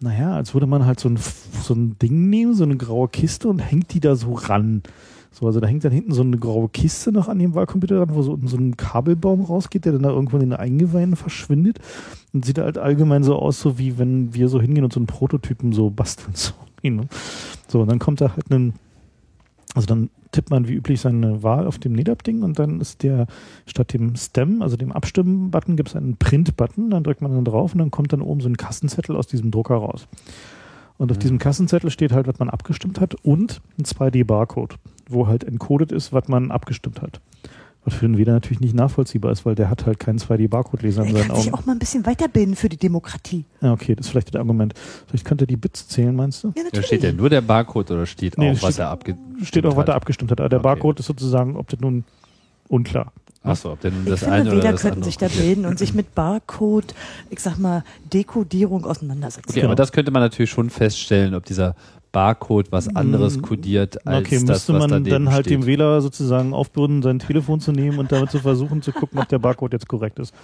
[0.00, 3.46] naja, als würde man halt so ein, so ein Ding nehmen, so eine graue Kiste
[3.48, 4.82] und hängt die da so ran.
[5.32, 8.14] So, also da hängt dann hinten so eine graue Kiste noch an dem Wahlcomputer dran,
[8.14, 11.78] wo so, so ein Kabelbaum rausgeht, der dann da irgendwo in den Eingeweiden verschwindet.
[12.32, 15.06] Und sieht halt allgemein so aus, so wie wenn wir so hingehen und so einen
[15.06, 16.34] Prototypen so basteln.
[16.84, 17.06] So, ne?
[17.68, 18.74] so und dann kommt da halt ein,
[19.72, 23.26] also dann tippt man wie üblich seine Wahl auf dem NEDAP-Ding und dann ist der
[23.66, 27.72] statt dem Stem, also dem Abstimmen-Button, gibt es einen Print-Button, dann drückt man dann drauf
[27.72, 30.08] und dann kommt dann oben so ein Kassenzettel aus diesem Drucker raus.
[30.98, 34.76] Und auf diesem Kassenzettel steht halt, was man abgestimmt hat und ein 2D-Barcode,
[35.12, 37.20] wo halt encoded ist, was man abgestimmt hat.
[37.84, 41.14] Was für den Wähler natürlich nicht nachvollziehbar ist, weil der hat halt keinen 2D-Barcode-Leser in
[41.16, 41.54] seinen kann sich Augen.
[41.62, 43.44] auch mal ein bisschen weiterbilden für die Demokratie.
[43.60, 44.72] Ja, okay, das ist vielleicht das Argument.
[45.08, 46.48] Vielleicht könnte er die Bits zählen, meinst du?
[46.48, 46.86] Ja, Da natürlich.
[46.86, 49.66] steht ja nur der Barcode oder steht Nee, auch, es was steht- er abge Steht
[49.66, 49.96] auch, was er hat?
[49.96, 50.38] abgestimmt hat.
[50.40, 50.68] Aber der Okay.
[50.68, 52.04] Barcode ist sozusagen, ob das nun
[52.68, 53.12] unklar.
[53.42, 55.66] Achso, ob denn ich das finde, eine oder Wähler das könnten andere sich da bilden
[55.66, 56.94] und sich mit Barcode,
[57.30, 57.82] ich sag mal,
[58.12, 59.50] Dekodierung auseinandersetzen.
[59.50, 61.74] Okay, aber das könnte man natürlich schon feststellen, ob dieser
[62.12, 65.58] Barcode was anderes Mm, kodiert als Okay, das, müsste was man dann halt steht.
[65.58, 69.28] dem Wähler sozusagen aufbürden, sein Telefon zu nehmen und damit zu versuchen zu gucken, ob
[69.28, 70.34] der Barcode jetzt korrekt ist.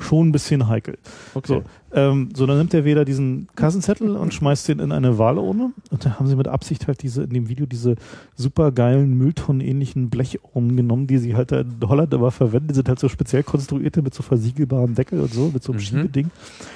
[0.00, 0.98] Schon ein bisschen heikel.
[1.34, 1.46] Okay.
[1.46, 1.62] So,
[1.94, 5.72] ähm, so, dann nimmt der Wähler diesen Kassenzettel und schmeißt den in eine Wahlurne.
[5.90, 7.94] Und da haben sie mit Absicht halt diese, in dem Video diese
[8.34, 12.68] super geilen Mülltonnen-ähnlichen Blechurnen genommen, die sie halt da in Holland aber verwenden.
[12.68, 15.80] Die sind halt so speziell konstruierte mit so versiegelbarem Deckel und so, mit so einem
[15.80, 15.84] Mhm.
[15.84, 16.30] Schiebeding.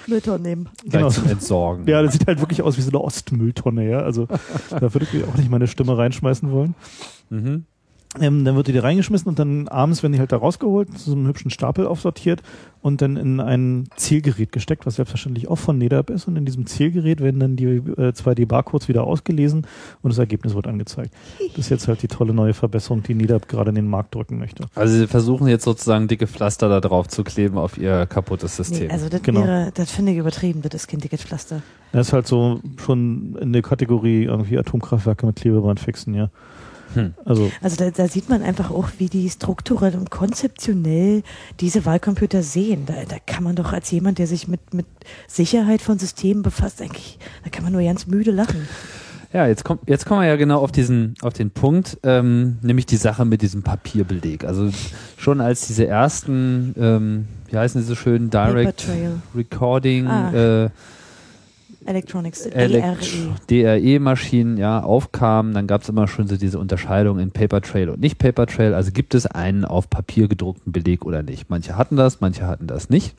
[0.06, 0.68] Müllton nehmen.
[0.88, 1.10] Genau.
[1.10, 1.86] zum Entsorgen.
[1.88, 3.98] Ja, das sieht halt wirklich aus wie so eine Ostmülltonne, ja.
[4.00, 4.26] Also
[4.70, 6.74] da würde ich auch nicht meine Stimme reinschmeißen wollen.
[7.30, 7.64] Mhm.
[8.18, 11.11] Ähm, dann wird die da reingeschmissen und dann abends werden die halt da rausgeholt, zu
[11.11, 12.42] so einem hübschen Stapel aufsortiert
[12.80, 16.26] und dann in ein Zielgerät gesteckt, was selbstverständlich auch von NEDAP ist.
[16.26, 19.66] Und in diesem Zielgerät werden dann die äh, 2D-Barcodes wieder ausgelesen
[20.00, 21.12] und das Ergebnis wird angezeigt.
[21.50, 24.38] Das ist jetzt halt die tolle neue Verbesserung, die NEDAP gerade in den Markt drücken
[24.38, 24.64] möchte.
[24.74, 28.86] Also sie versuchen jetzt sozusagen dicke Pflaster da drauf zu kleben auf ihr kaputtes System.
[28.86, 29.44] Nee, also das Genau.
[29.44, 31.61] wäre, das finde ich übertrieben, das ist kein Ticketpflaster.
[31.92, 36.30] Das ist halt so schon in der Kategorie irgendwie Atomkraftwerke mit Klebeband fixen, ja.
[37.24, 41.22] Also Also da, da sieht man einfach auch, wie die strukturell und konzeptionell
[41.61, 42.84] diese Wahlcomputer sehen.
[42.86, 44.86] Da, da kann man doch als jemand, der sich mit, mit
[45.26, 48.68] Sicherheit von Systemen befasst, eigentlich, da kann man nur ganz müde lachen.
[49.32, 52.86] Ja, jetzt, kommt, jetzt kommen wir ja genau auf diesen, auf den Punkt, ähm, nämlich
[52.86, 54.44] die Sache mit diesem Papierbeleg.
[54.44, 54.70] Also
[55.18, 58.86] schon als diese ersten, ähm, wie heißen die so schön, Direct.
[59.34, 60.64] Recording, Ah.
[60.64, 60.70] äh,
[61.89, 62.97] Electronics, DRE.
[63.49, 68.01] DRE-Maschinen ja, aufkamen, dann gab es immer schon so diese Unterscheidung in Paper Trail und
[68.01, 68.74] nicht Paper Trail.
[68.74, 71.49] Also gibt es einen auf Papier gedruckten Beleg oder nicht.
[71.51, 73.14] Manche hatten das, manche hatten das nicht.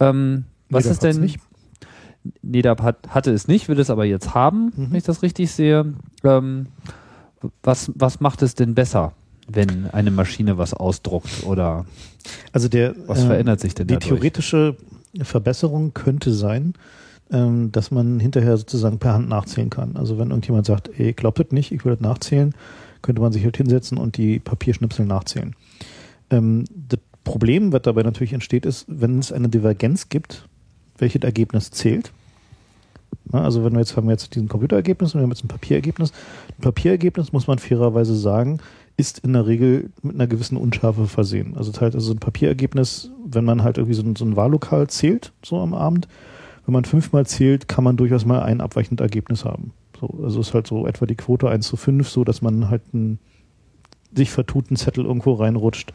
[0.00, 1.20] Ähm, was ist denn?
[1.20, 1.38] nicht.
[2.42, 4.86] NEDAP hat, hatte es nicht, will es aber jetzt haben, Mhm.
[4.90, 5.94] wenn ich das richtig sehe.
[6.24, 6.66] Ähm,
[7.62, 9.12] was, was macht es denn besser,
[9.48, 11.86] wenn eine Maschine was ausdruckt oder
[12.52, 14.08] Also der was verändert sich denn Die dadurch?
[14.10, 14.76] theoretische
[15.22, 16.74] Verbesserung könnte sein,
[17.32, 19.96] ähm, dass man hinterher sozusagen per Hand nachzählen kann.
[19.96, 22.54] Also wenn irgendjemand sagt, ey, glaubt das nicht, ich will das nachzählen,
[23.02, 25.54] könnte man sich halt hinsetzen und die Papierschnipsel nachzählen.
[26.30, 30.48] Ähm, das Problem, was dabei natürlich entsteht, ist, wenn es eine Divergenz gibt,
[30.98, 32.12] welches Ergebnis zählt.
[33.32, 35.48] Na, also wenn wir jetzt haben wir jetzt diesen Computerergebnis und wir haben jetzt ein
[35.48, 36.12] Papierergebnis.
[36.58, 38.58] Ein Papierergebnis muss man fairerweise sagen,
[38.96, 41.56] ist in der Regel mit einer gewissen Unschärfe versehen.
[41.56, 45.32] Also heißt, also ein Papierergebnis, wenn man halt irgendwie so ein, so ein Wahllokal zählt,
[45.44, 46.08] so am Abend,
[46.70, 49.72] wenn man fünfmal zählt, kann man durchaus mal ein abweichendes Ergebnis haben.
[50.00, 52.82] So, also ist halt so etwa die Quote 1 zu 5, so dass man halt
[52.94, 53.18] einen
[54.12, 55.92] sich vertuten Zettel irgendwo reinrutscht.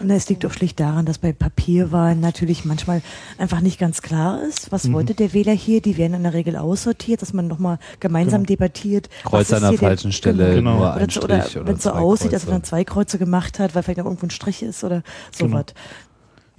[0.00, 3.02] Und es liegt auch schlicht daran, dass bei Papierwahlen natürlich manchmal
[3.38, 4.94] einfach nicht ganz klar ist, was Mhm.
[4.94, 5.80] wollte der Wähler hier.
[5.80, 8.48] Die werden in der Regel aussortiert, dass man nochmal gemeinsam Genau.
[8.48, 9.08] debattiert.
[9.24, 10.72] Kreuz an der hier der- falschen Stelle, Genau.
[10.72, 12.46] nur Oder, ein Strich oder, oder wenn es so aussieht, als Kreuze.
[12.48, 15.02] wenn man zwei Kreuze gemacht hat, weil vielleicht noch irgendwo ein Strich ist oder
[15.38, 15.62] Genau.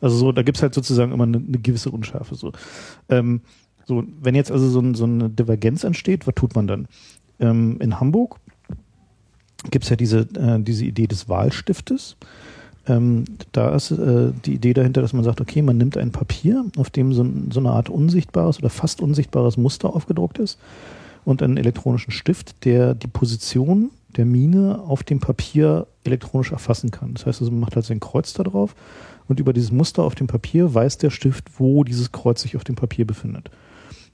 [0.04, 2.36] Also so, da gibt's halt sozusagen immer eine, eine gewisse Unschärfe.
[2.36, 2.52] So.
[3.08, 3.42] Ähm,
[3.86, 6.88] so, wenn jetzt also so, ein, so eine Divergenz entsteht, was tut man dann?
[7.40, 8.40] Ähm, in Hamburg
[9.72, 12.18] gibt's ja diese, äh, diese Idee des Wahlstiftes.
[12.86, 13.24] Ähm,
[13.54, 16.90] da ist äh, die Idee dahinter, dass man sagt, okay, man nimmt ein Papier, auf
[16.90, 20.60] dem so, so eine Art unsichtbares oder fast unsichtbares Muster aufgedruckt ist
[21.24, 27.14] und einen elektronischen Stift, der die Position der Mine auf dem Papier elektronisch erfassen kann.
[27.14, 28.76] Das heißt, also man macht halt sein Kreuz da drauf
[29.28, 32.64] und über dieses Muster auf dem Papier weiß der Stift, wo dieses Kreuz sich auf
[32.64, 33.50] dem Papier befindet.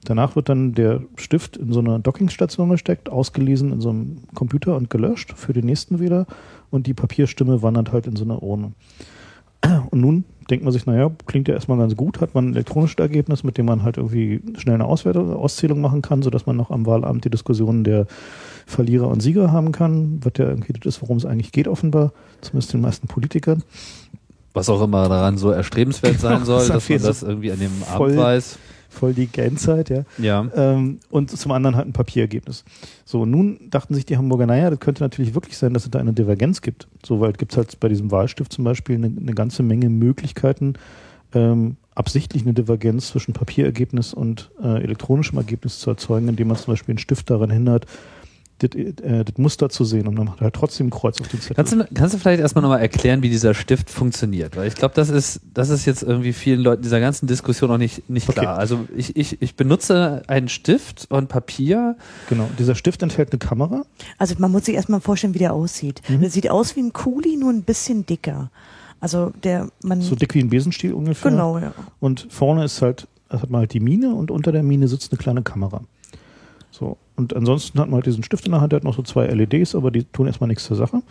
[0.04, 4.76] Danach wird dann der Stift in so eine Dockingstation gesteckt, ausgelesen in so einem Computer
[4.76, 6.26] und gelöscht für den nächsten Wähler
[6.70, 8.72] und die Papierstimme wandert halt in so eine Urne.
[9.90, 12.98] Und nun denkt man sich, naja, klingt ja erstmal ganz gut, hat man ein elektronisches
[12.98, 16.70] Ergebnis, mit dem man halt irgendwie schnell eine Auswertung, Auszählung machen kann, sodass man noch
[16.70, 18.06] am Wahlamt die Diskussionen der
[18.66, 22.72] Verlierer und Sieger haben kann, was ja irgendwie das worum es eigentlich geht offenbar, zumindest
[22.72, 23.62] den meisten Politikern.
[24.52, 27.70] Was auch immer daran so erstrebenswert sein soll, das dass man das irgendwie an dem
[27.70, 28.58] voll- Abend weiß.
[28.92, 30.02] Voll die Gänzeit, ja.
[30.18, 30.48] Ja.
[30.56, 32.64] Ähm, und zum anderen halt ein Papierergebnis.
[33.04, 36.00] So, nun dachten sich die Hamburger, naja, das könnte natürlich wirklich sein, dass es da
[36.00, 36.88] eine Divergenz gibt.
[37.06, 40.74] So, weil gibt es halt bei diesem Wahlstift zum Beispiel eine, eine ganze Menge Möglichkeiten,
[41.32, 46.72] ähm, absichtlich eine Divergenz zwischen Papierergebnis und äh, elektronischem Ergebnis zu erzeugen, indem man zum
[46.72, 47.86] Beispiel einen Stift daran hindert,
[48.60, 51.28] das, äh, das Muster zu sehen und dann macht er halt trotzdem ein Kreuz auf
[51.28, 51.56] den Zettel.
[51.56, 54.56] Kannst du, kannst du vielleicht erstmal nochmal erklären, wie dieser Stift funktioniert?
[54.56, 57.78] Weil ich glaube, das ist, das ist jetzt irgendwie vielen Leuten dieser ganzen Diskussion noch
[57.78, 58.40] nicht, nicht Okay.
[58.40, 58.58] klar.
[58.58, 61.96] Also ich, ich, ich benutze einen Stift und Papier.
[62.28, 63.82] genau, dieser Stift enthält eine Kamera.
[64.18, 66.02] Also man muss sich erstmal vorstellen, wie der aussieht.
[66.08, 66.20] Mhm.
[66.20, 68.50] Der sieht aus wie ein Kuli, nur ein bisschen dicker.
[69.00, 71.30] Also der, man, So dick wie ein Besenstiel ungefähr.
[71.30, 71.72] genau, ja.
[72.00, 75.18] Und vorne ist halt, hat man halt die Mine und unter der Mine sitzt eine
[75.18, 75.80] kleine Kamera.
[76.80, 76.96] So.
[77.14, 79.26] Und ansonsten hat man halt diesen Stift in der Hand, der hat noch so zwei
[79.26, 81.02] LEDs, aber die tun erstmal nichts zur Sache.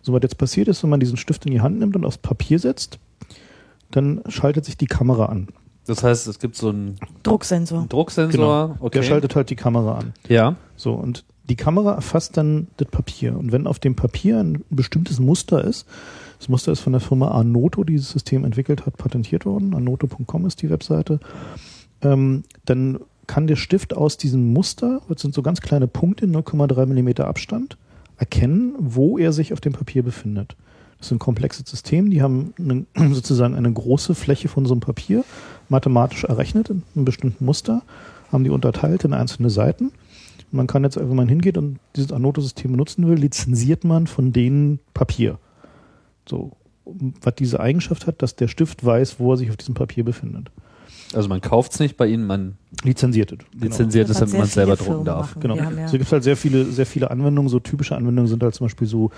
[0.00, 2.16] So, was jetzt passiert ist, wenn man diesen Stift in die Hand nimmt und aufs
[2.16, 2.98] Papier setzt,
[3.90, 5.48] dann schaltet sich die Kamera an.
[5.86, 7.86] Das heißt, es gibt so einen Drucksensor.
[7.88, 8.76] Drucksensor.
[8.80, 8.98] Okay.
[8.98, 10.14] Der schaltet halt die Kamera an.
[10.28, 10.56] ja.
[10.76, 13.36] So, und die Kamera erfasst dann das Papier.
[13.36, 15.86] Und wenn auf dem Papier ein bestimmtes Muster ist,
[16.38, 19.74] das Muster ist von der Firma Anoto, die dieses System entwickelt hat, patentiert worden.
[19.74, 21.20] Anoto.com ist die Webseite.
[22.02, 26.86] Ähm, dann kann der Stift aus diesem Muster, das sind so ganz kleine Punkte, 0,3
[26.86, 27.78] Millimeter Abstand,
[28.16, 30.56] erkennen, wo er sich auf dem Papier befindet.
[30.98, 35.24] Das sind komplexe Systeme, die haben eine, sozusagen eine große Fläche von so einem Papier
[35.68, 37.82] mathematisch errechnet in einem bestimmten Muster,
[38.32, 39.92] haben die unterteilt in einzelne Seiten.
[40.50, 44.32] Und man kann jetzt, wenn man hingeht und dieses Anoto-System benutzen will, lizenziert man von
[44.32, 45.38] denen Papier.
[46.28, 46.52] So,
[46.84, 50.50] was diese Eigenschaft hat, dass der Stift weiß, wo er sich auf diesem Papier befindet.
[51.14, 53.38] Also man kauft es nicht bei ihnen, man Lizenziert es.
[53.38, 53.64] Genau.
[53.64, 55.30] lizenziert es, damit man es selber drucken Firmen darf.
[55.36, 55.40] machen.
[55.40, 55.56] Genau.
[55.56, 57.48] Ja- So gibt es halt sehr viele, sehr viele Anwendungen.
[57.48, 59.10] So typische Anwendungen sind halt zum Beispiel so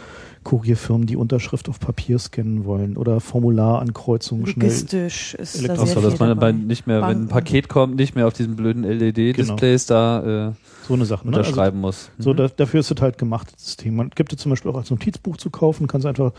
[0.45, 4.67] Kurierfirmen, die Unterschrift auf Papier scannen wollen oder Formularankreuzen schnell.
[4.69, 6.53] Logistisch ist da sehr Achso, dass viel man bei dabei.
[6.53, 7.29] nicht mehr, wenn ein Banken.
[7.29, 10.53] Paket kommt, nicht mehr auf diesen blöden LED-Displays da äh,
[10.91, 11.25] So eine Sache.
[11.25, 11.37] Ne?
[11.37, 12.11] Also, unterschreiben muss.
[12.19, 12.37] so, Mhm.
[12.39, 13.95] da, dafür ist es halt gemacht, das System.
[13.95, 16.33] Man gibt es zum Beispiel auch als Notizbuch zu kaufen, kannst einfach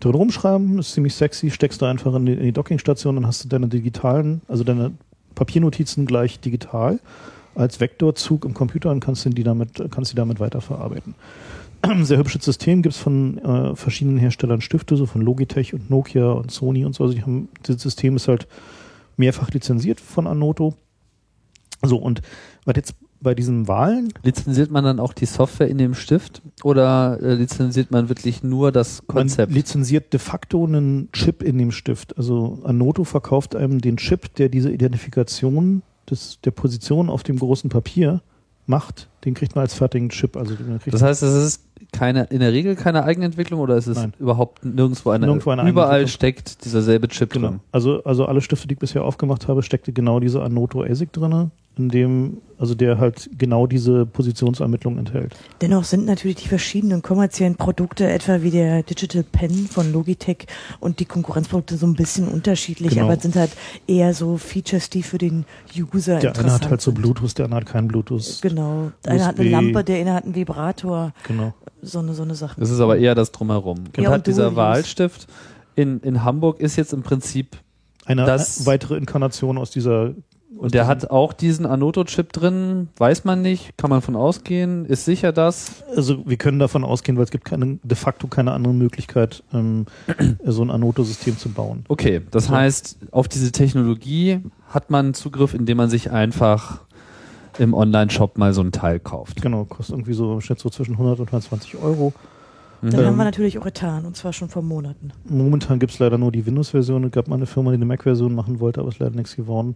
[0.00, 3.44] drin rumschreiben, ist ziemlich sexy, steckst du einfach in die, in die Dockingstation, dann hast
[3.44, 4.92] du deine digitalen, also deine
[5.34, 7.00] Papiernotizen gleich digital
[7.54, 11.14] als Vektorzug im Computer und kannst, die damit, kannst die damit weiterverarbeiten.
[12.02, 16.30] Sehr hübsches System gibt es von äh, verschiedenen Herstellern Stifte, so von Logitech und Nokia
[16.30, 17.04] und Sony und so.
[17.04, 18.48] Also die haben, dieses System ist halt
[19.18, 20.74] mehrfach lizenziert von Anoto.
[21.82, 22.22] So, und
[22.64, 27.18] was jetzt bei diesen Wahlen Lizenziert man dann auch die Software in dem Stift oder
[27.20, 29.50] äh, lizenziert man wirklich nur das Konzept?
[29.50, 32.16] Man lizenziert de facto einen Chip in dem Stift.
[32.16, 37.70] Also Anoto verkauft einem den Chip, der diese Identifikation des, der Position auf dem großen
[37.70, 38.22] Papier
[38.66, 39.08] macht.
[39.24, 40.36] Den kriegt man als fertigen Chip.
[40.36, 40.54] Also
[40.86, 41.62] Das heißt, es ist
[41.92, 44.12] keine, in der Regel keine Eigenentwicklung oder ist es Nein.
[44.18, 47.48] überall nirgendwo eine, Nirgendwo eine überall steckt dieser selbe Chip genau.
[47.48, 47.60] drin.
[47.72, 51.50] Also, also alle Stifte, die ich bisher aufgemacht habe, steckte genau diese Anoto ASIC drinne,
[51.78, 55.36] in dem, also der halt genau diese Positionsermittlung enthält.
[55.60, 60.46] Dennoch sind natürlich die verschiedenen kommerziellen Produkte, etwa wie der Digital Pen von Logitech
[60.80, 63.04] und die Konkurrenzprodukte so ein bisschen unterschiedlich, Genau.
[63.04, 63.50] aber es sind halt
[63.86, 65.44] eher so Features, die für den
[65.76, 67.00] User Der eine interessant hat halt so sind.
[67.00, 68.38] Bluetooth, der andere hat keinen Bluetooth.
[68.42, 68.90] Genau.
[69.04, 69.52] Der eine hat eine USB.
[69.52, 71.54] Lampe, der eine hat einen Vibrator, Genau.
[71.82, 72.60] so eine, so eine Sache.
[72.60, 73.78] Das ist aber eher das Drumherum.
[73.96, 74.56] Und Ja, hat und dieser.
[74.56, 75.26] Wahlstift
[75.76, 77.56] in, in Hamburg ist jetzt im Prinzip,
[78.06, 80.14] Eine Das- weitere Inkarnation aus dieser.
[80.58, 85.04] Und der hat auch diesen Anoto-Chip drin, weiß man nicht, kann man von ausgehen, ist
[85.04, 85.84] sicher das?
[85.96, 89.86] Also wir können davon ausgehen, weil es gibt keine, de facto keine andere Möglichkeit, ähm,
[90.44, 91.84] so ein Anoto-System zu bauen.
[91.88, 92.50] Okay, das So.
[92.50, 96.80] heißt, auf diese Technologie hat man Zugriff, indem man sich einfach
[97.58, 99.42] im Online-Shop mal so ein Teil kauft.
[99.42, 102.12] Genau, kostet irgendwie so im Schnitt so zwischen 100 und 120 Euro.
[102.82, 105.10] Dann Ähm, haben wir natürlich auch getan, und zwar schon vor Monaten.
[105.28, 107.02] Momentan gibt es leider nur die Windows-Version.
[107.04, 109.74] Es gab mal eine Firma, die eine Mac-Version machen wollte, aber ist leider nichts geworden.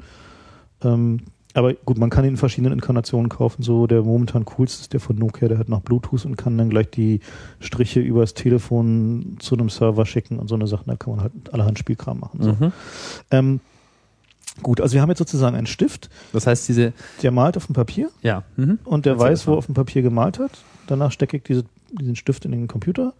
[0.85, 1.20] Ähm,
[1.55, 3.62] aber gut, man kann ihn in verschiedenen Inkarnationen kaufen.
[3.62, 6.70] So der momentan coolste ist der von Nokia, der hat noch Bluetooth und kann dann
[6.70, 7.20] gleich die
[7.61, 10.87] Striche übers Telefon zu einem Server schicken und so eine Sachen.
[10.87, 12.43] Da kann man halt allerhand Spielkram machen.
[12.43, 12.53] So.
[12.53, 12.72] Mhm.
[13.30, 13.61] Ähm,
[14.62, 17.74] gut, also wir haben jetzt sozusagen einen Stift, Das heißt, diese, der malt auf dem
[17.74, 18.78] Papier ja, mhm.
[18.85, 19.59] und der weiß, wo mal.
[19.59, 20.53] auf dem Papier gemalt hat.
[20.87, 23.12] Danach stecke ich diese, diesen Stift in den Computer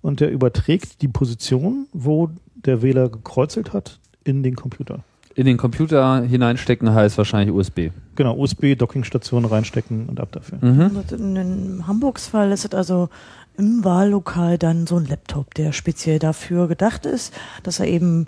[0.00, 5.00] und der überträgt die Position, wo der Wähler gekreuzelt hat, in den Computer.
[5.34, 7.90] In den Computer hineinstecken heißt wahrscheinlich USB.
[8.14, 10.58] Genau, USB, Dockingstation reinstecken und ab dafür.
[10.60, 11.02] Mhm.
[11.10, 13.08] In Hamburgs Fall ist es also
[13.56, 17.32] im Wahllokal dann so ein Laptop, der speziell dafür gedacht ist,
[17.62, 18.26] dass er eben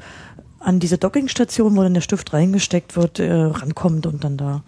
[0.60, 4.62] an diese Dockingstation, wo dann der Stift reingesteckt wird, äh, rankommt und dann da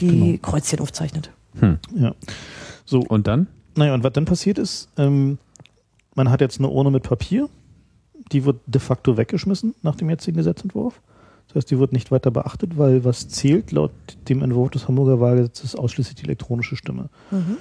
[0.00, 0.38] die Genau.
[0.42, 1.30] Kreuzchen aufzeichnet.
[1.60, 1.78] Hm.
[1.94, 2.14] Ja.
[2.84, 3.46] So, Und dann?
[3.76, 5.38] naja, und was dann passiert ist, ähm,
[6.14, 7.48] man hat jetzt eine Urne mit Papier,
[8.32, 11.00] die wird de facto weggeschmissen nach dem jetzigen Gesetzentwurf.
[11.48, 13.90] Das heißt, die wird nicht weiter beachtet, weil was zählt laut
[14.28, 17.08] dem Entwurf des Hamburger Wahlgesetzes ausschließlich die elektronische Stimme.
[17.30, 17.56] Mhm.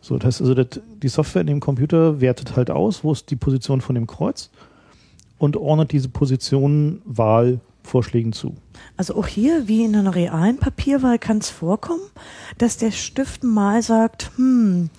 [0.00, 3.30] So, das heißt also, das, die Software in dem Computer wertet halt aus, wo ist
[3.30, 4.50] die Position von dem Kreuz
[5.38, 8.54] und ordnet diese Position Wahlvorschlägen zu.
[8.96, 12.02] Also auch hier, wie in einer realen Papierwahl, kann es vorkommen,
[12.58, 14.90] dass der Stift mal sagt, hm,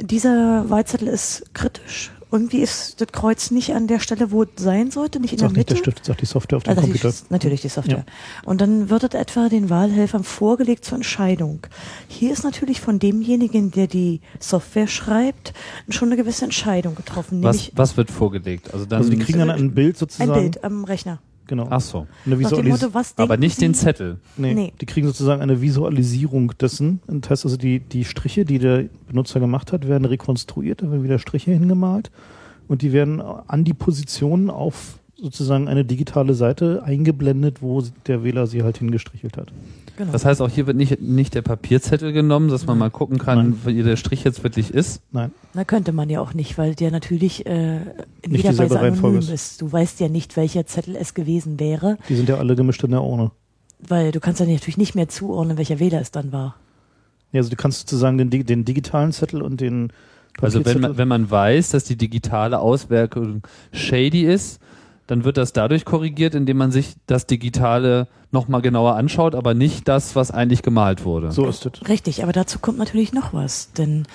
[0.00, 2.12] dieser Wahlzettel ist kritisch.
[2.34, 5.48] Irgendwie ist das Kreuz nicht an der Stelle, wo es sein sollte, nicht in der
[5.48, 5.74] nicht Mitte.
[5.74, 7.10] der Stift, sagt die Software auf dem Also Computer.
[7.12, 8.04] die, natürlich die Software.
[8.44, 11.60] Und dann wird es etwa den Wahlhelfern vorgelegt zur Entscheidung.
[12.08, 15.54] Hier ist natürlich von demjenigen, der die Software schreibt,
[15.88, 17.40] schon eine gewisse Entscheidung getroffen.
[17.44, 18.74] Was, was wird vorgelegt?
[18.74, 20.32] Also dann Also die kriegen dann ein Bild ein sozusagen.
[20.32, 21.20] Bild am Rechner.
[21.46, 21.66] Genau.
[21.70, 22.06] Ach so.
[22.24, 23.80] Eine Visualis Motto, was Aber nicht den Sie?
[23.80, 24.18] Zettel.
[24.36, 24.72] nee, Nee.
[24.80, 27.00] Die kriegen sozusagen eine Visualisierung dessen.
[27.06, 31.04] Das heißt also, die, die Striche, die der Benutzer gemacht hat, werden rekonstruiert, da werden
[31.04, 32.10] wieder Striche hingemalt
[32.66, 38.46] und die werden an die Position auf sozusagen eine digitale Seite eingeblendet, wo der Wähler
[38.46, 39.52] sie halt hingestrichelt hat.
[39.96, 40.10] Genau.
[40.10, 43.38] Das heißt, auch hier wird nicht, nicht der Papierzettel genommen, dass man mal gucken kann,
[43.64, 43.76] Nein.
[43.76, 45.02] wie der Strich jetzt wirklich ist.
[45.12, 45.30] Nein.
[45.54, 47.76] Na, könnte man ja auch nicht, weil der natürlich äh,
[48.22, 49.52] in Nicht jeder Weise Reihenfolge anonym ist.
[49.52, 49.62] ist.
[49.62, 52.90] Du weißt ja nicht, welcher Zettel es gewesen wäre, Die sind ja alle gemischt in
[52.90, 53.30] der Urne.
[53.78, 56.56] weil du kannst ja natürlich nicht mehr zuordnen, welcher Wähler es dann war.
[57.30, 59.92] Ja, also du kannst sozusagen den, den digitalen Zettel und den
[60.40, 63.42] Also wenn Papierzettel- man, wenn man weiß, dass die digitale Auswirkung
[63.72, 64.58] shady ist,
[65.06, 69.86] dann wird das dadurch korrigiert, indem man sich das Digitale nochmal genauer anschaut, aber nicht
[69.88, 71.30] das, was eigentlich gemalt wurde.
[71.30, 71.88] so ist es.
[71.88, 74.06] Richtig, aber dazu kommt natürlich noch was, denn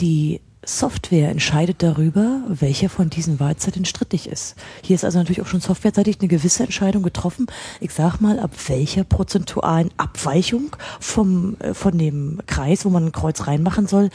[0.00, 4.56] die Software entscheidet darüber, welcher von diesen Wahlzetteln strittig ist.
[4.82, 7.46] Hier ist also natürlich auch schon softwareseitig eine gewisse Entscheidung getroffen.
[7.80, 13.12] Ich sag mal, ab welcher prozentualen Abweichung vom, äh, von dem Kreis, wo man ein
[13.12, 14.10] Kreuz reinmachen soll,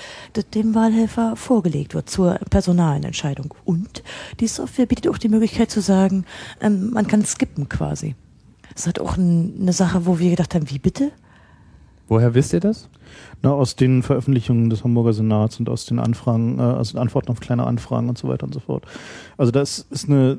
[0.54, 3.56] dem Wahlhelfer vorgelegt wird zur personalen Entscheidung.
[3.66, 4.04] Und
[4.40, 6.26] die Software bietet auch die Möglichkeit zu sagen,
[6.62, 8.14] ähm, man kann skippen quasi.
[8.76, 11.12] Das hat auch ein, eine Sache, wo wir gedacht haben, wie bitte?
[12.08, 12.88] Woher wisst ihr das?
[13.42, 17.30] Na, aus den Veröffentlichungen des Hamburger Senats und aus den Anfragen, äh, aus den Antworten
[17.30, 18.86] auf kleine Anfragen und so weiter und so fort.
[19.38, 20.38] Also das ist eine,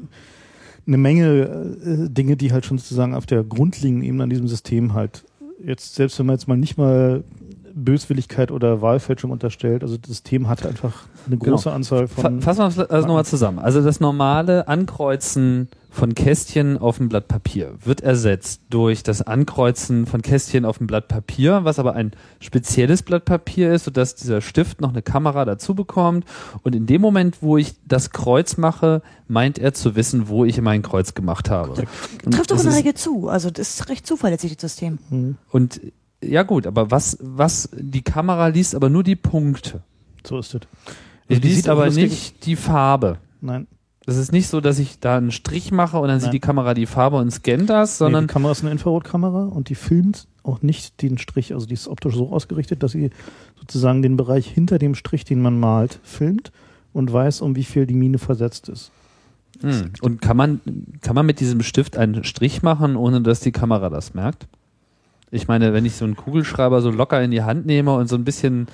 [0.86, 1.42] eine Menge
[1.84, 5.24] äh, Dinge, die halt schon sozusagen auf der grundlegenden Ebene an diesem System halt
[5.64, 7.24] jetzt, selbst wenn man jetzt mal nicht mal
[7.74, 11.76] Böswilligkeit oder Wahlfälschung unterstellt, also das System hat einfach eine große Genau.
[11.76, 13.58] Anzahl von fassen wir das also nochmal zusammen.
[13.58, 20.04] Also das normale Ankreuzen von Kästchen auf dem Blatt Papier wird ersetzt durch das Ankreuzen
[20.06, 24.42] von Kästchen auf dem Blatt Papier, was aber ein spezielles Blatt Papier ist, sodass dieser
[24.42, 26.26] Stift noch eine Kamera dazu bekommt.
[26.62, 30.60] Und in dem Moment, wo ich das Kreuz mache, meint er zu wissen, wo ich
[30.60, 31.86] mein Kreuz gemacht habe.
[32.24, 33.28] Und Trifft doch in der Regel zu.
[33.28, 34.98] Also das ist recht zuverlässig, das System.
[35.08, 35.80] Hm, Und
[36.22, 39.80] ja gut, aber was, was, die Kamera liest aber nur die Punkte.
[40.26, 40.60] so ist es.
[41.28, 43.18] Die Also die liest sieht aber nicht die Farbe.
[43.40, 43.66] Nein,
[44.06, 46.32] Es ist nicht so, dass ich da einen Strich mache und dann sieht Nein.
[46.32, 49.68] die Kamera die Farbe und scannt das, nee, sondern die Kamera ist eine Infrarotkamera und
[49.68, 53.10] die filmt auch nicht den Strich, also die ist optisch so ausgerichtet, dass sie
[53.58, 56.52] sozusagen den Bereich hinter dem Strich, den man malt, filmt
[56.92, 58.92] und weiß, um wie viel die Mine versetzt ist.
[59.62, 59.92] Hm.
[60.02, 60.60] und kann man
[61.00, 64.46] kann man mit diesem Stift einen Strich machen, ohne dass die Kamera das merkt?
[65.30, 68.16] Ich meine, wenn ich so einen Kugelschreiber so locker in die Hand nehme und so
[68.16, 68.68] ein bisschen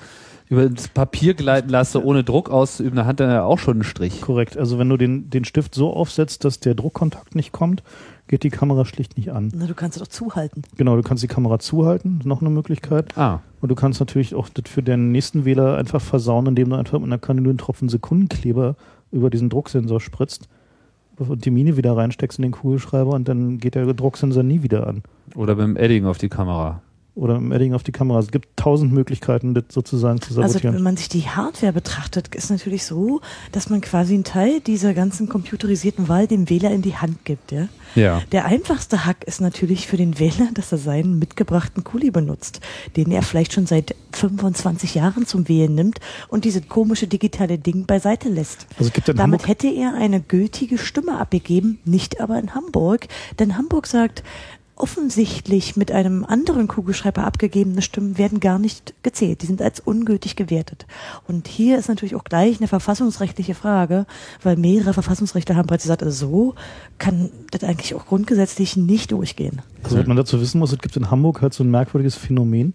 [0.49, 3.83] über das Papier gleiten lasse, ohne Druck auszuüben, dann hat er ja auch schon einen
[3.83, 4.21] Strich.
[4.21, 4.57] Korrekt.
[4.57, 7.81] Also wenn du den, den Stift so aufsetzt, dass der Druckkontakt nicht kommt,
[8.27, 9.51] geht die Kamera schlicht nicht an.
[9.55, 10.61] Na, du kannst es doch zuhalten.
[10.77, 13.17] Genau, du kannst die Kamera zuhalten, noch eine Möglichkeit.
[13.17, 16.75] Ah, Und du kannst natürlich auch das für den nächsten Wähler einfach versauen, indem du
[16.75, 18.75] einfach mit einer Kanone einen Tropfen Sekundenkleber
[19.11, 20.47] über diesen Drucksensor spritzt
[21.17, 24.87] und die Mine wieder reinsteckst in den Kugelschreiber und dann geht der Drucksensor nie wieder
[24.87, 25.03] an.
[25.35, 26.81] Oder beim Edding auf die Kamera.
[27.15, 28.17] Oder im Edding auf die Kamera.
[28.17, 30.75] Es gibt tausend Möglichkeiten, das sozusagen zu Also sabotieren.
[30.75, 33.21] wenn man sich die Hardware betrachtet, ist natürlich so,
[33.51, 37.51] dass man quasi einen Teil dieser ganzen computerisierten Wahl dem Wähler in die Hand gibt.
[37.51, 37.67] Ja?
[37.93, 38.21] Ja.
[38.31, 42.61] Der einfachste Hack ist natürlich für den Wähler, dass er seinen mitgebrachten Kuli benutzt,
[42.95, 47.85] den er vielleicht schon seit 25 Jahren zum Wählen nimmt und dieses komische digitale Ding
[47.85, 48.65] beiseite lässt.
[48.79, 53.07] also es gibt Damit Hamburg, hätte er eine gültige Stimme abgegeben, nicht aber in Hamburg.
[53.37, 54.23] Denn Hamburg sagt,
[54.75, 59.41] offensichtlich mit einem anderen Kugelschreiber abgegebene Stimmen werden gar nicht gezählt.
[59.41, 60.85] Die sind als ungültig gewertet.
[61.27, 64.05] Und hier ist natürlich auch gleich eine verfassungsrechtliche Frage,
[64.41, 66.55] weil mehrere Verfassungsrechte haben bereits gesagt, also so
[66.97, 69.61] kann das eigentlich auch grundgesetzlich nicht durchgehen.
[69.83, 72.73] also was man dazu wissen muss, es gibt in Hamburg halt so ein merkwürdiges Phänomen.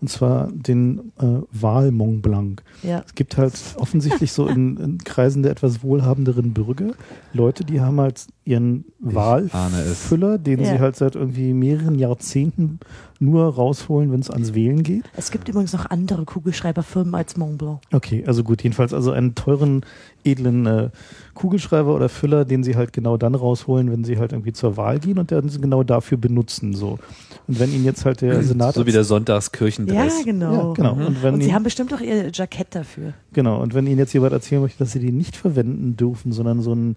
[0.00, 2.62] Und zwar den äh, Wahl-Mont Blanc.
[2.82, 3.02] Ja.
[3.06, 6.92] Es gibt halt offensichtlich so in, in Kreisen der etwas wohlhabenderen Bürger
[7.32, 8.84] Leute, die haben halt ihren.
[8.98, 10.66] Wahlfüller, den Ja.
[10.72, 12.80] sie halt seit irgendwie mehreren Jahrzehnten
[13.18, 15.04] nur rausholen, wenn es ans Wählen geht.
[15.16, 17.80] Es gibt übrigens noch andere Kugelschreiberfirmen als Montblanc.
[17.92, 19.84] Okay, also gut, jedenfalls also einen teuren,
[20.24, 20.90] edlen äh,
[21.36, 24.98] Kugelschreiber oder Füller, den sie halt genau dann rausholen, wenn sie halt irgendwie zur Wahl
[24.98, 26.74] gehen und den sie genau dafür benutzen.
[26.74, 26.98] So.
[27.46, 28.74] Und wenn ihnen jetzt halt der Senat.
[28.74, 30.18] So wie der Sonntagskirchendress.
[30.18, 30.68] Ja, genau.
[30.68, 30.92] ja, genau.
[30.94, 33.12] Und wenn Und sie ihnen- haben bestimmt auch ihr Jackett dafür.
[33.32, 36.60] Genau, und wenn Ihnen jetzt jemand erzählen möchte, dass Sie die nicht verwenden dürfen, sondern
[36.62, 36.96] so einen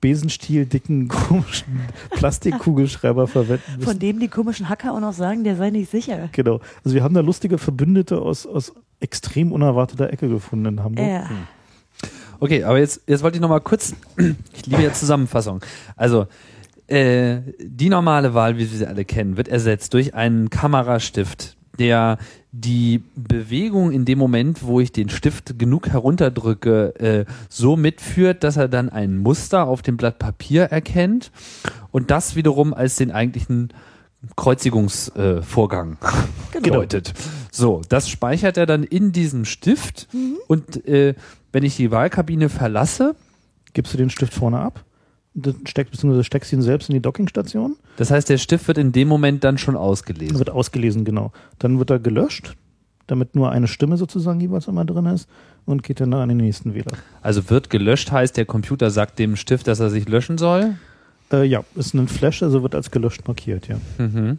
[0.00, 1.80] Besenstiel dicken, komischen
[2.10, 3.82] Plastikkugelschreiber verwenden müssen.
[3.90, 6.28] Von dem die komischen Hacker auch noch sagen, der sei nicht sicher.
[6.32, 6.60] Genau.
[6.84, 11.06] Also wir haben da lustige Verbündete aus, aus extrem unerwarteter Ecke gefunden in Hamburg.
[11.06, 11.28] Ja.
[12.40, 13.94] Okay, aber jetzt, jetzt wollte ich noch mal kurz,
[14.52, 15.60] ich liebe ja Zusammenfassung.
[15.96, 16.26] Also,
[16.86, 22.18] äh, die normale Wahl, wie wir sie alle kennen, wird ersetzt durch einen Kamerastift, der
[22.50, 28.56] die Bewegung in dem Moment, wo ich den Stift genug herunterdrücke, äh, so mitführt, dass
[28.56, 31.30] er dann ein Muster auf dem Blatt Papier erkennt
[31.90, 33.68] und das wiederum als den eigentlichen
[34.36, 36.84] Kreuzigungsvorgang äh, Genau.
[37.52, 40.08] So, das speichert er dann in diesem Stift
[40.48, 41.14] und äh,
[41.52, 43.14] wenn ich die Wahlkabine verlasse,
[43.74, 44.84] Gibst du den Stift vorne ab,
[45.66, 49.08] steckst, beziehungsweise steckst ihn selbst in die Dockingstation, das heißt, der Stift wird in dem
[49.08, 50.38] Moment dann schon ausgelesen.
[50.38, 51.32] wird ausgelesen, genau.
[51.58, 52.56] Dann wird er gelöscht,
[53.06, 55.28] damit nur eine Stimme sozusagen jeweils immer drin ist
[55.64, 56.92] und geht dann an den nächsten Wähler.
[57.22, 60.74] Also wird gelöscht heißt, der Computer sagt dem Stift, dass er sich löschen soll.
[61.30, 63.76] Äh, ja, ist ein Flash, also wird als gelöscht markiert, ja.
[63.98, 64.38] Mhm.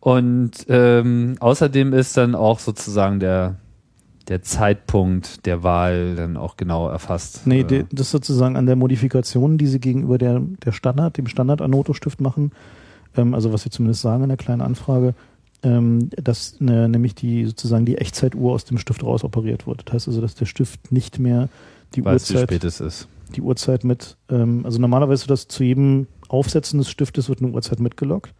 [0.00, 3.56] Und ähm, außerdem ist dann auch sozusagen der,
[4.30, 7.46] der Zeitpunkt der Wahl dann auch genau erfasst.
[7.46, 11.18] Nee, Äh, die, das ist sozusagen an der Modifikation, die sie gegenüber der, der Standard,
[11.18, 12.52] dem Standard Anoto-Stift machen,
[13.16, 15.14] ähm, also was sie zumindest sagen in der kleinen Anfrage,
[15.62, 19.82] ähm, dass äh, nämlich die sozusagen die Echtzeituhr aus dem Stift raus operiert wird.
[19.86, 21.48] Das heißt also, dass der Stift nicht mehr
[21.96, 23.08] die wie Uhrzeit spät es ist?
[23.34, 27.50] die Uhrzeit mit, ähm, also normalerweise wird das zu jedem Aufsetzen des Stiftes wird eine
[27.50, 28.32] Uhrzeit mitgeloggt.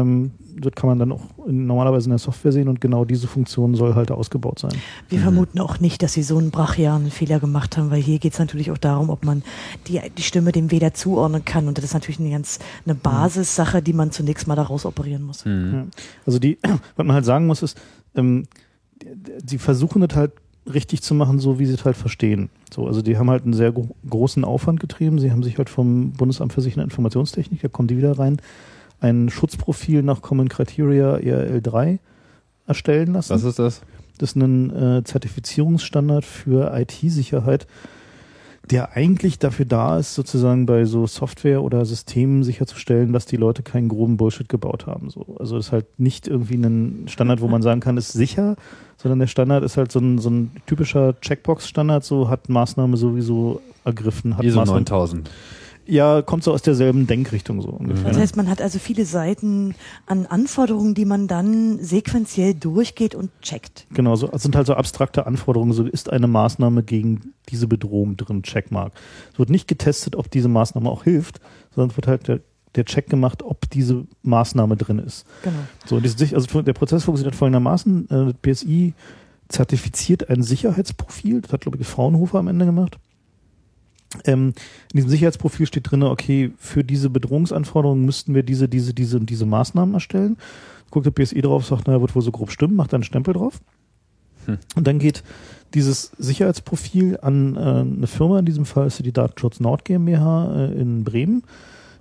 [0.00, 3.26] Ähm, das kann man dann auch in, normalerweise in der Software sehen und genau diese
[3.26, 4.72] Funktion soll halt ausgebaut sein.
[5.08, 8.34] Wir vermuten auch nicht, dass sie so einen brachialen Fehler gemacht haben, weil hier geht
[8.34, 9.42] es natürlich auch darum, ob man
[9.88, 11.68] die, die Stimme dem Weder zuordnen kann.
[11.68, 15.44] Und das ist natürlich eine ganz eine Basissache, die man zunächst mal daraus operieren muss.
[15.44, 15.72] Mhm.
[15.72, 15.86] Ja.
[16.26, 16.58] Also die,
[16.96, 17.80] was man halt sagen muss, ist,
[18.14, 18.44] ähm,
[19.44, 20.32] sie versuchen das halt
[20.72, 22.50] richtig zu machen, so wie sie es halt verstehen.
[22.72, 25.18] So, also die haben halt einen sehr gro großen Aufwand getrieben.
[25.18, 28.40] Sie haben sich halt vom Bundesamt für Sicherheit und Informationstechnik, da kommen die wieder rein,
[29.02, 31.98] ein Schutzprofil nach Common Criteria ERL3
[32.66, 33.34] erstellen lassen.
[33.34, 33.82] Was ist das?
[34.18, 37.66] Das ist ein äh, Zertifizierungsstandard für IT-Sicherheit,
[38.70, 43.64] der eigentlich dafür da ist, sozusagen bei so Software oder Systemen sicherzustellen, dass die Leute
[43.64, 45.10] keinen groben Bullshit gebaut haben.
[45.10, 45.36] So.
[45.40, 48.54] Also es ist halt nicht irgendwie ein Standard, wo man sagen kann, ist sicher,
[48.96, 53.60] sondern der Standard ist halt so ein, so ein typischer Checkbox-Standard, so hat Maßnahme sowieso
[53.84, 54.36] ergriffen.
[54.36, 55.30] Hat ISO Maßnahme, 9000.
[55.86, 58.10] ja, kommt so aus derselben Denkrichtung so ungefähr.
[58.10, 59.74] Das heißt, man hat also viele Seiten
[60.06, 63.86] an Anforderungen, die man dann sequenziell durchgeht und checkt.
[63.92, 65.72] Genau, so, es sind halt so abstrakte Anforderungen.
[65.72, 68.92] So ist eine Maßnahme gegen diese Bedrohung drin, Checkmark.
[69.32, 71.40] Es wird nicht getestet, ob diese Maßnahme auch hilft,
[71.74, 72.40] sondern es wird halt der,
[72.74, 75.26] der Check gemacht, ob diese Maßnahme drin ist.
[75.42, 75.56] Genau.
[75.86, 78.08] So, und diese, Sich- also der Prozess funktioniert folgendermaßen.
[78.10, 78.94] Äh, das BSI
[79.48, 81.40] zertifiziert ein Sicherheitsprofil.
[81.42, 82.98] Das hat, glaube ich, Fraunhofer am Ende gemacht.
[84.24, 84.48] Ähm,
[84.92, 89.30] in diesem Sicherheitsprofil steht drin, okay, für diese Bedrohungsanforderungen müssten wir diese, diese, diese und
[89.30, 90.36] diese Maßnahmen erstellen.
[90.90, 93.60] Guckt der BSI drauf, sagt, naja, wird wohl so grob stimmen, macht einen Stempel drauf.
[94.46, 94.58] Hm.
[94.74, 95.22] Und dann geht
[95.74, 100.54] dieses Sicherheitsprofil an äh, eine Firma, in diesem Fall ist sie die Datenschutz Nord GmbH
[100.54, 101.44] äh, in Bremen.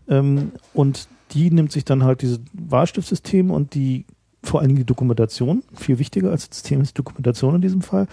[0.09, 4.05] Ähm, und die nimmt sich dann halt dieses Wahlstiftsystem und die
[4.43, 7.81] vor allen Dingen die Dokumentation, viel wichtiger als das System ist die Dokumentation in diesem
[7.81, 8.07] Fall,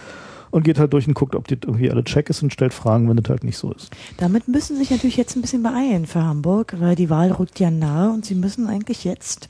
[0.51, 3.09] und geht halt durch und guckt, ob das irgendwie alle check ist und stellt Fragen,
[3.09, 3.91] wenn das halt nicht so ist.
[4.17, 7.59] Damit müssen Sie sich natürlich jetzt ein bisschen beeilen für Hamburg, weil die Wahl rückt
[7.59, 9.47] ja nahe und Sie müssen eigentlich jetzt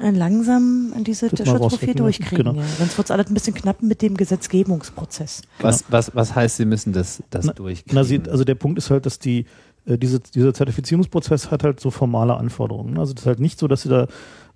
[0.00, 2.44] äh, langsam diese Schutzprofil durchkriegen.
[2.44, 2.54] genau.
[2.60, 2.66] Ja.
[2.78, 5.42] Sonst wird es alles ein bisschen knapp mit dem Gesetzgebungsprozess.
[5.60, 7.94] Was, was, was heißt, Sie müssen das, das Na- durchkriegen?
[7.94, 9.46] Na, sie, also der Punkt ist halt, dass die,
[9.86, 12.98] äh, diese, dieser Zertifizierungsprozess hat halt so formale Anforderungen.
[12.98, 14.06] Also das ist halt nicht so, dass sie da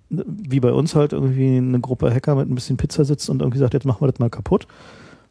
[0.09, 3.59] wie bei uns halt irgendwie eine Gruppe Hacker mit ein bisschen Pizza sitzt und irgendwie
[3.59, 4.67] sagt, jetzt machen wir das mal kaputt.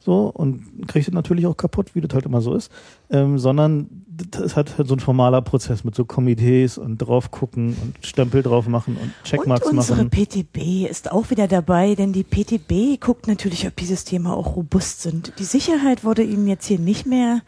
[0.02, 2.72] So, und kriegt es natürlich auch kaputt, wie das halt immer so ist.
[3.10, 7.76] Ähm, sondern das hat halt so ein formaler Prozess mit so Komitees und drauf gucken
[7.82, 10.10] und Stempel drauf machen und Checkmarks und unsere machen.
[10.10, 15.02] PTB ist auch wieder dabei, denn die PTB guckt natürlich, ob die Systeme auch robust
[15.02, 15.34] sind.
[15.38, 17.42] Die Sicherheit wurde ihnen jetzt hier nicht mehr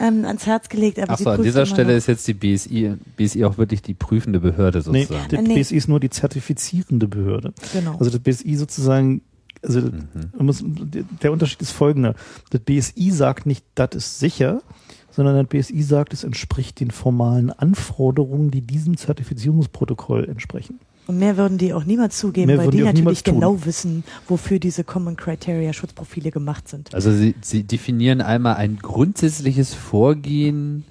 [0.00, 1.98] ähm, ans Herz gelegt, aber sie Achso, an dieser Stelle noch.
[1.98, 5.28] ist jetzt die BSI, BSI auch wirklich die prüfende Behörde Nee, sozusagen.
[5.30, 5.60] das Nee.
[5.62, 7.52] BSI ist nur die zertifizierende Behörde.
[7.72, 7.96] genau.
[7.98, 9.22] Also das BSI sozusagen,
[9.62, 10.00] also Mhm.
[10.38, 10.64] muss,
[11.22, 12.14] der Unterschied ist folgender.
[12.50, 14.62] Das BSI sagt nicht, das ist sicher,
[15.10, 20.80] sondern das BSI sagt, es entspricht den formalen Anforderungen, die diesem Zertifizierungsprotokoll entsprechen.
[21.08, 23.34] Und mehr würden die auch niemals zugeben, Mehr weil würden die die natürlich tun.
[23.34, 26.94] genau wissen, wofür diese Common Criteria Schutzprofile gemacht sind.
[26.94, 30.84] Also Sie, Sie definieren einmal ein grundsätzliches Vorgehen,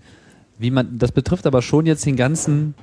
[0.60, 2.76] wie man, das betrifft aber schon jetzt den ganzen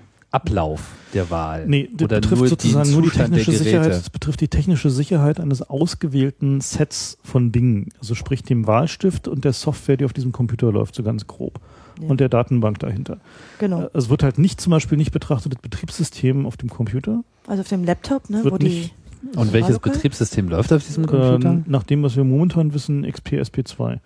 [0.43, 0.83] Ablauf
[1.15, 1.67] der Wahl.
[1.67, 3.53] Nee, das Oder betrifft nur sozusagen nur die technische.
[3.53, 3.91] Sicherheit.
[3.91, 7.89] Das betrifft die technische Sicherheit eines ausgewählten Sets von Dingen.
[7.99, 11.61] Also sprich dem Wahlstift und der Software, die auf diesem Computer läuft, so ganz grob.
[12.01, 12.09] Ja.
[12.09, 13.19] Und der Datenbank dahinter.
[13.59, 13.83] genau.
[13.85, 17.25] Äh, Es wird halt nicht zum Beispiel nicht betrachtet, das Betriebssystem auf dem Computer.
[17.47, 18.95] Also auf dem Laptop, ne, wird wo die nicht-
[19.35, 19.79] Und welches?
[19.81, 21.51] Betriebssystem läuft auf diesem Computer?
[21.51, 23.99] Ähm, nach dem, was wir momentan wissen, XP SP2.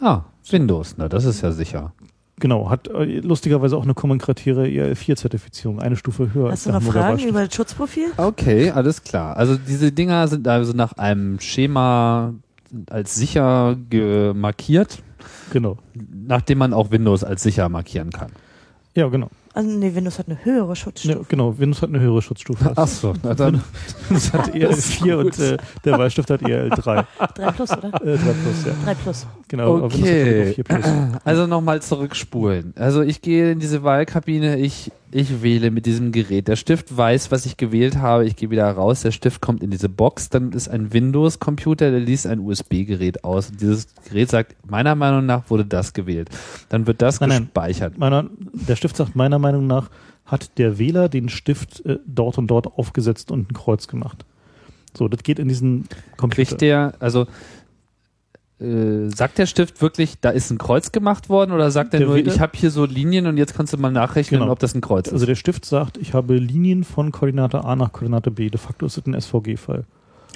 [0.00, 1.92] ah, Windows, na das ist ja sicher.
[2.38, 6.76] Genau, hat äh, lustigerweise auch eine Common Criteria EL4-Zertifizierung, eine Stufe höher Hast du noch
[6.76, 8.08] Hamburger Fragen über das Schutzprofil?
[8.18, 9.36] Okay, alles klar.
[9.36, 12.34] Also diese Dinger sind also nach einem Schema
[12.90, 13.76] als sicher
[14.34, 15.02] markiert,
[15.50, 15.78] Genau.
[15.94, 18.32] nachdem man auch Windows als sicher markieren kann.
[18.94, 19.30] Ja, genau.
[19.56, 21.24] Also nee, Windows hat eine höhere Ja, Schutzstufe.
[21.28, 21.58] genau.
[21.58, 22.74] Windows hat eine höhere Schutzstufe.
[22.86, 23.62] so, na dann.
[24.08, 27.04] Windows hat EL4 und äh, der Wahlstift hat EL3.
[27.34, 27.88] 3 Plus, oder?
[28.02, 28.72] Äh, 3 Plus, ja.
[28.84, 29.26] 3 Plus.
[29.48, 30.44] Genau, aber Windows hat Okay.
[30.44, 30.84] nur 4 Plus.
[31.24, 32.74] Also nochmal zurückspulen.
[32.76, 36.48] Also ich gehe in diese Wahlkabine, ich, ich wähle mit diesem Gerät.
[36.48, 38.24] Der Stift weiß, was ich gewählt habe.
[38.24, 39.02] Ich gehe wieder raus.
[39.02, 40.28] Der Stift kommt in diese Box.
[40.28, 43.50] Dann ist ein Windows-Computer, der liest ein USB-Gerät aus.
[43.50, 46.30] Und dieses Gerät sagt, meiner Meinung nach wurde das gewählt.
[46.68, 47.42] Dann wird das Nein, nein.
[47.44, 47.98] gespeichert.
[47.98, 49.90] Meiner, der Stift sagt meiner Meinung nach,
[50.24, 54.24] hat der Wähler den Stift äh, dort und dort aufgesetzt und ein Kreuz gemacht.
[54.96, 55.86] So, das geht in diesen
[56.16, 56.48] Computer.
[56.48, 57.26] Kriegt der, also
[58.60, 62.08] äh, sagt der Stift wirklich, da ist ein Kreuz gemacht worden oder sagt er Der
[62.08, 64.52] nur, ich habe hier so Linien und jetzt kannst du mal nachrechnen, Genau.
[64.52, 65.28] ob das ein Kreuz Also ist?
[65.28, 68.48] der Stift sagt, ich habe Linien von Koordinate A nach Koordinate B.
[68.48, 69.84] De facto ist es ein SVG-File.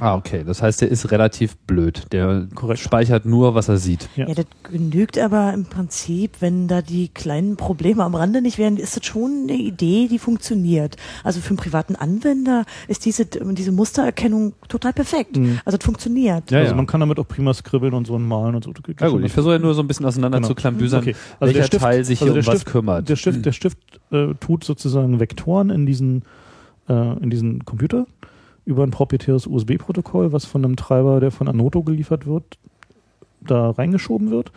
[0.00, 0.42] Ah, okay.
[0.46, 2.04] Das heißt, der ist relativ blöd.
[2.12, 2.80] Der Korrekt.
[2.80, 4.08] speichert nur, was er sieht.
[4.16, 4.26] Ja.
[4.28, 8.76] Ja, das genügt aber im Prinzip, wenn da die kleinen Probleme am Rande nicht wären,
[8.76, 10.96] ist das schon eine Idee, die funktioniert.
[11.22, 15.36] Also für einen privaten Anwender ist diese, diese Mustererkennung total perfekt.
[15.36, 15.60] Mhm.
[15.64, 16.50] Also es funktioniert.
[16.50, 16.76] Ja, also ja.
[16.76, 18.72] man kann damit auch prima skribbeln und so und malen und so.
[18.72, 20.48] Das Ja gut, ich versuche ja nur so ein bisschen auseinander Genau.
[20.48, 21.14] zu klambüsern, Okay.
[21.38, 23.08] Also welcher der Stift- Teil sich also hier um der was Stift- kümmert.
[23.08, 23.78] Der Stift, der Stift
[24.12, 26.22] äh, tut sozusagen Vektoren in diesen,
[26.88, 26.92] äh,
[27.22, 28.06] in diesen Computer
[28.64, 32.58] über ein proprietäres USB-Protokoll, was von einem Treiber, der von Anoto geliefert wird,
[33.40, 34.52] da reingeschoben wird.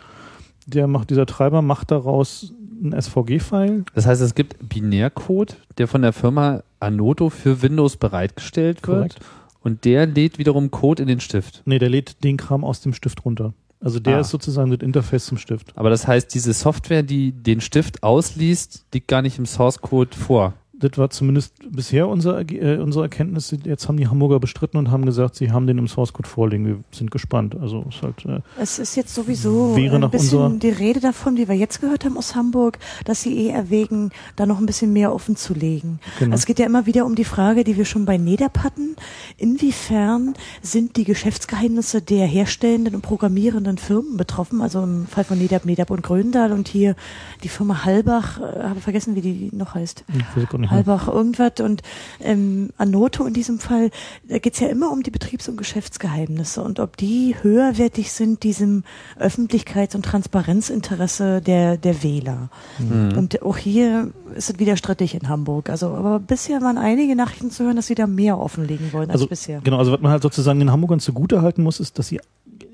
[0.66, 2.52] Der macht, dieser Treiber macht daraus
[2.82, 3.84] ein SVG-File.
[3.94, 8.96] Das heißt, es gibt Binärcode, der von der Firma Anoto für Windows bereitgestellt wird.
[8.96, 9.18] Korrekt.
[9.62, 11.62] Und der lädt wiederum Code in den Stift.
[11.64, 13.54] Nee, der lädt den Kram aus dem Stift runter.
[13.80, 14.20] Also der Ah.
[14.20, 15.72] ist sozusagen das Interface zum Stift.
[15.76, 20.16] Aber das heißt, diese Software, die den Stift ausliest, liegt gar nicht im Source Code
[20.16, 20.54] vor.
[20.84, 23.56] Das war zumindest bisher unser, äh, unsere Erkenntnis.
[23.64, 26.66] Jetzt haben die Hamburger bestritten und haben gesagt, sie haben den im Source Code vorliegen.
[26.66, 27.56] Wir sind gespannt.
[27.58, 31.54] Also ist halt, äh, Es ist jetzt sowieso ein bisschen die Rede davon, die wir
[31.54, 35.36] jetzt gehört haben aus Hamburg, dass sie eh erwägen, da noch ein bisschen mehr offen
[35.36, 36.00] zu legen.
[36.18, 36.34] genau.
[36.34, 38.94] Es geht ja immer wieder um die Frage, die wir schon bei NEDAP hatten.
[39.38, 44.60] Inwiefern sind die Geschäftsgeheimnisse der herstellenden und programmierenden Firmen betroffen?
[44.60, 46.94] Also im Fall von NEDAP, NEDAP und Gröndal und hier
[47.42, 50.04] die Firma Halbach, äh, habe vergessen, wie die noch heißt.
[50.12, 50.73] Ich weiß gar nicht.
[50.74, 51.82] Halbach irgendwas und
[52.20, 53.90] ähm, Anoto in diesem Fall,
[54.28, 58.84] da geht's ja immer um die Betriebs- und Geschäftsgeheimnisse und ob die höherwertig sind diesem
[59.18, 62.48] Öffentlichkeits- und Transparenzinteresse der, der Wähler.
[62.78, 63.16] Mhm.
[63.16, 65.70] Und auch hier ist es wieder strittig in Hamburg.
[65.70, 69.20] Also, aber bisher waren einige Nachrichten zu hören, dass sie da mehr offenlegen wollen als
[69.20, 69.60] Also, bisher.
[69.60, 72.20] Genau, also was man halt sozusagen den Hamburgern zugute halten muss, ist, dass sie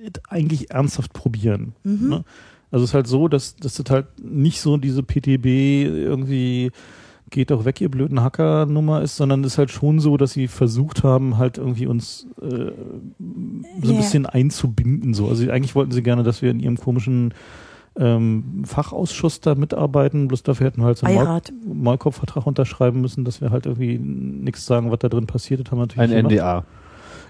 [0.02, 1.74] es eigentlich ernsthaft probieren.
[1.84, 2.08] Mhm.
[2.08, 2.24] Ne?
[2.70, 6.70] Also es ist halt so, dass, dass das halt nicht so diese PTB irgendwie
[7.30, 10.48] geht doch weg, ihr blöden Hacker-Nummer ist, sondern es ist halt schon so, dass sie
[10.48, 12.72] versucht haben, halt irgendwie uns äh, so
[13.20, 13.92] ein Ja.
[13.92, 15.14] bisschen einzubinden.
[15.14, 15.28] So.
[15.28, 17.32] Also eigentlich wollten sie gerne, dass wir in ihrem komischen
[17.98, 21.52] ähm, Fachausschuss da mitarbeiten, bloß dafür hätten wir halt so einen Maul Beirat.
[21.66, 25.60] Maulkorbvertrag unterschreiben müssen, dass wir halt irgendwie nichts sagen, was da drin passiert.
[25.60, 26.64] Das haben wir natürlich Ein gemacht.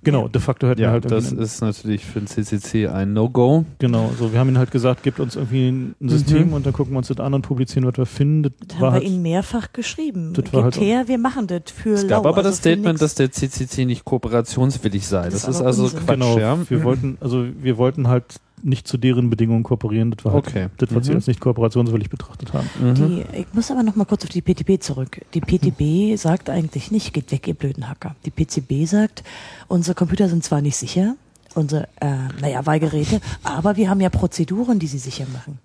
[0.03, 3.65] Genau, de facto hätten wir Ja, halt das ist natürlich für den CCC ein No-Go.
[3.79, 6.53] Genau, so wir haben ihnen halt gesagt, gebt uns irgendwie ein System Mhm.
[6.55, 8.43] und dann gucken wir uns das an und publizieren, was wir finden.
[8.45, 10.33] Das Das war haben wir halt, ihnen mehrfach geschrieben.
[10.35, 13.01] Das war halt her, wir machen das für Es gab lau, aber also das Statement,
[13.03, 15.25] dass der CCC nicht kooperationswillig sei.
[15.25, 15.99] Das, Das ist ist also Unsinn.
[16.01, 16.59] Quatsch, genau, ja.
[16.71, 18.25] wir wollten, also wir wollten halt
[18.63, 20.11] nicht zu deren Bedingungen kooperieren.
[20.13, 20.69] Das war halt Okay.
[20.79, 21.17] das, was sie Mhm.
[21.17, 22.69] als nicht kooperationswillig betrachtet haben.
[22.81, 22.95] Mhm.
[22.95, 25.21] Die, ich muss aber noch mal kurz auf die PTB zurück.
[25.35, 28.15] Die PTB sagt eigentlich nicht, geht weg, ihr blöden Hacker.
[28.25, 29.23] Die PCB sagt,
[29.69, 31.17] unsere Computer sind zwar nicht sicher,
[31.55, 35.59] unsere, äh, naja, Wahlgeräte, aber wir haben ja Prozeduren, die sie sicher machen.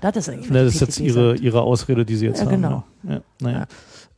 [0.00, 1.40] Das ist eigentlich, was Na, die das ist jetzt ihre, sagt.
[1.40, 2.52] ihre Ausrede, die sie jetzt Ja, haben.
[2.62, 2.84] genau.
[3.04, 3.66] Ja, naja.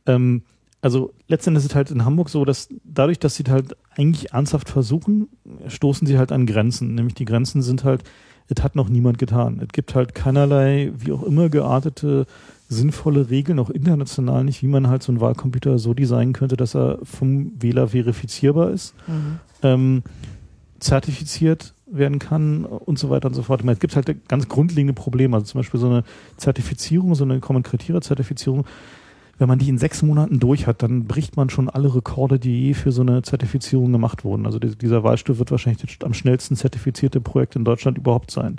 [0.07, 0.41] Ähm,
[0.81, 4.69] also letztendlich ist es halt in Hamburg so, dass dadurch, dass sie halt eigentlich ernsthaft
[4.69, 5.29] versuchen,
[5.67, 6.93] stoßen sie halt an Grenzen.
[6.95, 8.03] Nämlich die Grenzen sind halt,
[8.47, 9.59] es hat noch niemand getan.
[9.61, 12.27] Es gibt halt keinerlei, wie auch immer geartete,
[12.69, 16.75] sinnvolle Regeln, auch international nicht, wie man halt so einen Wahlcomputer so designen könnte, dass
[16.75, 19.39] er vom Wähler verifizierbar ist Mhm.
[19.63, 20.03] ähm,
[20.79, 23.63] zertifiziert werden kann und so weiter und so fort.
[23.63, 25.35] Meine, es gibt halt ganz grundlegende Probleme.
[25.37, 26.03] Also zum Beispiel so eine
[26.37, 28.65] Zertifizierung, so eine Common Criteria Zertifizierung.
[29.37, 32.67] Wenn man die in sechs Monaten durch hat, dann bricht man schon alle Rekorde, die
[32.67, 34.45] je für so eine Zertifizierung gemacht wurden.
[34.45, 38.57] Also die- dieser Wahlstuhl wird wahrscheinlich das am schnellsten zertifizierte Projekt in Deutschland überhaupt sein.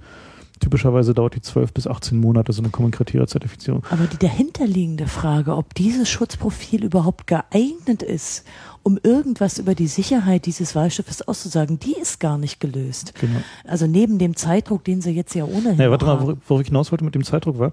[0.61, 3.85] Typischerweise dauert die 12 bis 18 Monate, so eine Common Criteria Zertifizierung.
[3.91, 8.45] Aber die dahinterliegende Frage, ob dieses Schutzprofil überhaupt geeignet ist,
[8.83, 13.13] um irgendwas über die Sicherheit dieses Wahlstiftes auszusagen, die ist gar nicht gelöst.
[13.21, 13.41] Genau.
[13.65, 16.41] Also neben dem Zeitdruck, den sie jetzt ja ohnehin Ja, warte mal, haben.
[16.47, 17.73] worauf ich hinaus wollte mit dem Zeitdruck war,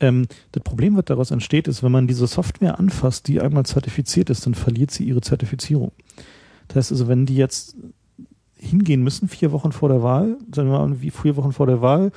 [0.00, 4.28] ähm, das Problem, was daraus entsteht, ist, wenn man diese Software anfasst, die einmal zertifiziert
[4.30, 5.92] ist, dann verliert sie ihre Zertifizierung.
[6.68, 7.76] Das heißt also, wenn die jetzt
[8.64, 11.80] hingehen müssen, vier Wochen vor der Wahl, sagen wir mal, wie vier Wochen vor der
[11.80, 12.12] Wahl,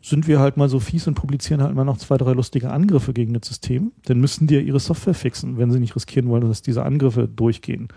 [0.00, 3.12] sind wir halt mal so fies und publizieren halt mal noch zwei, drei lustige Angriffe
[3.12, 6.46] gegen das System, dann müssen die ja ihre Software fixen, wenn sie nicht riskieren wollen,
[6.48, 7.88] dass diese Angriffe durchgehen.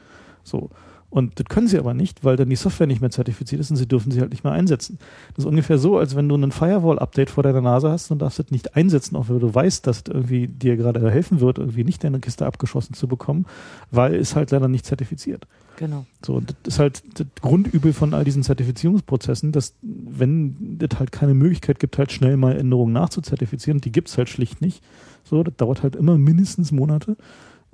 [0.44, 0.70] So.
[1.15, 3.77] Und das können sie aber nicht, weil dann die Software nicht mehr zertifiziert ist und
[3.77, 4.99] sie dürfen sie halt nicht mehr einsetzen.
[5.29, 8.37] Das ist ungefähr so, als wenn du ein Firewall-Update vor deiner Nase hast und darfst
[8.41, 11.85] es nicht einsetzen, auch wenn du weißt, dass es irgendwie dir gerade helfen wird, irgendwie
[11.85, 13.45] nicht deine Kiste abgeschossen zu bekommen,
[13.91, 15.47] weil es halt leider nicht zertifiziert.
[15.77, 16.05] Genau.
[16.21, 21.13] So, und das ist halt das Grundübel von all diesen Zertifizierungsprozessen, dass wenn es halt
[21.13, 24.83] keine Möglichkeit gibt, halt schnell mal Änderungen nachzuzertifizieren, die gibt es halt schlicht nicht.
[25.23, 27.15] So, das dauert halt immer mindestens Monate.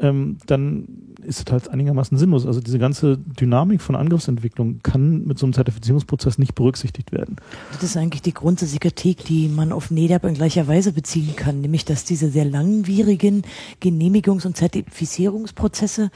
[0.01, 0.87] Ähm, dann
[1.23, 2.45] ist es halt einigermaßen sinnlos.
[2.45, 7.35] Also diese ganze Dynamik von Angriffsentwicklung kann mit so einem Zertifizierungsprozess nicht berücksichtigt werden.
[7.73, 11.61] Das ist eigentlich die grundsätzliche Kritik, die man auf NEDAP in gleicher Weise beziehen kann,
[11.61, 13.43] nämlich dass diese sehr langwierigen
[13.81, 16.09] Genehmigungs- und Zertifizierungsprozesse,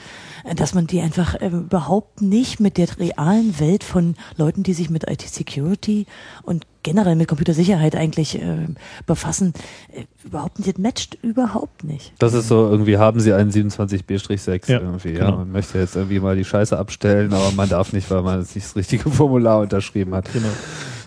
[0.44, 4.74] äh, dass man die einfach äh, überhaupt nicht mit der realen Welt von Leuten, die
[4.74, 6.06] sich mit IT-Security
[6.44, 8.68] und generell mit Computersicherheit eigentlich äh,
[9.08, 9.54] befassen,
[9.92, 12.14] äh, überhaupt nicht, das matcht überhaupt nicht.
[12.20, 15.26] Das ist so, irgendwie haben sie einen 27b-6 Ja, irgendwie, ja.
[15.26, 15.38] genau.
[15.40, 18.56] Man möchte jetzt irgendwie mal die Scheiße abstellen, aber man darf nicht, weil man jetzt
[18.56, 20.32] nicht das richtige Formular unterschrieben hat.
[20.32, 20.48] Genau.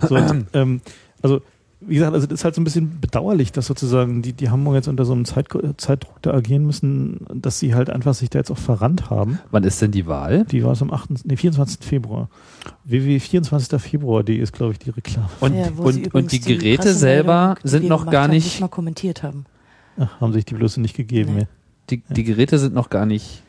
[0.07, 0.81] So, und, ähm,
[1.23, 1.43] also,
[1.81, 4.75] wie gesagt, also das ist halt so ein bisschen bedauerlich, dass sozusagen die, die Hamburg
[4.75, 5.47] jetzt unter so einem Zeit,
[5.77, 9.39] Zeitdruck da agieren müssen, dass sie halt einfach sich da jetzt auch verrannt haben.
[9.51, 10.45] Wann ist denn die Wahl?
[10.45, 11.87] Die war es am 8., nee, 24.
[11.87, 12.29] Februar.
[12.85, 13.79] www.24.
[13.79, 15.29] Februar.de ist, glaube ich, die Reklame.
[15.41, 18.69] Und, Ja, und, und die Geräte Pressemeldung, selber die sind noch gar haben, nicht, mal
[18.69, 19.45] kommentiert haben.
[19.99, 21.35] Ach, haben sich die bloß nicht gegeben.
[21.35, 21.47] Nee.
[21.91, 22.03] Nee.
[22.09, 23.43] die, die Geräte sind noch gar nicht,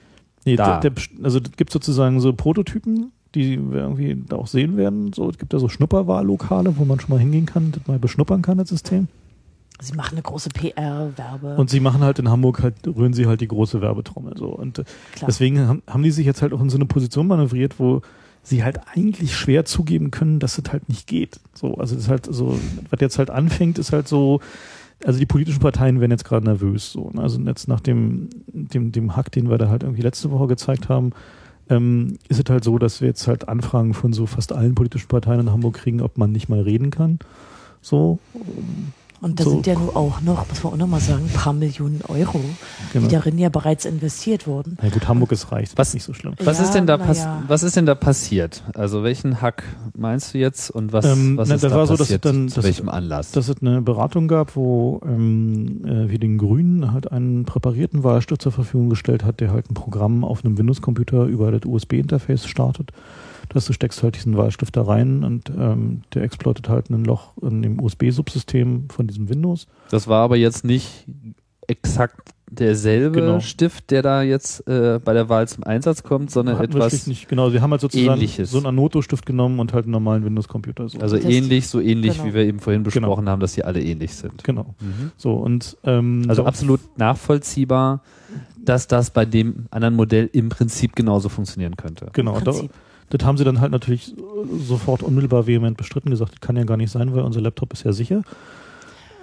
[0.46, 0.80] Nee, Da.
[0.80, 5.14] Der, der, also es gibt sozusagen so Prototypen, die wir irgendwie da auch sehen werden.
[5.14, 8.42] So, es gibt da so Schnupperwahllokale, wo man schon mal hingehen kann, das mal beschnuppern
[8.42, 9.08] kann, das System.
[9.82, 11.56] Sie machen eine große PR-Werbe.
[11.56, 14.38] Und sie machen halt in Hamburg halt, rühren sie halt die große Werbetrommel.
[14.38, 14.48] So.
[14.48, 14.84] Und äh,
[15.14, 15.28] Klar.
[15.28, 18.02] deswegen haben, haben die sich jetzt halt auch in so eine Position manövriert, wo
[18.44, 21.40] sie halt eigentlich schwer zugeben können, dass es halt nicht geht.
[21.54, 24.42] So, also das ist halt so, was jetzt halt anfängt, ist halt so,
[25.06, 26.92] also die politischen Parteien werden jetzt gerade nervös.
[26.92, 27.22] So, ne?
[27.22, 30.90] Also jetzt nach dem, dem, dem Hack, den wir da halt irgendwie letzte Woche gezeigt
[30.90, 31.12] haben,
[31.70, 35.08] ähm, ist es halt so, dass wir jetzt halt Anfragen von so fast allen politischen
[35.08, 37.20] Parteien in Hamburg kriegen, ob man nicht mal reden kann.
[37.82, 38.20] So,
[39.22, 41.34] Und da so- sind ja nun auch noch, muss man auch noch mal sagen, ein
[41.34, 42.40] paar Millionen Euro,
[42.94, 43.08] genau.
[43.08, 44.78] die darin ja bereits investiert wurden.
[44.82, 46.34] Na gut, Hamburg ist reich, das Was- ist nicht so schlimm.
[46.44, 47.44] was Ja, ist denn da ja.
[47.48, 48.64] was ist denn da passiert?
[48.76, 49.64] Also welchen Hack
[49.98, 52.24] meinst du jetzt und was, Ähm, was na, ist da da war so, dass passiert?
[52.26, 53.32] dann- Zu dass- welchem Anlass?
[53.32, 58.42] dass es eine Beratung gab, wo ähm, äh, wir den Grünen halt einen präparierten Wahlstift
[58.42, 62.92] zur Verfügung gestellt hat, der halt ein Programm auf einem Windows-Computer über das USB-Interface startet.
[63.50, 67.34] Dass du steckst halt diesen Wahlstift da rein und ähm, der exploitet halt ein Loch
[67.42, 69.68] in dem USB-Subsystem von diesem Windows.
[69.92, 71.06] Das war aber jetzt nicht
[71.68, 73.40] exakt derselbe Genau.
[73.42, 77.30] Stift, der da jetzt äh, bei der Wahl zum Einsatz kommt, sondern Hatten etwas, nicht,
[77.30, 78.50] genau, wir haben halt sozusagen Ähnliches.
[78.50, 80.90] so einen Anoto-Stift genommen und halt einen normalen Windows-Computer.
[80.90, 80.98] So.
[81.00, 82.26] also Das- ähnlich, so ähnlich, genau.
[82.30, 83.08] wie wir eben vorhin Genau.
[83.10, 84.44] besprochen haben, dass sie alle ähnlich sind.
[84.44, 84.74] genau.
[84.82, 85.12] Mhm.
[85.16, 88.02] So und ähm, Also absolut nachvollziehbar,
[88.66, 92.08] dass das bei dem anderen Modell im Prinzip genauso funktionieren könnte.
[92.14, 92.72] Genau, Prinzip.
[93.10, 94.16] Das haben sie dann halt natürlich
[94.60, 97.84] sofort unmittelbar vehement bestritten, gesagt, das kann ja gar nicht sein, weil unser Laptop ist
[97.84, 98.22] ja sicher.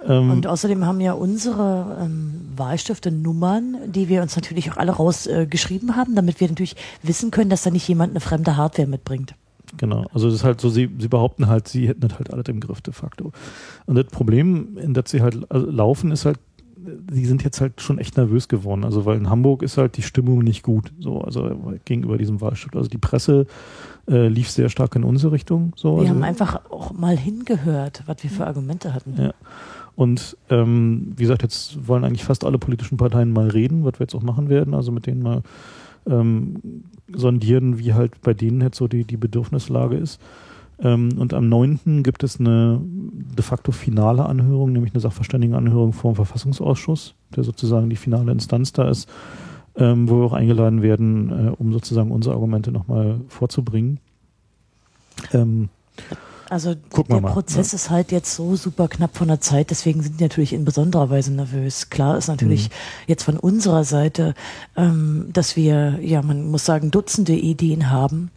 [0.05, 4.91] Ähm, Und außerdem haben ja unsere ähm, Wahlstifte Nummern, die wir uns natürlich auch alle
[4.91, 8.87] rausgeschrieben äh, haben, damit wir natürlich wissen können, dass da nicht jemand eine fremde Hardware
[8.87, 9.35] mitbringt.
[9.75, 12.47] Genau, also das ist halt so, sie, sie behaupten halt, sie hätten das halt alles
[12.47, 13.33] im Griff de facto.
[13.85, 16.39] Und das Problem, in das sie halt äh, laufen, ist halt,
[17.11, 18.83] sie sind jetzt halt schon echt nervös geworden.
[18.83, 21.51] Also weil in Hamburg ist halt die Stimmung nicht gut, so, also
[21.85, 22.75] gegenüber diesem Wahlstift.
[22.75, 23.47] Also die Presse
[24.09, 25.73] äh, lief sehr stark in unsere Richtung.
[25.75, 29.15] So, Wir also, haben einfach auch mal hingehört, was wir für Argumente hatten.
[29.17, 29.33] Ja.
[29.95, 34.03] Und ähm, wie gesagt, jetzt wollen eigentlich fast alle politischen Parteien mal reden, was wir
[34.03, 35.41] jetzt auch machen werden, also mit denen mal
[36.07, 40.21] ähm, sondieren, wie halt bei denen jetzt so die, die Bedürfnislage ist.
[40.79, 42.03] Ähm, und am 9.
[42.03, 47.89] gibt es eine de facto finale Anhörung, nämlich eine Sachverständigenanhörung vor dem Verfassungsausschuss, der sozusagen
[47.89, 49.09] die finale Instanz da ist,
[49.75, 53.99] ähm, wo wir auch eingeladen werden, äh, um sozusagen unsere Argumente nochmal vorzubringen.
[55.33, 55.69] Ähm,
[56.49, 57.75] Also der mal, Prozess ja.
[57.75, 61.09] ist halt jetzt so super knapp von der Zeit, deswegen sind die natürlich in besonderer
[61.09, 61.89] Weise nervös.
[61.89, 62.73] Klar ist natürlich Mhm.
[63.07, 64.33] jetzt von unserer Seite,
[64.77, 68.31] ähm, dass wir, ja, man muss sagen, Dutzende Ideen haben,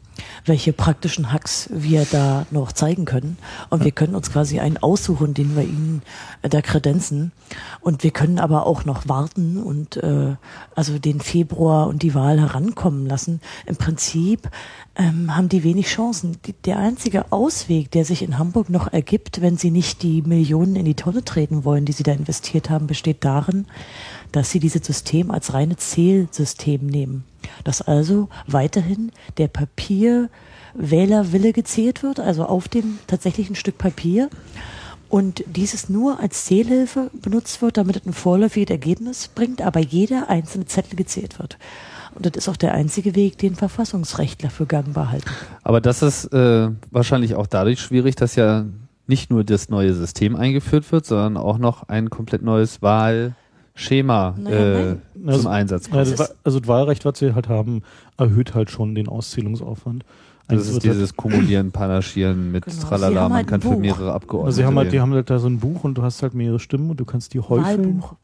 [0.45, 3.39] welche praktischen Hacks wir da noch zeigen können.
[3.69, 6.03] Und wir können uns quasi einen aussuchen, den wir ihnen
[6.43, 7.33] äh, da kredenzen.
[7.81, 10.37] Und wir können aber auch noch warten und äh,
[10.75, 13.41] also den Februar und die Wahl herankommen lassen.
[13.67, 14.49] Im Prinzip
[14.97, 16.37] ähm, haben die wenig Chancen.
[16.47, 20.77] Die, der einzige Ausweg, der sich in Hamburg noch ergibt, wenn sie nicht die Millionen
[20.77, 23.67] in die Tonne treten wollen, die sie da investiert haben, besteht darin,
[24.33, 27.25] dass sie dieses System als reine Zählsystem nehmen.
[27.65, 34.29] Dass also weiterhin der Papierwählerwille gezählt wird, also auf dem tatsächlichen Stück Papier.
[35.09, 40.31] Und dieses nur als Zählhilfe benutzt wird, damit es ein vorläufiges Ergebnis bringt, aber jeder
[40.31, 41.59] einzelne Zettel gezählt wird.
[42.15, 45.31] Und das ist auch der einzige Weg, den Verfassungsrechtler für gangbar halten.
[45.63, 48.67] Aber das ist äh, wahrscheinlich auch dadurch schwierig, dass ja
[49.07, 52.81] nicht nur das neue System eingeführt wird, sondern auch noch ein komplett neues
[53.75, 55.01] Wahlschema Naja, äh, nein.
[55.15, 55.97] zum Also- Einsatz kommt.
[56.03, 57.83] das, Wa- also das Wahlrecht, was sie halt haben,
[58.17, 60.05] erhöht halt schon den Auszählungsaufwand.
[60.05, 60.11] Das
[60.49, 62.77] Eigentlich ist wird halt- dieses Kumulieren, Panaschieren mit Genau.
[62.83, 65.31] Tralala, man halt kann ein für mehrere Abgeordnete also sie haben halt, die haben halt
[65.31, 67.65] da so ein Buch und du hast halt mehrere Stimmen und du kannst die häufeln
[68.03, 68.15] Wahlbuch.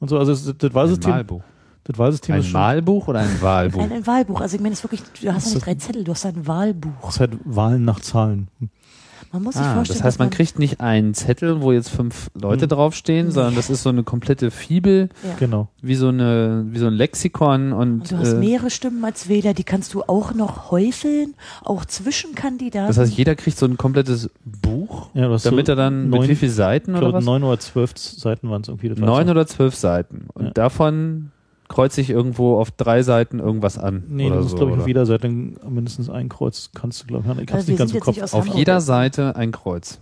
[0.00, 0.18] und so.
[0.18, 1.42] Also das, das Ein Wahlsystem, Wahlbuch.
[1.84, 3.80] Das Wahlsystem Ein ist schon Malbuch oder ein Wahlbuch?
[3.82, 4.40] Ein, ein Wahlbuch.
[4.40, 6.26] Also ich meine, es ist wirklich, du hast ja das- nicht drei Zettel, du hast
[6.26, 6.90] ein Wahlbuch.
[7.02, 8.48] das ist halt Wahlen nach Zahlen.
[9.32, 11.90] Man muss sich Ah, vorstellen, das heißt, man dass kriegt nicht einen Zettel, wo jetzt
[11.90, 12.68] fünf Leute Hm.
[12.70, 15.34] draufstehen, sondern das ist so eine komplette Fibel, ja.
[15.38, 15.68] Genau.
[15.82, 19.28] wie so eine, wie so ein Lexikon und, Und du hast äh, mehrere Stimmen als
[19.28, 21.34] Wähler, die kannst du auch noch häufeln,
[21.64, 22.86] auch zwischen Kandidaten.
[22.88, 26.30] das heißt, jeder kriegt so ein komplettes Buch, Ja, damit so er dann neun- mit
[26.30, 27.24] wie viel Seiten oder was?
[27.24, 28.88] neun oder zwölf Seiten waren es irgendwie.
[28.90, 30.28] Neun oder zwölf Seiten.
[30.34, 30.50] Und Ja.
[30.52, 31.30] davon
[31.68, 34.04] kreuze ich irgendwo auf drei Seiten irgendwas an.
[34.08, 37.06] Nee, oder du musst, so, glaube ich, auf jeder Seite mindestens ein Kreuz kannst du,
[37.06, 37.42] glaube ich.
[37.42, 38.34] Ich hab's Also wir nicht ganz im Kopf.
[38.34, 40.00] auf jeder Seite ein Kreuz.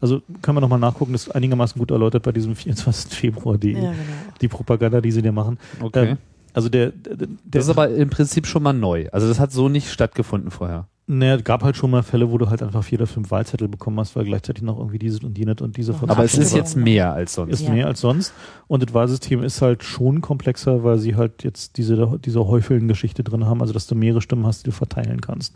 [0.00, 3.12] Also können wir nochmal nachgucken, das ist einigermaßen gut erläutert bei diesem 24.
[3.14, 3.92] Februar, die, Ja, genau.
[4.40, 5.58] die Propaganda, die sie dir machen.
[5.80, 6.10] Okay.
[6.10, 6.18] Ähm,
[6.52, 9.08] Also der, der, der das ist aber im Prinzip schon mal neu.
[9.12, 10.86] Also das hat so nicht stattgefunden vorher.
[11.08, 14.00] Naja, gab halt schon mal Fälle, wo du halt einfach vier oder fünf Wahlzettel bekommen
[14.00, 16.52] hast, weil gleichzeitig noch irgendwie dieses und jenes und diese Aber von Aber es ist
[16.54, 17.52] jetzt mehr als sonst.
[17.52, 17.70] ist Ja.
[17.72, 18.32] mehr als sonst.
[18.66, 23.46] Und das Wahlsystem ist halt schon komplexer, weil sie halt jetzt diese, diese Häufeln-Geschichte drin
[23.46, 25.54] haben, also dass du mehrere Stimmen hast, die du verteilen kannst.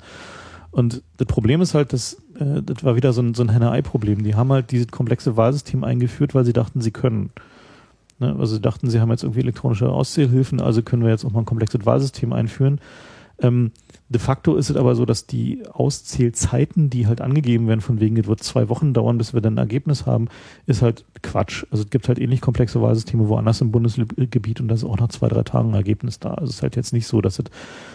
[0.70, 4.22] Und das Problem ist halt, dass, äh, das war wieder so ein, so ein Henne-Ei-Problem.
[4.22, 7.30] Die haben halt dieses komplexe Wahlsystem eingeführt, weil sie dachten, sie können.
[8.20, 8.36] Ne?
[8.38, 11.40] Also sie dachten, sie haben jetzt irgendwie elektronische Auszählhilfen, also können wir jetzt auch mal
[11.40, 12.80] ein komplexes Wahlsystem einführen.
[13.42, 13.72] Ähm,
[14.08, 18.16] de facto ist es aber so, dass die Auszählzeiten, die halt angegeben werden, von wegen,
[18.16, 20.28] es wird zwei Wochen dauern, bis wir dann ein Ergebnis haben,
[20.66, 21.64] ist halt Quatsch.
[21.70, 25.08] Also es gibt halt ähnlich komplexe Wahlsysteme woanders im Bundesgebiet und da ist auch nach
[25.08, 26.34] zwei, drei Tagen ein Ergebnis da.
[26.34, 27.44] Also es ist halt jetzt nicht so, dass es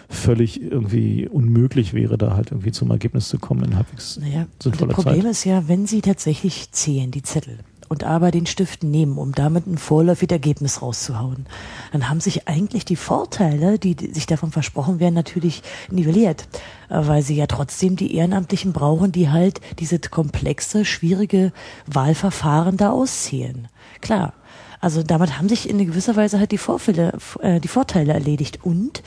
[0.08, 4.50] völlig irgendwie unmöglich wäre, da halt irgendwie zum Ergebnis zu kommen in halbwegs Naja, und
[4.58, 5.32] das sinnvoller Problem Zeit.
[5.32, 7.60] ist ja, wenn sie tatsächlich zählen, die Zettel,
[7.90, 11.46] und aber den Stift nehmen, um damit ein vorläufiges Ergebnis rauszuhauen,
[11.92, 16.48] dann haben sich eigentlich die Vorteile, die sich davon versprochen werden, natürlich nivelliert,
[16.90, 21.52] Äh, weil sie ja trotzdem die Ehrenamtlichen brauchen, die halt diese komplexe, schwierige
[21.88, 23.68] Wahlverfahren da auszählen.
[24.02, 24.34] Klar.
[24.82, 29.02] Also damit haben sich in gewisser Weise halt die Vorfälle, äh, die Vorteile erledigt und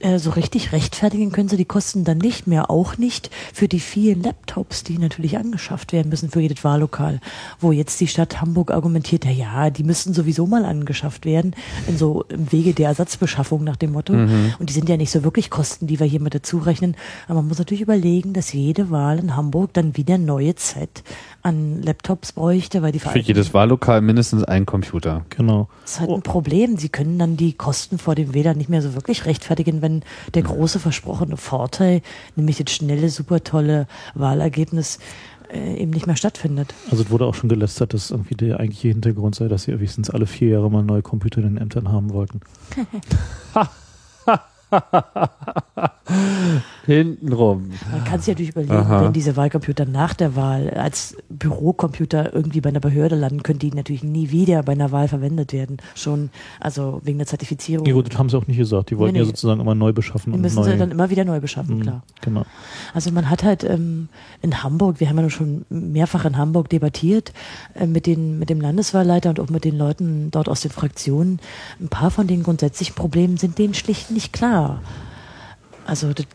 [0.00, 3.80] äh, so richtig rechtfertigen können sie die Kosten dann nicht mehr, auch nicht für die
[3.80, 7.20] vielen Laptops, die natürlich angeschafft werden müssen für jedes Wahllokal,
[7.60, 11.54] wo jetzt die Stadt Hamburg argumentiert, ja, ja, die müssten sowieso mal angeschafft werden,
[11.86, 14.12] in so im Wege der Ersatzbeschaffung nach dem Motto.
[14.58, 16.96] Und die sind ja nicht so wirklich Kosten, die wir hier mit dazu rechnen.
[17.26, 21.02] Aber man muss natürlich überlegen, dass jede Wahl in Hamburg dann wieder neues Set
[21.46, 25.24] an Laptops bräuchte, weil die Für jedes Wahllokal mindestens ein Computer.
[25.30, 25.68] Genau.
[25.82, 26.76] das ist halt ein Problem.
[26.76, 30.02] Sie können dann die Kosten vor den Wählern nicht mehr so wirklich rechtfertigen, wenn
[30.34, 32.02] der große versprochene Vorteil,
[32.34, 34.98] nämlich das schnelle, super tolle Wahlergebnis,
[35.52, 36.74] äh, eben nicht mehr stattfindet.
[36.90, 40.10] Also es wurde auch schon gelästert, dass irgendwie der eigentliche Hintergrund sei, dass sie wenigstens
[40.10, 42.40] alle vier Jahre mal neue Computer in den Ämtern haben wollten.
[46.86, 47.70] Hintenrum.
[47.90, 49.04] Man kann sich natürlich überlegen, Aha.
[49.04, 53.70] wenn diese Wahlcomputer nach der Wahl als Bürocomputer irgendwie bei einer Behörde landen, können die
[53.72, 55.78] natürlich nie wieder bei einer Wahl verwendet werden.
[55.94, 56.30] Schon,
[56.60, 57.86] also wegen der Zertifizierung.
[57.86, 58.90] Ja gut, das haben sie auch nicht gesagt.
[58.90, 59.30] Die wollten Nee, ja nee.
[59.30, 60.64] sozusagen immer neu beschaffen Die und müssen neu.
[60.70, 62.02] sie dann immer wieder neu beschaffen, Mhm, klar.
[62.22, 62.44] Genau.
[62.94, 64.08] Also man hat halt ähm,
[64.42, 67.32] in Hamburg, wir haben ja nun schon mehrfach in Hamburg debattiert
[67.74, 71.40] äh, mit, den, mit dem Landeswahlleiter und auch mit den Leuten dort aus den Fraktionen.
[71.80, 74.80] Ein paar von den grundsätzlichen Problemen sind denen schlicht nicht klar.
[75.86, 76.26] Also das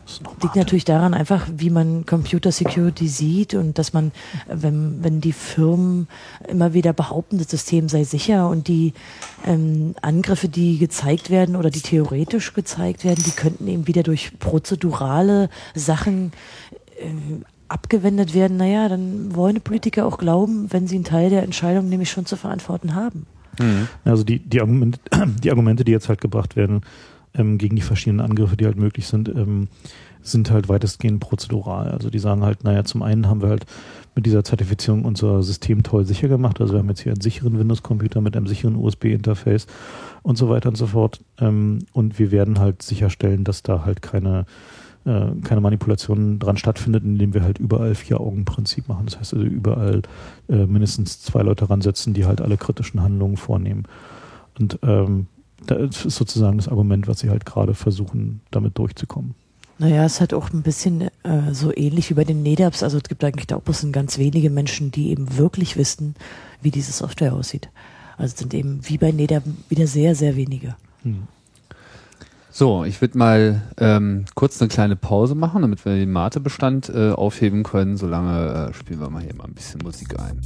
[0.42, 4.10] liegt natürlich daran einfach, wie man Computer Security sieht und dass man,
[4.48, 6.08] wenn, wenn die Firmen
[6.48, 8.94] immer wieder behaupten, das System sei sicher und die
[9.46, 14.38] ähm, Angriffe, die gezeigt werden oder die theoretisch gezeigt werden, die könnten eben wieder durch
[14.38, 16.32] prozedurale Sachen
[16.98, 18.56] ähm, abgewendet werden.
[18.56, 22.24] Naja, dann wollen die Politiker auch glauben, wenn sie einen Teil der Entscheidung nämlich schon
[22.24, 23.26] zu verantworten haben.
[24.04, 24.98] Also die, die, Argumente,
[25.42, 26.80] die Argumente, die jetzt halt gebracht werden
[27.34, 29.68] ähm, gegen die verschiedenen Angriffe, die halt möglich sind, ähm,
[30.22, 31.90] sind halt weitestgehend prozedural.
[31.90, 33.66] Also die sagen halt, naja, zum einen haben wir halt
[34.14, 36.60] mit dieser Zertifizierung unser System toll sicher gemacht.
[36.60, 39.66] Also wir haben jetzt hier einen sicheren Windows-Computer mit einem sicheren USB-Interface
[40.22, 41.20] und so weiter und so fort.
[41.38, 44.46] Ähm, und wir werden halt sicherstellen, dass da halt keine
[45.04, 49.06] äh, keine Manipulation dran stattfindet, indem wir halt überall Vier-Augen-Prinzip machen.
[49.06, 50.02] Das heißt also überall
[50.48, 53.84] äh, mindestens zwei Leute ransetzen, die halt alle kritischen Handlungen vornehmen.
[54.60, 55.26] Und ähm,
[55.66, 59.34] das ist sozusagen das Argument, was sie halt gerade versuchen, damit durchzukommen.
[59.78, 62.82] Naja, es ist halt auch ein bisschen äh, so ähnlich wie bei den NEDAPs.
[62.82, 66.14] Also es gibt eigentlich da auch bloß ganz wenige Menschen, die eben wirklich wissen,
[66.60, 67.68] wie diese Software aussieht.
[68.16, 70.76] Also es sind eben wie bei NEDAP wieder sehr, sehr wenige.
[71.02, 71.26] Hm.
[72.54, 77.10] So, ich würde mal ähm, kurz eine kleine Pause machen, damit wir den Mate-Bestand äh,
[77.12, 77.96] aufheben können.
[77.96, 80.38] Solange äh, spielen wir mal hier mal ein bisschen Musik ein.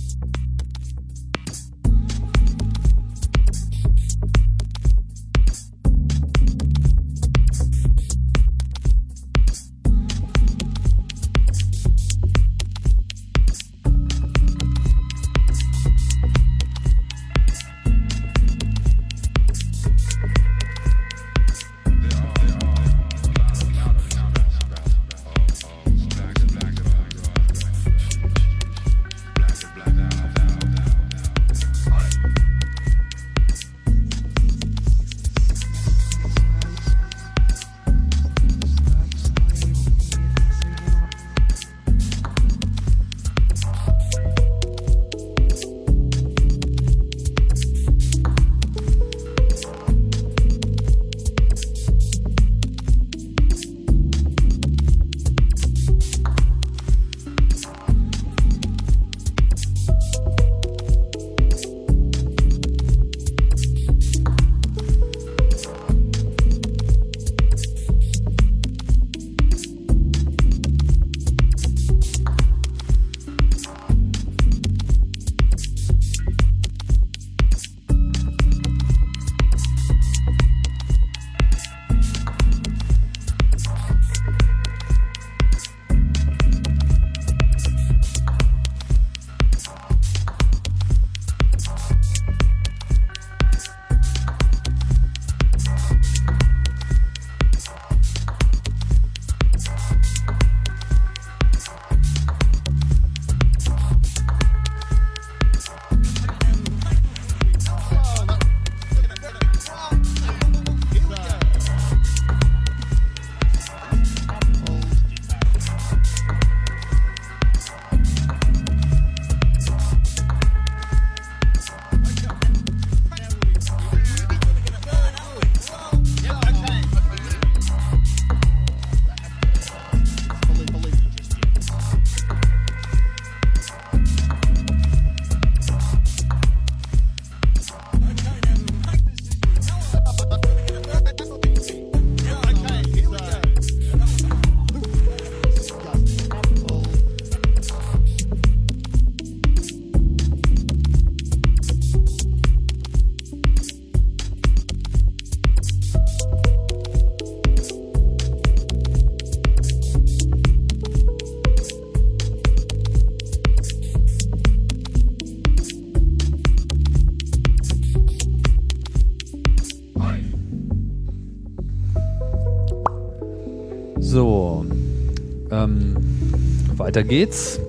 [176.97, 177.61] Weiter geht's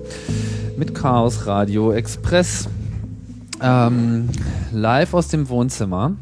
[0.78, 2.66] mit Chaos Radio Express.
[3.60, 4.30] Ähm,
[4.72, 6.12] live aus dem Wohnzimmer.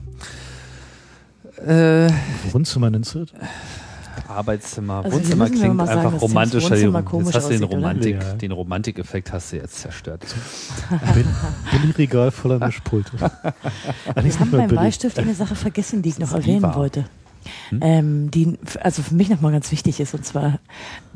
[1.64, 2.10] Äh,
[2.50, 3.28] Wohnzimmer nennst du das?
[4.26, 5.04] Arbeitszimmer.
[5.04, 6.74] Also Wohnzimmer klingt sagen, einfach romantischer.
[6.76, 7.62] Jetzt hast du den?
[7.62, 8.32] Romantik, Ja.
[8.34, 10.24] den Romantikeffekt hast du jetzt zerstört.
[11.14, 11.24] Bill-
[11.70, 13.12] Billigregal voller Mischpulte.
[13.18, 14.68] Wir haben beim billig.
[14.68, 17.04] Bleistift eine Sache vergessen, die ich noch erwähnen wollte.
[17.70, 17.80] Hm?
[17.82, 20.14] Ähm, die also für mich nochmal ganz wichtig ist.
[20.14, 20.58] Und zwar,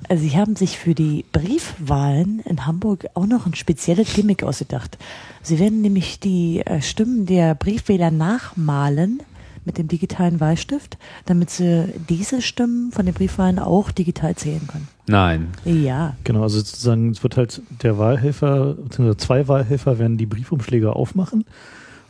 [0.09, 4.99] also sie haben sich für die Briefwahlen in Hamburg auch noch ein spezielles Gimmick ausgedacht.
[5.43, 9.23] Sie werden nämlich die äh, Stimmen der Briefwähler nachmalen
[9.65, 10.97] mit dem digitalen Wahlstift,
[11.27, 14.89] damit sie diese Stimmen von den Briefwahlen auch digital zählen können.
[15.07, 15.49] Nein.
[15.65, 20.95] Ja, Genau, also sozusagen, es wird halt der Wahlhelfer, beziehungsweise zwei Wahlhelfer werden die Briefumschläge
[20.95, 21.45] aufmachen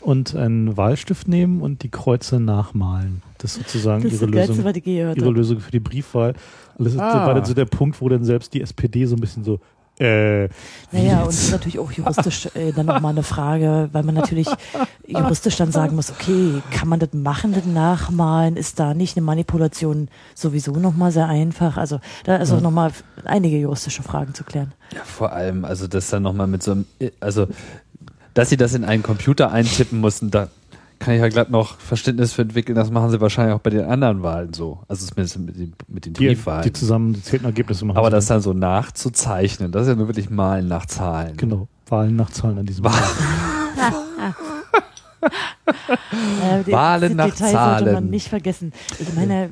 [0.00, 3.22] und einen Wahlstift nehmen und die Kreuze nachmalen.
[3.38, 5.30] Das ist sozusagen das ist ihre Lösung, ihre.
[5.30, 6.34] Lösung für die Briefwahl.
[6.76, 7.26] Und das ist, Ah.
[7.26, 9.58] war dann so der Punkt, wo dann selbst die SPD so ein bisschen so,
[9.98, 10.48] äh,
[10.92, 14.48] Naja, und das ist natürlich auch juristisch äh, dann nochmal eine Frage, weil man natürlich
[15.06, 18.56] juristisch dann sagen muss, okay, kann man das machen, das nachmalen?
[18.56, 21.76] Ist da nicht eine Manipulation sowieso nochmal sehr einfach?
[21.76, 22.60] Also da ist auch Ja.
[22.62, 22.92] nochmal
[23.26, 24.72] einige juristische Fragen zu klären.
[24.94, 26.86] Ja, vor allem, also das dann nochmal mit so einem,
[27.20, 27.46] also,
[28.40, 30.48] dass sie das in einen Computer eintippen mussten, da
[30.98, 32.74] kann ich ja glatt noch Verständnis für entwickeln.
[32.74, 34.78] Das machen sie wahrscheinlich auch bei den anderen Wahlen so.
[34.88, 36.62] Also zumindest mit den, mit den die, Briefwahlen.
[36.62, 37.98] die zusammen die zählten Ergebnisse machen.
[37.98, 38.36] Aber das dann.
[38.36, 41.36] dann so nachzuzeichnen, das ist ja nur wirklich Malen nach Zahlen.
[41.36, 42.94] Genau, Wahlen nach Zahlen an diesem Wahl-
[45.22, 48.10] Äh, Wahlen nach Detail sollte man Zahlen.
[48.10, 48.72] nicht vergessen.
[48.98, 49.50] Ich meine,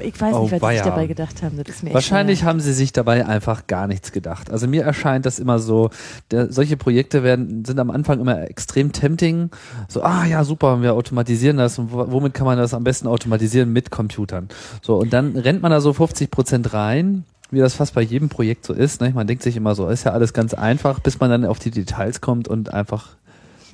[0.00, 0.82] ich weiß Oh, nicht, was sie weia.
[0.82, 1.56] sich dabei gedacht haben.
[1.56, 4.50] Das ist mir echt, Wahrscheinlich haben sie sich dabei einfach gar nichts gedacht.
[4.50, 5.90] Also mir erscheint das immer so,
[6.30, 9.50] der, solche Projekte werden, sind am Anfang immer extrem tempting.
[9.88, 11.78] So, ah ja, super, wir automatisieren das.
[11.78, 13.72] Und wo- womit kann man das am besten automatisieren?
[13.72, 14.48] Mit Computern.
[14.82, 18.28] So, und dann rennt man da so 50 Prozent rein, wie das fast bei jedem
[18.28, 19.00] Projekt so ist.
[19.00, 19.12] Ne?
[19.14, 21.70] Man denkt sich immer so, ist ja alles ganz einfach, bis man dann auf die
[21.70, 23.10] Details kommt und einfach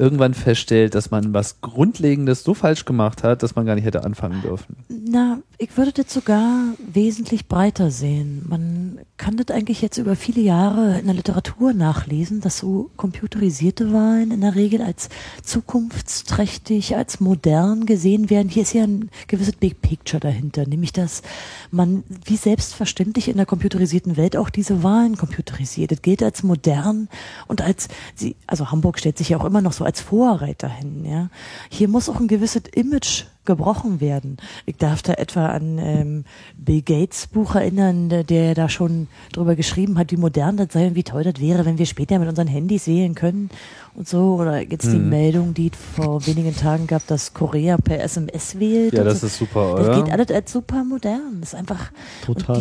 [0.03, 4.03] irgendwann feststellt, dass man was Grundlegendes so falsch gemacht hat, dass man gar nicht hätte
[4.03, 4.75] anfangen dürfen.
[4.89, 8.45] Na, ich würde das sogar wesentlich breiter sehen.
[8.49, 13.93] Man kann das eigentlich jetzt über viele Jahre in der Literatur nachlesen, dass so computerisierte
[13.93, 15.09] Wahlen in der Regel als
[15.45, 18.49] zukunftsträchtig, als modern gesehen werden.
[18.49, 21.23] Hier ist ja ein gewisses Big Picture dahinter, nämlich dass
[21.71, 25.93] man wie selbstverständlich in der computerisierten Welt auch diese Wahlen computerisiert.
[25.93, 27.09] Das gilt als modern
[27.47, 27.87] und als
[28.17, 31.05] sie, also Hamburg stellt sich ja auch immer noch so als Vorreiter hin.
[31.05, 31.31] Ja,
[31.69, 34.37] hier muss auch ein gewisses Image gebrochen werden.
[34.67, 36.25] Ich darf da etwa an ähm,
[36.57, 40.87] Bill Gates Buch erinnern, der, der da schon drüber geschrieben hat, wie modern das sei
[40.87, 43.51] und wie toll das wäre, wenn wir später mit unseren Handys wählen können
[43.95, 44.37] und so.
[44.37, 45.09] Oder jetzt die Mhm.
[45.09, 48.93] Meldung, die vor wenigen Tagen gab, dass Korea per SMS wählt.
[48.95, 49.27] Ja, das so.
[49.27, 50.03] ist super, Das oder?
[50.03, 51.39] geht alles als super modern.
[51.41, 51.91] Das ist einfach
[52.25, 52.57] Total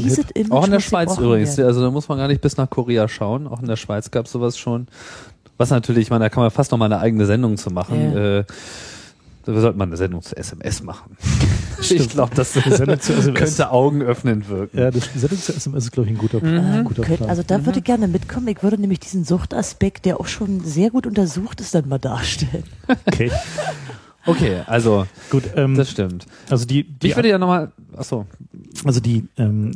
[0.49, 1.57] Auch in der Schweiz übrigens.
[1.57, 1.67] werden.
[1.67, 3.47] Also da muss man gar nicht bis nach Korea schauen.
[3.47, 4.87] Auch in der Schweiz gab es sowas schon.
[5.57, 8.13] Was natürlich, ich meine, da kann man fast noch mal eine eigene Sendung zu machen.
[8.15, 8.39] Ja.
[8.39, 8.43] Äh,
[9.43, 11.17] da sollte man eine Sendung zu SMS machen.
[11.81, 13.35] ich glaube, das Sendung zu SMS.
[13.39, 14.77] könnte augenöffnend wirken.
[14.77, 16.57] Ja, das die Sendung zu SMS ist, glaube ich, ein guter, Mhm.
[16.59, 17.29] ein guter Plan.
[17.29, 18.47] also da würde ich gerne mitkommen.
[18.47, 22.63] Ich würde nämlich diesen Suchtaspekt, der auch schon sehr gut untersucht ist, dann mal darstellen.
[23.05, 23.31] okay,
[24.27, 25.45] Okay, also gut.
[25.55, 26.27] Ähm, das stimmt.
[26.47, 28.27] also die, die Ich würde ja nochmal, achso,
[28.85, 29.71] Also die, ähm,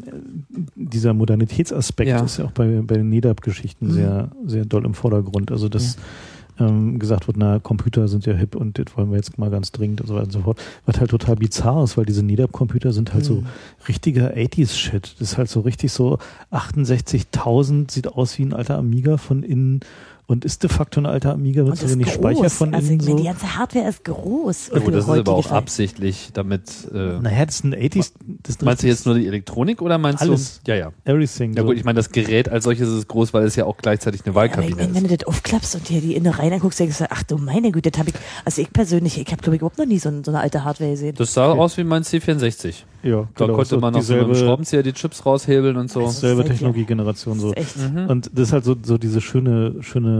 [0.75, 2.23] dieser Modernitätsaspekt Ja.
[2.23, 3.91] ist ja auch bei, bei den NEDAP-Geschichten Mhm.
[3.91, 5.51] sehr, sehr doll im Vordergrund.
[5.51, 5.97] Also dass
[6.59, 9.71] ähm, gesagt wird, na, Computer sind ja hip und das wollen wir jetzt mal ganz
[9.71, 10.59] dringend und so weiter und so fort.
[10.85, 13.45] Was halt total bizarr ist, weil diese NEDAP-Computer sind halt so Mhm.
[13.87, 15.15] richtiger 80s-Shit.
[15.19, 16.17] Das ist halt so richtig so
[16.51, 19.79] 68.000, sieht aus wie ein alter Amiga von innen
[20.27, 23.05] und ist de facto ein alter Amiga so ist wenig Speicher von also innen ich
[23.05, 23.15] so.
[23.15, 24.71] die ganze Hardware ist groß.
[24.73, 25.55] ja, gut, das ist aber auch Verhältnisse.
[25.55, 26.63] absichtlich, damit.
[26.93, 28.11] Äh, Naja, das ist ein 80s.
[28.43, 30.61] Das meinst du jetzt nur die Elektronik oder meinst Alles.
[30.63, 30.71] du?
[30.71, 30.91] Ja, ja.
[31.03, 31.53] Everything.
[31.53, 31.67] Ja so.
[31.67, 34.31] gut, ich meine, das Gerät als solches ist groß, weil es ja auch gleichzeitig eine
[34.35, 34.95] Aber ich Wahlkabine meine, ist.
[34.95, 37.91] wenn du das aufklappst und dir die Innereien anguckst, denkst du, ach du meine Güte,
[37.91, 40.31] das habe ich, also ich persönlich, ich habe glaube ich überhaupt noch nie so, so
[40.31, 41.13] eine alte Hardware gesehen.
[41.17, 41.59] Das sah Okay.
[41.59, 42.73] aus wie mein C64.
[43.03, 45.91] ja, Da genau, konnte man noch so mit dem dieselbe- Schraubenzieher die Chips raushebeln und
[45.91, 46.07] so.
[46.07, 47.49] Selbe Technologiegeneration so.
[47.53, 48.07] Mhm.
[48.07, 50.14] Und das ist halt so, so diese schöne, schöne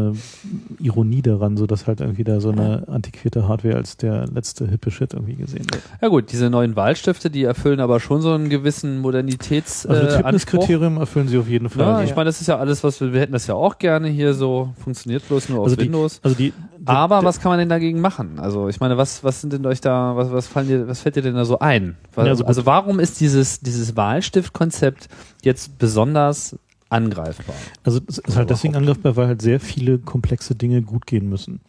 [0.80, 4.92] Ironie daran, so dass halt irgendwie da so eine antiquierte Hardware als der letzte hippe
[4.92, 5.82] Shit irgendwie gesehen wird.
[6.02, 10.14] Ja gut, diese neuen Wahlstifte, die erfüllen aber schon so einen gewissen Modernitäts Also das
[10.16, 10.18] äh.
[10.18, 11.84] Fitnesskriterium erfüllen sie auf jeden Fall.
[11.86, 12.04] Ja, Ja.
[12.06, 14.34] ich meine, das ist ja alles, was wir, wir hätten das ja auch gerne hier
[14.34, 16.20] so, funktioniert bloß nur auf Also die- Windows.
[16.24, 16.54] Also die,
[16.86, 18.40] Aber der- was kann man denn dagegen machen?
[18.40, 21.16] Also ich meine, was, was sind denn euch da, was, was fallen dir, was fällt
[21.16, 21.96] dir denn da so ein?
[22.14, 25.08] Weil, Ja, also, also warum ist dieses, dieses Wahlstiftkonzept
[25.44, 26.58] jetzt besonders
[26.90, 27.56] angreifbar?
[27.84, 31.60] Also es ist halt deswegen angreifbar, weil halt sehr viele komplexe Dinge gut gehen müssen.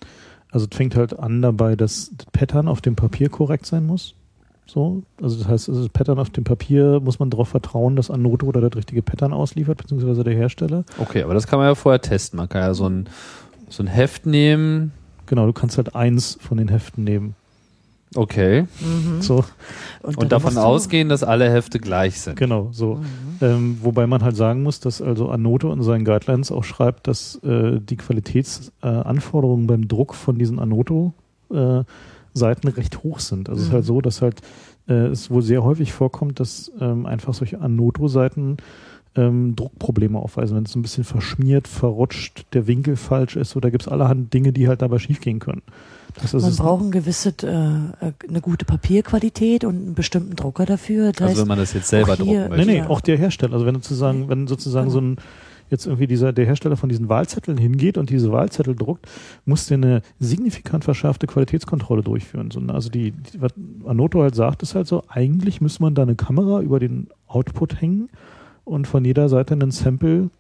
[0.51, 4.15] Also es fängt halt an dabei, dass das Pattern auf dem Papier korrekt sein muss.
[4.67, 8.11] So, also das heißt, also das Pattern auf dem Papier muss man darauf vertrauen, dass
[8.11, 10.85] Anoto oder das richtige Pattern ausliefert, beziehungsweise der Hersteller.
[10.99, 12.37] Okay, aber das kann man ja vorher testen.
[12.37, 13.09] Man kann ja so ein,
[13.69, 14.93] so ein Heft nehmen.
[15.27, 17.37] Genau, du kannst halt eins von den Heften nehmen.
[18.17, 18.63] Okay.
[18.81, 19.21] Mhm.
[19.23, 19.45] So,
[20.03, 22.37] Und dann davon ausgehen, dass alle Hefte gleich sind.
[22.37, 22.97] genau, so.
[22.97, 23.05] Mhm.
[23.43, 27.37] Ähm, wobei man halt sagen muss, dass also Anoto in seinen Guidelines auch schreibt, dass
[27.45, 33.49] äh, die Qualitätsanforderungen äh, beim Druck von diesen Anoto-Seiten recht hoch sind.
[33.49, 33.77] Also es ist Mhm.
[33.77, 34.41] halt so, dass halt
[34.89, 38.57] äh, es wohl sehr häufig vorkommt, dass ähm, einfach solche Anoto-Seiten
[39.17, 43.83] ähm, Druckprobleme aufweisen, wenn es ein bisschen verschmiert, verrutscht, der Winkel falsch ist oder gibt
[43.85, 45.63] es allerhand Dinge, die halt dabei schiefgehen können.
[46.23, 50.35] Das ist Man es- braucht ein gewisse, äh, äh, eine gute Papierqualität und einen bestimmten
[50.37, 51.13] Drucker dafür.
[51.13, 52.67] Das Also heißt, wenn man das jetzt selber drucken Nee, möchte.
[52.67, 52.89] nee, Ja.
[52.89, 53.53] auch der Hersteller.
[53.55, 55.17] Also wenn sozusagen, wenn sozusagen so ein
[55.69, 59.07] jetzt irgendwie dieser der Hersteller von diesen Wahlzetteln hingeht und diese Wahlzettel druckt,
[59.47, 62.53] muss der eine signifikant verschärfte Qualitätskontrolle durchführen.
[62.53, 63.51] So, also die, die was
[63.85, 67.81] Anoto halt sagt, ist halt so, eigentlich muss man da eine Kamera über den Output
[67.81, 68.09] hängen
[68.65, 70.31] und von jeder Seite einen Sample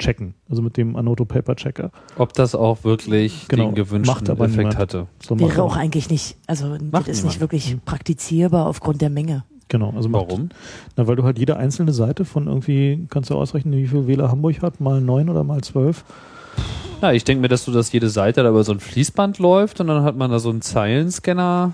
[0.00, 0.34] checken.
[0.48, 1.92] Also mit dem Anoto Paper Checker.
[2.16, 4.78] Ob das auch wirklich Genau, den gewünschten macht aber Effekt niemand.
[4.78, 5.06] hatte.
[5.22, 7.24] So wäre man- auch eigentlich nicht, also Macht das ist niemand.
[7.26, 7.80] nicht wirklich Mhm.
[7.84, 9.44] praktizierbar aufgrund der Menge.
[9.68, 10.48] Genau, also macht- Warum?
[10.96, 14.28] Na, weil du halt jede einzelne Seite von irgendwie, kannst du ausrechnen, wie viel Wähler
[14.28, 16.04] Hamburg hat, mal neun oder mal zwölf.
[17.00, 19.80] Ja, ich denke mir, dass du das jede Seite da über so ein Fließband läuft
[19.80, 21.72] und dann hat man da so einen Zeilenscanner.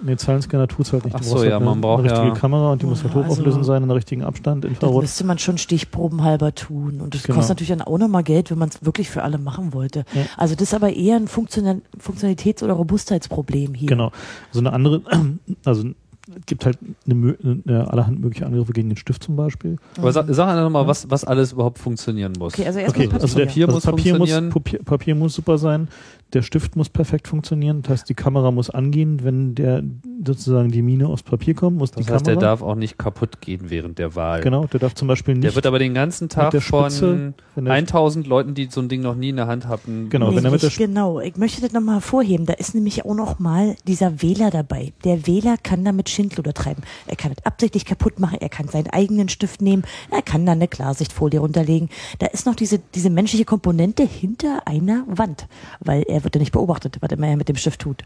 [0.00, 1.14] Nee, Zahlenscanner tut's halt nicht.
[1.16, 2.86] Ach Du so, brauchst halt ja, eine, man braucht eine richtige ja- Kamera und die
[2.86, 5.02] muss halt Ja, hochauflösend also- sein, in der richtigen Abstand, Das Infrarot.
[5.02, 7.00] müsste man schon stichprobenhalber tun.
[7.00, 7.36] Und das Genau.
[7.38, 10.04] kostet natürlich dann auch nochmal Geld, wenn man es wirklich für alle machen wollte.
[10.14, 10.22] Ja.
[10.36, 13.88] Also das ist aber eher ein Funktional Funktionalitäts- oder Robustheitsproblem hier.
[13.88, 14.12] Genau.
[14.52, 15.02] So eine andere,
[15.64, 15.88] also
[16.28, 16.76] es gibt halt
[17.08, 17.36] eine,
[17.66, 19.76] eine allerhand mögliche Angriffe gegen den Stift zum Beispiel.
[19.96, 20.88] Aber sag, sag einfach nochmal, Ja.
[20.88, 22.54] was, was alles überhaupt funktionieren muss.
[22.54, 23.22] Okay, also erstmal Okay, Papier.
[23.22, 24.50] also der Papier also muss Papier muss, funktionieren.
[24.52, 25.86] Papier, Papier muss super sein,
[26.32, 29.82] der Stift muss perfekt funktionieren, das heißt die Kamera muss angehen, wenn der
[30.24, 32.40] sozusagen die Mine aufs Papier kommt, muss das die heißt, Kamera.
[32.40, 34.40] der darf auch nicht kaputt gehen während der Wahl.
[34.40, 35.44] genau, der darf zum Beispiel nicht.
[35.44, 38.88] Der wird aber den ganzen Tag der von Spitze, der- 1000 Leuten, die so ein
[38.88, 41.60] Ding noch nie in der Hand hatten, Genau, wenn er mit der genau, ich möchte
[41.60, 42.44] das nochmal hervorheben.
[42.46, 44.92] Da ist nämlich auch noch mal dieser Wähler dabei.
[45.04, 46.82] Der Wähler kann damit Schindluder treiben.
[47.06, 50.52] Er kann es absichtlich kaputt machen, er kann seinen eigenen Stift nehmen, er kann da
[50.52, 51.88] eine Klarsichtfolie runterlegen.
[52.18, 55.46] Da ist noch diese, diese menschliche Komponente hinter einer Wand,
[55.80, 58.02] weil er wird ja nicht beobachtet, was immer er mit dem Stift tut.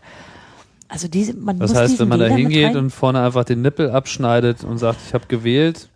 [0.89, 3.63] Also diese, man Das muss heißt, wenn man da Wähler hingeht und vorne einfach den
[3.63, 5.89] Nippel abschneidet und sagt, ich habe gewählt,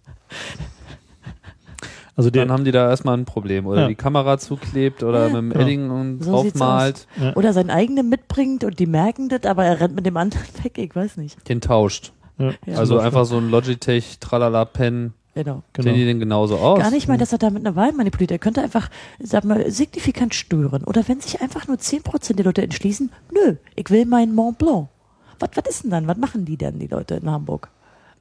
[2.17, 3.67] also der, dann haben die da erstmal ein Problem.
[3.67, 3.89] Oder Ja.
[3.89, 5.41] die Kamera zuklebt oder Ja.
[5.41, 5.61] mit dem.
[5.61, 9.97] Edding und So draufmalt, oder seinen eigenen mitbringt und die merken das, aber er rennt
[9.97, 11.49] mit dem anderen weg, ich weiß nicht.
[11.49, 12.13] den tauscht.
[12.39, 12.79] ja, Ja.
[12.79, 15.13] Also einfach so ein Logitech Tralala Pen.
[15.35, 15.63] Genau.
[15.73, 15.89] Genau.
[15.89, 16.79] Sehen die denn genauso aus?
[16.79, 18.31] Gar nicht mal, dass er damit eine Wahl manipuliert.
[18.31, 18.89] Er könnte einfach,
[19.21, 20.85] sag mal, signifikant stören.
[20.85, 24.89] Oder wenn sich einfach nur 10% der Leute entschließen, nö, ich will meinen Mont Blanc.
[25.41, 26.07] Was, was ist denn dann?
[26.07, 27.69] Was machen die dann, die Leute in Hamburg?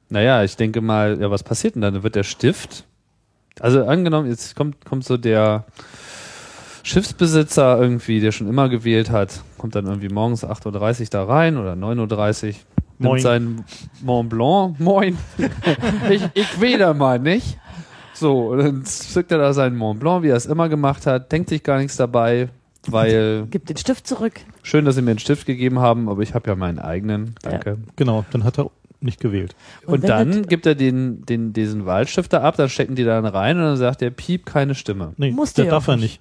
[0.08, 1.94] Naja, ich denke mal, ja, was passiert denn dann?
[1.94, 2.84] Dann wird der Stift,
[3.60, 5.64] also angenommen, jetzt kommt, kommt so der
[6.82, 11.56] Schiffsbesitzer irgendwie, der schon immer gewählt hat, kommt dann irgendwie morgens 8.30 Uhr da rein
[11.56, 12.54] oder 9.30 Uhr,
[12.98, 13.20] nimmt Moin.
[13.22, 13.64] seinen
[14.02, 15.16] Mont Blanc, moin,
[16.10, 17.58] ich, ich wähle mal, nicht?
[18.14, 21.32] So, und dann zückt er da seinen Mont Blanc, wie er es immer gemacht hat,
[21.32, 22.48] denkt sich gar nichts dabei,
[22.86, 24.40] weil Gibt den Stift zurück.
[24.62, 27.78] schön, dass sie mir einen Stift gegeben haben, aber ich habe ja meinen eigenen, danke.
[27.96, 29.54] genau, dann hat er nicht gewählt.
[29.84, 33.26] Und, wenn dann das- gibt er den, den, diesen Wahlstifter ab, dann stecken die dann
[33.26, 35.12] rein und dann sagt der Piep keine Stimme.
[35.18, 36.02] Nee, Muss der der darf er nicht.
[36.02, 36.20] nicht.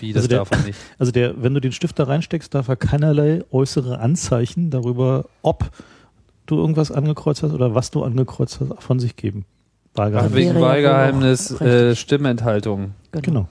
[0.00, 0.78] Wie, das Also der- darf er nicht.
[0.98, 5.70] Also der, wenn du den Stift da reinsteckst, darf er keinerlei äußere Anzeichen darüber, ob
[6.46, 9.44] du irgendwas angekreuzt hast oder was du angekreuzt hast, von sich geben.
[9.94, 10.32] Wahlgeheimnis.
[10.34, 11.96] wäre Wegen ja Wahlgeheimnis, äh.
[11.96, 12.92] Stimmenthaltung.
[13.12, 13.48] Genau.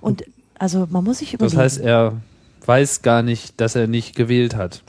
[0.00, 0.24] Und
[0.58, 1.58] also man muss sich Das überlegen.
[1.58, 2.12] heißt, er
[2.66, 4.82] weiß gar nicht, dass er nicht gewählt hat.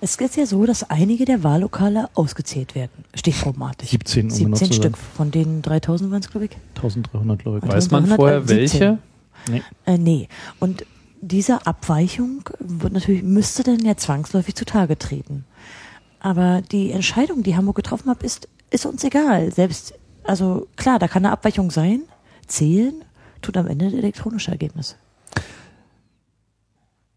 [0.00, 2.90] es ist ja so, dass einige der Wahllokale ausgezählt werden.
[3.14, 3.90] Stichprobenartig.
[3.90, 4.96] 17, um genau 17 zu Stück.
[4.96, 5.04] sein.
[5.16, 6.52] Von den 3000 waren es, glaube ich.
[6.76, 7.66] 1300 Leute.
[7.66, 8.16] Weiß- Weiß man 1917.
[8.16, 8.98] vorher welche?
[9.50, 9.62] Nee.
[9.86, 10.28] Äh, nee.
[10.58, 10.84] Und
[11.20, 15.44] diese Abweichung wird natürlich, müsste dann ja zwangsläufig zutage treten.
[16.20, 19.50] Aber die Entscheidung, die Hamburg getroffen hat, ist, ist uns egal.
[19.52, 22.02] Selbst, also klar, da kann eine Abweichung sein.
[22.46, 23.04] Zählen
[23.42, 24.96] tut am Ende das elektronische Ergebnis.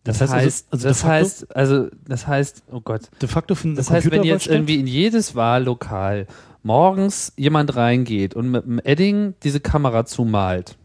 [0.06, 3.02] Das, Das heißt also- heißt, also das facto- heißt, also, das heißt, oh Gott.
[3.22, 6.28] De facto finden Das heißt, wenn jetzt irgendwie in jedes Wahllokal
[6.62, 10.78] morgens jemand reingeht und mit einem Edding diese Kamera zumalt,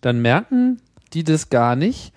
[0.00, 0.80] dann merken
[1.12, 2.12] die das gar nicht,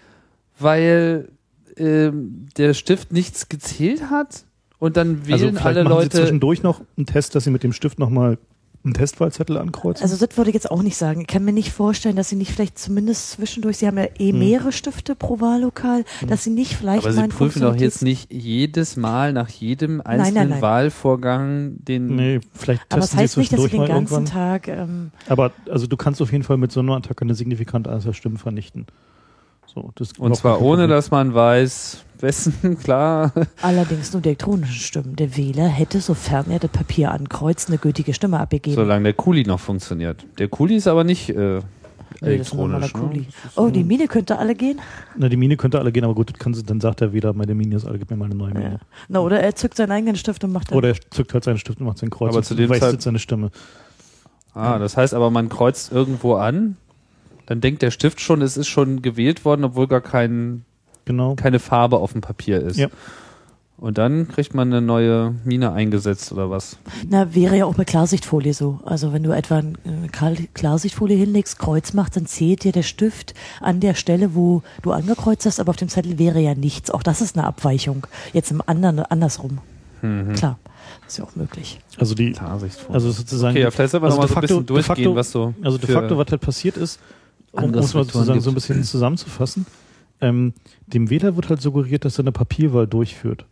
[0.60, 1.30] weil
[1.78, 4.46] ähm, der Stift nichts gezählt hat
[4.80, 6.18] und dann wählen also alle machen Sie Leute.
[6.22, 8.38] zwischendurch noch einen Test, dass Sie mit dem Stift nochmal
[8.82, 10.04] einen Testwahlzettel ankreuzen.
[10.04, 11.20] Also das würde ich jetzt auch nicht sagen.
[11.20, 14.32] Ich kann mir nicht vorstellen, dass sie nicht vielleicht zumindest zwischendurch, sie haben ja eh
[14.32, 14.40] Hm.
[14.40, 18.32] mehrere Stifte pro Wahllokal, dass sie nicht vielleicht Aber mal Sie prüfen doch jetzt nicht
[18.32, 20.62] jedes Mal nach jedem nein, einzelnen nein.
[20.62, 22.16] Wahlvorgang den.
[22.16, 24.26] nee, vielleicht Aber das testen sie heißt nicht, dass sie den ganzen irgendwann.
[24.26, 27.90] Tag, ähm, Aber also du kannst auf jeden Fall mit so einer Attacke eine signifikante
[27.90, 28.86] Anzahl Stimmen vernichten.
[29.66, 33.32] So, das Und zwar ohne, dass man weiß, wessen, klar.
[33.62, 35.16] allerdings nur die elektronischen Stimmen.
[35.16, 38.76] Der Wähler hätte, sofern er das Papier ankreuzt, eine gültige Stimme abgegeben.
[38.76, 40.26] Solange der Kuli noch funktioniert.
[40.38, 41.60] Der Kuli ist aber nicht äh,
[42.22, 42.92] Nee, elektronisch.
[42.92, 43.20] Kuli.
[43.20, 43.26] ne?
[43.56, 44.82] Oh, die Mine könnte alle gehen?
[45.16, 47.32] Na, die Mine könnte alle gehen, aber gut, das kann sie, dann sagt er wieder,
[47.34, 48.72] meine Mine ist alle, gib mir mal eine neue Mine.
[48.74, 48.80] Ja.
[49.08, 50.78] Na, oder er zückt seinen eigenen Stift und macht dann.
[50.78, 53.02] Oder er zückt halt seinen Stift und macht seinen Kreuz Aber und zu dem Zeit-
[53.02, 53.52] seine Stimme.
[54.54, 56.76] Ah, das heißt aber, man kreuzt irgendwo an,
[57.46, 60.66] dann denkt der Stift schon, es ist schon gewählt worden, obwohl gar kein,
[61.10, 61.34] Genau.
[61.36, 62.78] keine Farbe auf dem Papier ist.
[62.78, 62.88] Ja.
[63.78, 66.78] Und dann kriegt man eine neue Mine eingesetzt oder was?
[67.10, 68.80] Na, wäre ja auch bei Klarsichtfolie so.
[68.86, 73.34] Also wenn du etwa eine Klar- Klarsichtfolie hinlegst, Kreuz machst, dann zählt dir der Stift
[73.62, 76.92] an der Stelle, wo du angekreuzt hast, aber auf dem Zettel wäre ja nichts.
[76.92, 78.06] Auch das ist eine Abweichung.
[78.34, 79.60] Jetzt im anderen, andersrum.
[80.02, 80.34] Mhm.
[80.34, 80.60] Klar,
[81.08, 81.80] ist ja auch möglich.
[81.98, 82.94] Also die, Klarsichtfolie.
[82.94, 83.54] also sozusagen.
[83.56, 85.02] okay, ja, vielleicht sollten wir also noch mal de so ein facto- bisschen de facto-
[85.04, 85.54] durchgehen, was so.
[85.64, 87.00] Also de facto, was halt passiert ist,
[87.54, 89.66] um es mal sozusagen so ein bisschen zusammenzufassen,
[90.22, 90.54] ähm,
[90.88, 93.46] dem Wähler wird halt suggeriert, dass er eine Papierwahl durchführt.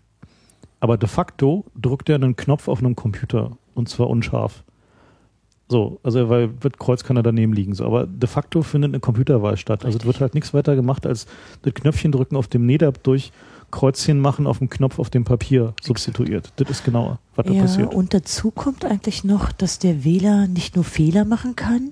[0.80, 4.64] Aber de facto drückt er einen Knopf auf einem Computer und zwar unscharf.
[5.69, 7.73] So, also weil wird Kreuz kann er daneben liegen.
[7.73, 9.84] So, aber de facto findet eine Computerwahl statt.
[9.84, 11.26] Also es wird halt nichts weiter gemacht als
[11.64, 13.31] das Knöpfchen drücken auf dem NEDAP durch
[13.69, 16.53] Kreuzchen machen auf dem Knopf auf dem Papier substituiert.
[16.56, 17.94] Das ist genauer, was da Ja, passiert.
[17.94, 21.91] und dazu kommt eigentlich noch, dass der Wähler nicht nur Fehler machen kann,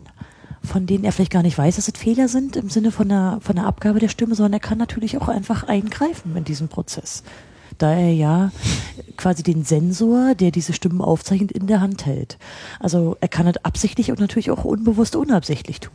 [0.65, 3.39] von denen er vielleicht gar nicht weiß, dass es Fehler sind im Sinne von der,
[3.41, 7.23] von der Abgabe der Stimme, sondern er kann natürlich auch einfach eingreifen in diesem Prozess.
[7.77, 8.51] Da er ja
[9.17, 12.37] quasi den Sensor, der diese Stimmen aufzeichnet, in der Hand hält.
[12.79, 15.93] Also er kann es absichtlich und natürlich auch unbewusst unabsichtlich tun.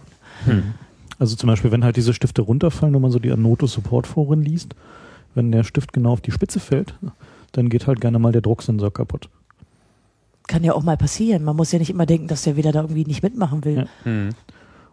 [1.19, 4.43] Also zum Beispiel, wenn halt diese Stifte runterfallen, wenn man so die Anoto Support Foren
[4.43, 4.75] liest,
[5.35, 6.95] wenn der Stift genau auf die Spitze fällt,
[7.53, 9.29] dann geht halt gerne mal der Drucksensor kaputt.
[10.47, 11.45] Kann ja auch mal passieren.
[11.45, 13.87] Man muss ja nicht immer denken, dass der Wähler da irgendwie nicht mitmachen will.
[14.05, 14.11] Ja.
[14.11, 14.31] Mhm.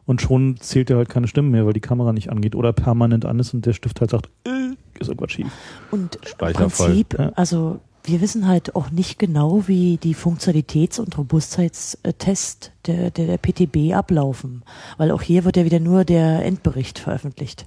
[0.08, 3.26] Und schon zählt er halt keine Stimmen mehr, weil die Kamera nicht angeht oder permanent
[3.26, 5.48] an ist und der Stift halt sagt, äh, ist irgendwas schief.
[5.92, 6.88] Und im.
[6.88, 7.32] Prinzip, Ja.
[7.36, 13.38] also wir wissen halt auch nicht genau, wie die Funktionalitäts- und Robustheitstests der, der, der
[13.38, 14.64] PTB ablaufen.
[14.98, 17.66] Weil auch hier wird ja wieder nur der Endbericht veröffentlicht.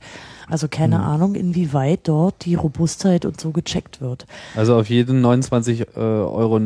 [0.48, 1.04] Also keine Hm.
[1.04, 4.26] Ahnung, inwieweit dort die Robustheit und so gecheckt wird.
[4.56, 6.58] Also auf jeden 29,90 äh, Euro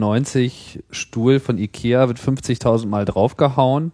[0.91, 3.91] Stuhl von Ikea wird 50.000 Mal draufgehauen.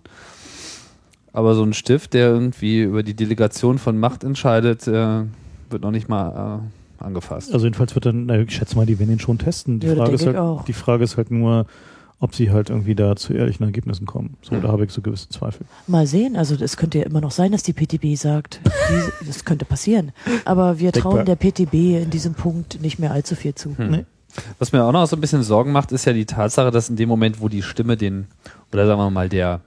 [1.32, 5.22] Aber so ein Stift, der irgendwie über die Delegation von Macht entscheidet, äh,
[5.70, 6.60] wird noch nicht mal
[7.00, 7.52] äh, angefasst.
[7.52, 9.78] Also jedenfalls wird dann, na, ich schätze mal, die werden ihn schon testen.
[9.80, 10.64] Die, Ja, das Frage, ist denke halt, ich auch.
[10.64, 11.66] die Frage ist halt nur,
[12.18, 14.36] ob sie halt irgendwie da zu ehrlichen Ergebnissen kommen.
[14.42, 14.62] So, Hm.
[14.62, 15.64] da habe ich so gewisse Zweifel.
[15.86, 19.44] Mal sehen, also es könnte ja immer noch sein, dass die PTB sagt, die, das
[19.44, 20.12] könnte passieren.
[20.44, 21.12] Aber wir Denkbar.
[21.14, 23.76] trauen der PTB in diesem Punkt nicht mehr allzu viel zu.
[23.78, 23.90] Hm.
[23.90, 24.04] Nee.
[24.58, 26.96] Was mir auch noch so ein bisschen Sorgen macht, ist ja die Tatsache, dass in
[26.96, 28.26] dem Moment, wo die Stimme den,
[28.72, 29.60] oder sagen wir mal, der,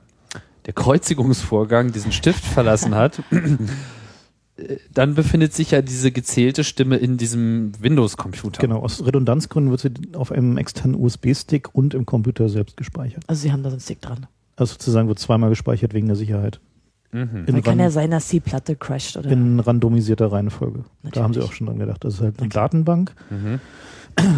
[0.66, 7.18] der Kreuzigungsvorgang diesen Stift verlassen hat, äh, dann befindet sich ja diese gezählte Stimme in
[7.18, 8.62] diesem Windows-Computer.
[8.62, 13.24] Genau, aus Redundanzgründen wird sie auf einem externen USB-Stick und im Computer selbst gespeichert.
[13.28, 14.28] Also sie haben da so einen Stick dran.
[14.56, 16.60] Also sozusagen wird zweimal gespeichert wegen der Sicherheit.
[17.12, 17.46] Mhm.
[17.46, 19.30] In, Dann kann ja sein, dass die Platte crasht oder.
[19.30, 20.84] in randomisierter Reihenfolge.
[21.04, 21.50] Da haben sie Natürlich.
[21.50, 22.04] auch schon dran gedacht.
[22.04, 22.66] Das ist halt eine klar.
[22.66, 23.14] Datenbank.
[23.30, 23.60] Mhm.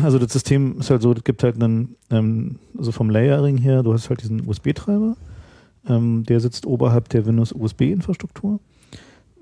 [0.03, 3.83] Also das System ist halt so, es gibt halt einen, ähm, also vom Layering her,
[3.83, 5.17] du hast halt diesen USB-Treiber,
[5.87, 8.59] der sitzt oberhalb der Windows USB-Infrastruktur.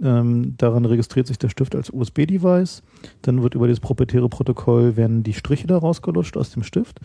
[0.02, 2.84] Ähm, daran registriert sich der Stift als USB-Device.
[3.22, 7.00] Dann wird über das proprietäre Protokoll werden die Striche da rausgelutscht aus dem Stift.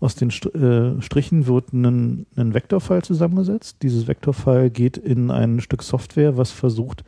[0.00, 3.78] Aus den äh, Strichen wird ein, ein Vektorfile zusammengesetzt.
[3.82, 7.04] Dieses Vektorfile geht in ein Stück Software, was versucht,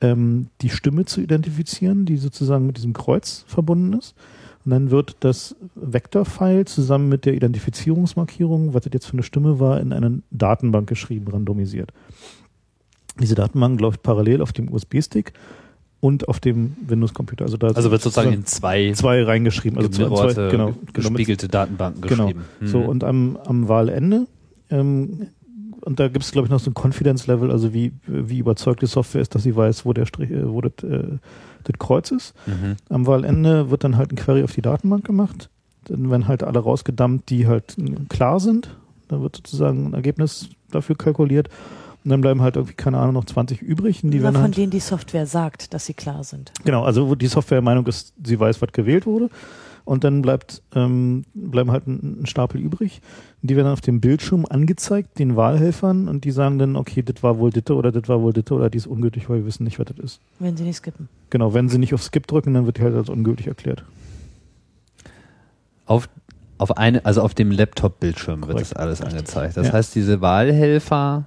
[0.00, 4.14] ähm, die Stimme zu identifizieren, die sozusagen mit diesem Kreuz verbunden ist.
[4.68, 9.58] Und dann wird das Vektorfile zusammen mit der Identifizierungsmarkierung, was das jetzt für eine Stimme
[9.58, 11.90] war, in eine Datenbank geschrieben, randomisiert.
[13.18, 15.32] Diese Datenbank läuft parallel auf dem USB-Stick
[16.00, 17.46] und auf dem Windows-Computer.
[17.46, 19.78] Also, da Also wird sozusagen in zwei zwei reingeschrieben.
[19.78, 22.26] Also zwei, genau, genau, gespiegelte Datenbanken Genau.
[22.26, 22.44] geschrieben.
[22.60, 22.66] Mhm.
[22.66, 24.26] so, und am, am Wahlende,
[24.68, 25.28] ähm,
[25.80, 28.86] und da gibt es, glaube ich, noch so ein Confidence-Level, also wie, wie überzeugt die
[28.86, 31.16] Software ist, dass sie weiß, wo der Strich, äh, wo das, äh,
[31.64, 32.34] das Kreuz ist.
[32.46, 32.76] Mhm.
[32.88, 35.50] Am Wahlende wird dann halt ein Query auf die Datenbank gemacht.
[35.84, 38.76] Dann werden halt alle rausgedammt, die halt äh, klar sind.
[39.08, 41.48] Da wird sozusagen ein Ergebnis dafür kalkuliert.
[42.04, 44.04] Und dann bleiben halt irgendwie, keine Ahnung, noch 20 übrig.
[44.04, 46.52] Und die Na, werden von halt, denen die Software sagt, dass sie klar sind.
[46.64, 49.30] genau, also wo die Software der Meinung ist, sie weiß, was gewählt wurde.
[49.84, 53.00] und dann bleibt, ähm, bleiben halt ein, ein Stapel übrig.
[53.42, 57.38] Die werden auf dem Bildschirm angezeigt, den Wahlhelfern, und die sagen dann, okay, das war
[57.38, 59.78] wohl Ditte oder das war wohl Ditte oder die ist ungültig, weil wir wissen nicht,
[59.78, 60.20] was das ist.
[60.40, 61.08] Wenn sie nicht skippen.
[61.30, 63.84] Genau, wenn sie nicht auf Skip drücken, dann wird die halt als ungültig erklärt.
[65.86, 66.08] Auf,
[66.58, 69.56] auf eine, also auf dem Laptop-Bildschirm wird das alles angezeigt.
[69.56, 69.72] Das Ja.
[69.74, 71.24] heißt, diese Wahlhelfer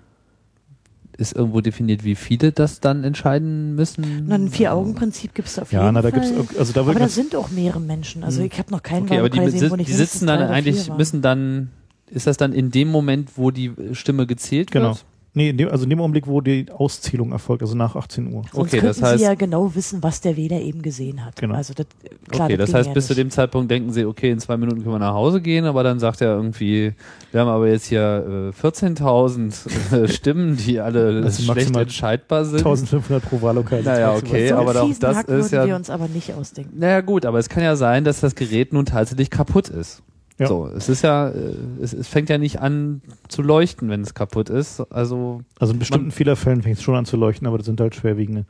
[1.17, 4.03] ist irgendwo definiert, wie viele das dann entscheiden müssen.
[4.25, 6.19] Und ein Vier-Augen-Prinzip gibt es auf Ja, jeden na, da Fall.
[6.19, 8.23] gibt's, also da aber da sind auch mehrere Menschen.
[8.23, 10.41] Also ich habe noch keinen Okay, aber die, Wahlkreis gesehen, wo nicht die sitzen dann
[10.41, 11.69] eigentlich, müssen dann,
[12.11, 14.89] ist das dann in dem Moment, wo die Stimme gezählt Genau.
[14.89, 15.05] wird?
[15.33, 18.43] nee, in dem, also in dem Augenblick, wo die Auszählung erfolgt, also nach 18 Uhr.
[18.51, 21.37] Sonst Okay, das heißt- sie ja genau wissen, was der Wähler eben gesehen hat.
[21.37, 21.55] Genau.
[21.55, 21.85] Also das,
[22.29, 24.57] klar, okay, das ginge heißt, ja bis zu dem Zeitpunkt denken sie, okay, in zwei
[24.57, 26.91] Minuten können wir nach Hause gehen, aber dann sagt er irgendwie,
[27.31, 31.83] wir haben aber jetzt hier äh, 14.000 äh, Stimmen, die alle Das sind schlecht maximal
[31.83, 32.57] entscheidbar sind.
[32.57, 33.83] 1500 pro Wahllokal.
[33.83, 36.77] Naja, okay, so aber fiesen das Hack ist würden ja- wir uns aber nicht ausdenken.
[36.77, 40.01] Naja gut, aber es kann ja sein, dass das Gerät nun tatsächlich kaputt ist.
[40.39, 40.47] Ja.
[40.47, 44.13] So, es ist ja, äh, es, es fängt ja nicht an zu leuchten, wenn es
[44.13, 44.79] kaputt ist.
[44.91, 47.93] Also Also in bestimmten Fehlerfällen fängt es schon an zu leuchten, aber das sind halt
[47.95, 48.45] schwerwiegende.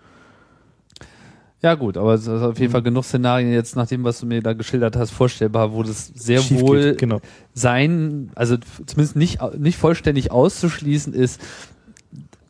[1.62, 2.72] ja gut, aber es ist auf jeden Mhm.
[2.72, 6.08] Fall genug Szenarien jetzt, nach dem, was du mir da geschildert hast, vorstellbar, wo das
[6.16, 6.98] sehr Schief wohl geht.
[7.00, 7.20] Genau.
[7.54, 11.42] sein, also zumindest nicht, nicht vollständig auszuschließen ist,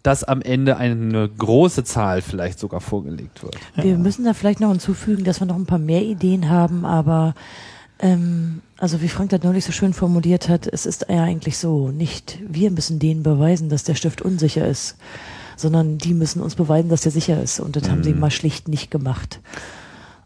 [0.04, 3.56] dass am Ende eine große Zahl vielleicht sogar vorgelegt wird.
[3.76, 7.36] Wir müssen da vielleicht noch hinzufügen, dass wir noch ein paar mehr Ideen haben, aber
[8.00, 11.90] ähm, also wie Frank das neulich so schön formuliert hat, es ist ja eigentlich so,
[11.90, 14.96] nicht wir müssen denen beweisen, dass der Stift unsicher ist,
[15.56, 17.60] sondern die müssen uns beweisen, dass der sicher ist.
[17.60, 18.20] Und das haben sie Mhm.
[18.20, 19.40] mal schlicht nicht gemacht.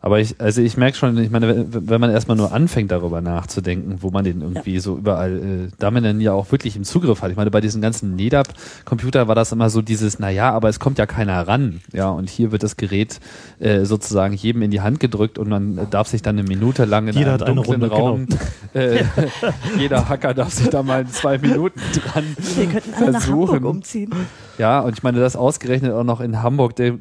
[0.06, 3.22] Aber ich, also ich merke schon, ich meine, wenn, wenn man erstmal nur anfängt, darüber
[3.22, 6.84] nachzudenken, wo man den irgendwie so überall, äh, da man dann ja auch wirklich im
[6.84, 7.32] Zugriff hat.
[7.32, 11.00] Ich meine, bei diesen ganzen NEDAP-Computer war das immer so dieses, naja, aber es kommt
[11.00, 11.82] ja keiner ran.
[11.92, 13.20] Ja, und hier wird das Gerät
[13.58, 17.08] äh, sozusagen jedem in die Hand gedrückt und man darf sich dann eine Minute lang
[17.08, 18.28] in Jeder einem hat eine dunklen Runde, Raum,
[18.74, 19.04] äh,
[19.80, 22.26] jeder Hacker darf sich da mal in zwei Minuten dran
[22.56, 23.56] Wir könnten alle nach Versuchen.
[23.56, 24.14] Hamburg umziehen.
[24.60, 26.94] ja, und ich meine, das ausgerechnet auch noch in Hamburg, der,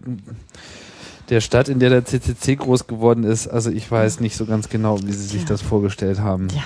[1.30, 3.48] der Stadt, in der der CCC groß geworden ist.
[3.48, 5.48] Also ich weiß nicht so ganz genau, wie sie sich Ja.
[5.48, 6.48] das vorgestellt haben.
[6.54, 6.62] Ja,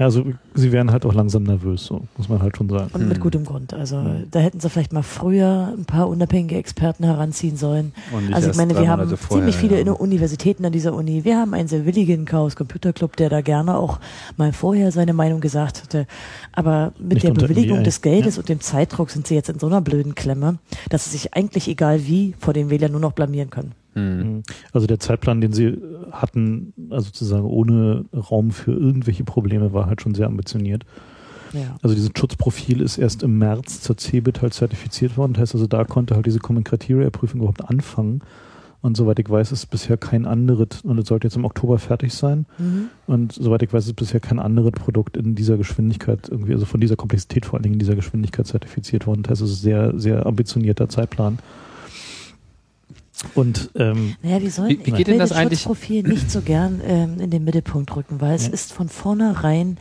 [0.00, 0.24] Ja, also
[0.54, 2.90] sie werden halt auch langsam nervös, so muss man halt schon sagen.
[2.92, 3.22] und mit Hm.
[3.22, 3.72] gutem Grund.
[3.72, 4.02] Also
[4.32, 7.92] da hätten sie vielleicht mal früher ein paar unabhängige Experten heranziehen sollen.
[8.12, 9.92] Und Also ich meine, wir haben vorher, ziemlich viele ja.
[9.92, 11.24] Universitäten an dieser Uni.
[11.24, 14.00] Wir haben einen sehr willigen Chaos Computer Club, der da gerne auch
[14.36, 16.08] mal vorher seine Meinung gesagt hätte.
[16.52, 18.40] Aber mit Nicht der Bewilligung NDA, des Geldes ja.
[18.40, 20.58] und dem Zeitdruck sind sie jetzt in so einer blöden Klemme,
[20.90, 23.70] dass sie sich eigentlich egal wie vor den Wählern nur noch blamieren können.
[23.96, 24.18] Hm.
[24.18, 24.42] Mhm.
[24.72, 25.76] Also der Zeitplan, den sie
[26.12, 30.84] hatten, also sozusagen ohne Raum für irgendwelche Probleme, war halt schon sehr ambitioniert.
[31.52, 31.76] Ja.
[31.82, 35.32] Also dieses Schutzprofil ist erst im März zur CeBIT halt zertifiziert worden.
[35.32, 38.20] Das heißt also, da konnte halt diese Common Criteria Prüfung überhaupt anfangen.
[38.82, 42.12] Und soweit ich weiß, ist bisher kein anderes, und es sollte jetzt im Oktober fertig
[42.12, 42.46] sein.
[42.58, 42.88] Mhm.
[43.06, 46.80] Und soweit ich weiß, ist bisher kein anderes Produkt in dieser Geschwindigkeit, irgendwie, also von
[46.80, 49.22] dieser Komplexität vor allen Dingen in dieser Geschwindigkeit zertifiziert worden.
[49.22, 51.38] Das heißt, es ist ein sehr, sehr ambitionierter Zeitplan.
[53.34, 56.80] Und ähm, Naja, die sollen Wie- wie geht denn das eigentlich- Schutzprofil nicht so gern
[56.86, 58.52] ähm, in den Mittelpunkt rücken, weil es Ja.
[58.52, 59.78] ist von vornherein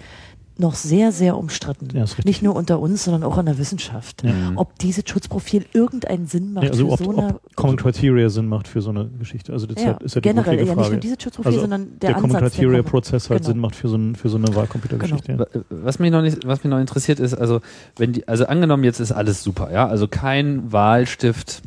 [0.58, 1.90] noch sehr, sehr umstritten.
[1.94, 2.24] Ja, ist richtig.
[2.26, 4.24] nicht nur unter uns, sondern auch in der Wissenschaft.
[4.24, 4.32] Ja.
[4.32, 4.58] Mhm.
[4.58, 8.30] Ob dieses Schutzprofil irgendeinen Sinn macht ja, also für ob, so eine ob Common Criteria
[8.30, 9.52] Sinn macht für so eine Geschichte.
[9.52, 10.92] Also das ja, ist ja die generell, grundlegende ja nicht Frage.
[10.92, 12.56] nur dieses Schutzprofil, Also sondern der, der Common Ansatz.
[12.56, 13.52] Common- Prozess halt Genau.
[13.52, 15.40] Sinn macht für so, ein, für so eine Wahlcomputergeschichte.
[15.40, 17.60] Wa- Was mich noch nicht, was mich noch interessiert ist, also
[17.98, 21.64] wenn die, also angenommen jetzt ist alles super, ja, also kein Wahlstift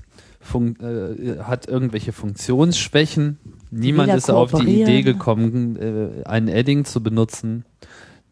[0.49, 3.39] fun äh, hat irgendwelche Funktionsschwächen.
[3.71, 4.83] Niemand ist auf die.
[4.83, 7.65] Idee gekommen, äh, einen Edding zu benutzen.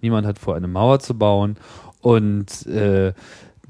[0.01, 1.57] Niemand hat vor, eine Mauer zu bauen.
[2.01, 3.13] Und äh,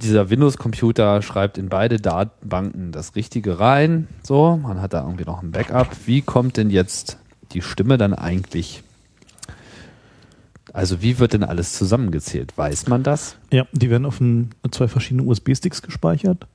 [0.01, 4.09] dieser Windows-Computer schreibt in beide Datenbanken das Richtige rein.
[4.23, 5.89] So, man hat da irgendwie noch ein Backup.
[6.06, 7.18] Wie kommt denn jetzt
[7.52, 8.82] die Stimme dann eigentlich
[10.77, 12.59] also wie wird denn alles zusammengezählt?
[12.59, 13.36] Weiß man das?
[13.51, 16.47] Ja, die werden auf ein, zwei verschiedene USB-Sticks gespeichert.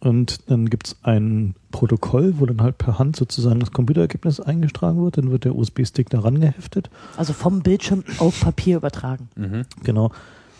[0.00, 5.18] Und dann gibt's ein Protokoll, wo dann halt per Hand sozusagen das Computerergebnis eingetragen wird.
[5.18, 6.88] Dann wird der USB-Stick daran geheftet.
[7.18, 9.28] Also vom Bildschirm auf Papier übertragen.
[9.36, 9.62] Mhm.
[9.84, 10.10] Genau.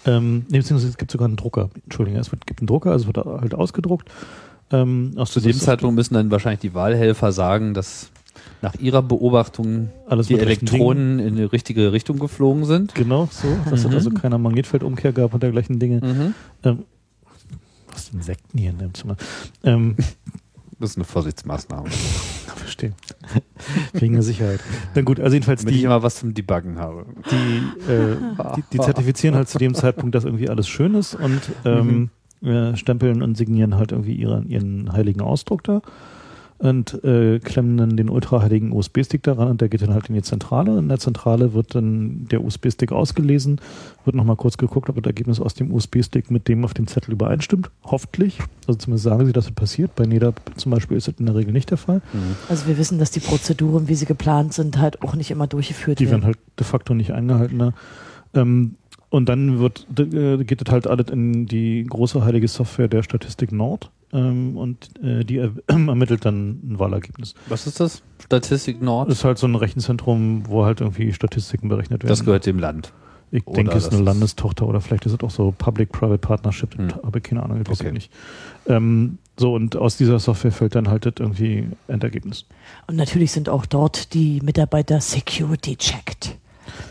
[0.04, 1.70] Ähm, nee, beziehungsweise es gibt sogar einen Drucker.
[1.84, 4.10] Entschuldigung, es wird, gibt einen Drucker, also es wird halt ausgedruckt.
[4.70, 8.10] Ähm, aus Zu dem Zeitpunkt müssen dann wahrscheinlich die Wahlhelfer sagen, dass
[8.62, 12.94] nach ihrer Beobachtung alles die Elektronen in die richtige Richtung geflogen sind.
[12.94, 13.48] Genau, so.
[13.70, 13.90] Dass Mhm.
[13.90, 16.00] es also keiner Magnetfeldumkehr gab und dergleichen Dinge.
[16.02, 16.34] Mhm.
[16.62, 16.78] Ähm,
[18.12, 19.16] Insekten hier in dem Zimmer?
[19.64, 19.96] Ähm,
[20.78, 21.88] Das ist eine Vorsichtsmaßnahme.
[22.70, 22.92] verstehe.
[23.92, 24.60] Wegen der Sicherheit.
[24.94, 27.06] Na gut, also jedenfalls Damit ich die, immer was zum Debuggen habe.
[27.30, 28.16] die, äh,
[28.56, 32.10] die, die zertifizieren halt zu dem Zeitpunkt, dass irgendwie alles schön ist und ähm,
[32.42, 35.82] äh, stempeln und signieren halt irgendwie ihren, ihren heiligen Ausdruck da.
[36.60, 40.20] Und äh, klemmen dann den ultraheiligen USB-Stick daran und der geht dann halt in die
[40.22, 40.78] Zentrale.
[40.78, 43.62] In der Zentrale wird dann der USB-Stick ausgelesen,
[44.04, 47.12] wird nochmal kurz geguckt, ob das Ergebnis aus dem USB-Stick mit dem auf dem Zettel
[47.12, 47.70] übereinstimmt.
[47.84, 48.38] Hoffentlich.
[48.66, 49.94] Also zumindest sagen sie, dass es passiert.
[49.96, 52.02] Bei NEDA zum Beispiel ist das in der Regel nicht der Fall.
[52.50, 55.98] Also wir wissen, dass die Prozeduren, wie sie geplant sind, halt auch nicht immer durchgeführt
[55.98, 56.26] Die werden werden.
[56.26, 57.56] halt de facto nicht eingehalten.
[57.56, 57.72] Ne?
[58.34, 58.74] Ähm,
[59.08, 63.50] und dann wird, äh, geht das halt alles in die große heilige Software der Statistik
[63.50, 63.90] Nord.
[64.12, 67.34] Ähm, und äh, die er ermittelt dann ein Wahlergebnis.
[67.48, 68.02] Was ist das?
[68.24, 69.08] Statistik Nord?
[69.08, 72.08] Das ist halt so ein Rechenzentrum, wo halt irgendwie Statistiken berechnet werden.
[72.10, 72.92] Das gehört dem Land.
[73.30, 76.76] ich oder denke, es ist eine Landestochter oder vielleicht ist es auch so Public-Private Partnership,
[76.76, 76.88] Hm.
[77.04, 77.88] habe ich keine Ahnung, ich weiß Okay.
[77.88, 78.12] ich nicht.
[78.66, 82.46] Ähm, so, und aus dieser Software fällt dann halt das irgendwie Endergebnis.
[82.88, 86.36] Und natürlich sind auch dort die Mitarbeiter security checked.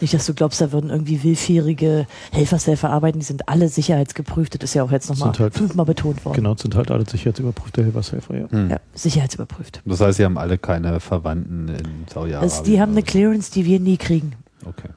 [0.02, 4.56] Nicht, dass du glaubst, da würden irgendwie willfährige Helfershelfer arbeiten, die sind alle sicherheitsgeprüft.
[4.56, 6.36] Das ist ja auch jetzt nochmal halt- fünfmal betont worden.
[6.36, 8.52] Genau, das sind halt alle sicherheitsüberprüfte Helfershelfer, ja.
[8.52, 8.70] Hm.
[8.72, 9.82] Ja, sicherheitsüberprüft.
[9.86, 12.42] Das heißt, sie haben alle keine Verwandten in Saudi-Arabien.
[12.42, 13.04] Also die haben eine.
[13.04, 14.34] Clearance, die wir nie kriegen.
[14.66, 14.90] Okay.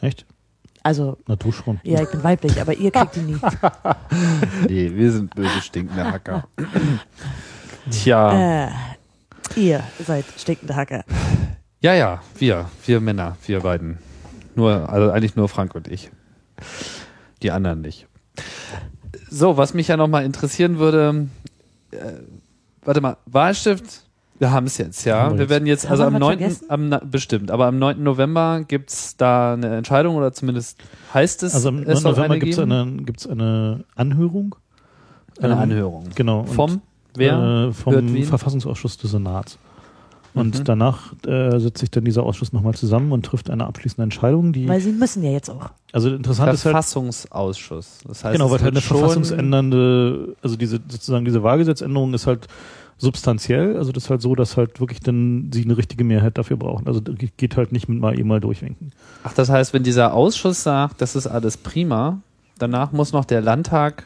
[0.00, 0.26] Echt?
[0.82, 1.80] Also, Na du schon.
[1.82, 3.36] ja, ich bin weiblich, aber ihr kriegt die nie.
[4.68, 6.46] Nee, wir sind böse stinkende Hacker.
[7.90, 8.66] Tja.
[8.66, 8.70] Äh,
[9.56, 11.04] ihr seid stinkende Hacker.
[11.80, 12.66] Ja, ja, wir.
[12.86, 13.98] Wir Männer, wir beiden.
[14.56, 16.10] Nur, also eigentlich nur Frank und ich.
[17.42, 18.06] Die anderen nicht.
[19.30, 21.28] So, was mich ja nochmal interessieren würde,
[21.92, 21.96] äh,
[22.84, 24.02] warte mal, Wahlstift,
[24.40, 25.36] wir haben es jetzt, ja.
[25.36, 26.38] Wir werden jetzt, also am was 9.
[26.38, 26.64] vergessen?
[26.70, 28.02] Am, na- bestimmt, aber am 9.
[28.02, 30.78] November gibt's da eine Entscheidung oder zumindest
[31.14, 31.88] heißt es, Also am 9.
[31.88, 34.54] es soll November gibt es eine, gibt's eine Anhörung.
[35.40, 36.08] Eine Ähm, Anhörung.
[36.16, 36.44] Genau.
[36.44, 36.82] Vom?
[37.14, 37.68] Wer?
[37.68, 38.24] Äh, vom?
[38.24, 39.58] Verfassungsausschuss des Senats.
[40.34, 40.64] Und Mhm.
[40.64, 44.68] danach äh, setzt sich dann dieser Ausschuss nochmal zusammen und trifft eine abschließende Entscheidung, die,
[44.68, 45.70] Weil sie müssen ja jetzt auch.
[45.92, 47.98] also interessant ist halt, Verfassungsausschuss.
[48.06, 52.46] Das heißt, genau, weil halt eine verfassungsändernde, also diese, sozusagen diese Wahlgesetzänderung ist halt
[52.98, 56.56] substanziell, also das ist halt so, dass halt wirklich dann sie eine richtige Mehrheit dafür
[56.56, 56.86] brauchen.
[56.86, 58.90] Also das geht halt nicht mit mal eben mal durchwinken.
[59.22, 62.20] Ach, das heißt, wenn dieser Ausschuss sagt, das ist alles prima,
[62.58, 64.04] danach muss noch der Landtag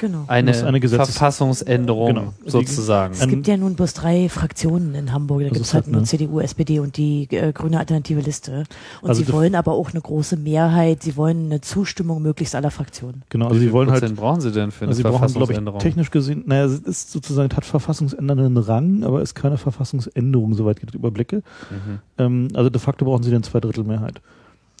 [0.00, 0.24] Genau.
[0.26, 2.34] eine, eine Gesetzes- Verfassungsänderung Genau.
[2.46, 3.14] sozusagen.
[3.14, 5.42] Es gibt ja nun bloß drei Fraktionen in Hamburg.
[5.42, 6.06] Da gibt es halt halt, nur ne?
[6.06, 8.64] CDU, SPD und die äh, grüne alternative Liste.
[9.00, 11.02] Und Also sie wollen aber auch eine große Mehrheit.
[11.02, 13.22] Sie wollen eine Zustimmung möglichst aller Fraktionen.
[13.28, 15.18] Genau, also Wie sie wollen halt Prozent brauchen Sie denn für eine Also sie brauchen,
[15.18, 15.80] glaube ich, Verfassungsänderung?
[15.80, 20.78] technisch gesehen, naja, es ist sozusagen, es hat verfassungsändernden Rang, aber ist keine Verfassungsänderung, soweit
[20.82, 21.36] ich überblicke.
[21.70, 21.98] Mhm.
[22.18, 24.20] Ähm, also de facto brauchen sie dann zwei Drittel Mehrheit.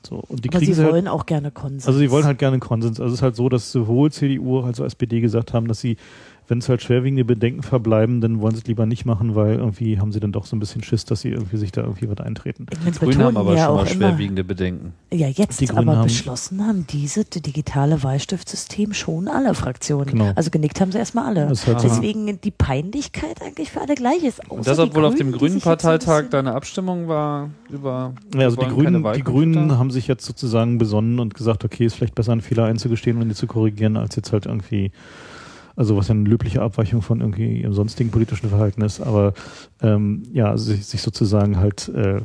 [0.06, 1.86] So, und die aber sie halt, wollen auch gerne Konsens.
[1.86, 3.00] also sie wollen halt gerne Konsens.
[3.00, 5.96] Also es ist halt so, dass sowohl CDU als auch SPD gesagt haben, dass sie,
[6.52, 9.98] wenn es halt schwerwiegende Bedenken verbleiben, dann wollen sie es lieber nicht machen, weil irgendwie
[9.98, 12.18] haben sie dann doch so ein bisschen Schiss, dass sie irgendwie sich da irgendwie was
[12.18, 12.66] eintreten.
[12.86, 14.92] Die Grünen haben aber ja schon mal auch immer, schwerwiegende Bedenken.
[15.10, 20.06] ja jetzt Die Grünen aber haben- beschlossen haben diese digitale Wahlstiftsystem schon alle Fraktionen.
[20.08, 20.32] Genau.
[20.36, 21.46] Also genickt haben sie erstmal alle.
[21.48, 24.40] Das halt so- Deswegen die Peinlichkeit eigentlich für alle gleich ist.
[24.50, 28.12] Und Außer deshalb die wohl auf dem Grünen Parteitag bisschen- da eine Abstimmung war über.
[28.34, 29.22] Ja, also die Grünen, die.
[29.24, 33.22] Grünen haben sich jetzt sozusagen besonnen und gesagt, okay, ist vielleicht besser, einen Fehler einzugestehen
[33.22, 34.92] und die zu korrigieren, als jetzt halt irgendwie,
[35.76, 39.34] also was ja eine löbliche Abweichung von irgendwie ihrem sonstigen politischen Verhalten ist, aber
[39.80, 42.20] ähm, ja, sich, sich sozusagen halt äh,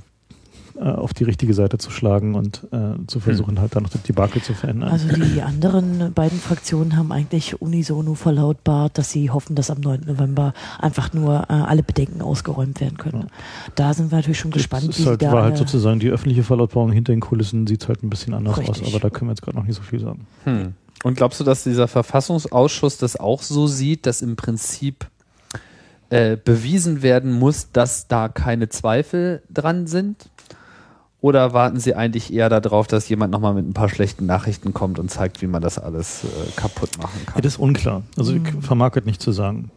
[0.79, 4.03] äh, auf die richtige Seite zu schlagen und äh, zu versuchen, halt dann noch das
[4.03, 4.89] Debakel zu verändern.
[4.89, 10.01] Also die anderen beiden Fraktionen haben eigentlich unisono verlautbart, dass sie hoffen, dass am 9.
[10.05, 13.27] November einfach nur äh, alle Bedenken ausgeräumt werden können.
[13.73, 16.43] Da sind wir natürlich schon gespannt, das halt, sie da war halt sozusagen die öffentliche
[16.43, 18.83] Verlautbarung hinter den Kulissen sieht halt ein bisschen anders Richtig.
[18.83, 20.27] aus, aber da können wir jetzt gerade noch nicht so viel sagen.
[20.43, 20.73] Hm.
[21.03, 25.07] Und glaubst du, dass dieser Verfassungsausschuss das auch so sieht, dass im Prinzip
[26.09, 30.29] äh, bewiesen werden muss, dass da keine Zweifel dran sind?
[31.19, 34.99] Oder warten sie eigentlich eher darauf, dass jemand nochmal mit ein paar schlechten Nachrichten kommt
[34.99, 37.41] und zeigt, wie man das alles äh, kaputt machen Ja, kann?
[37.41, 38.03] das ist unklar.
[38.17, 38.61] Also ich Mhm.
[38.61, 39.71] vermag es nicht zu sagen.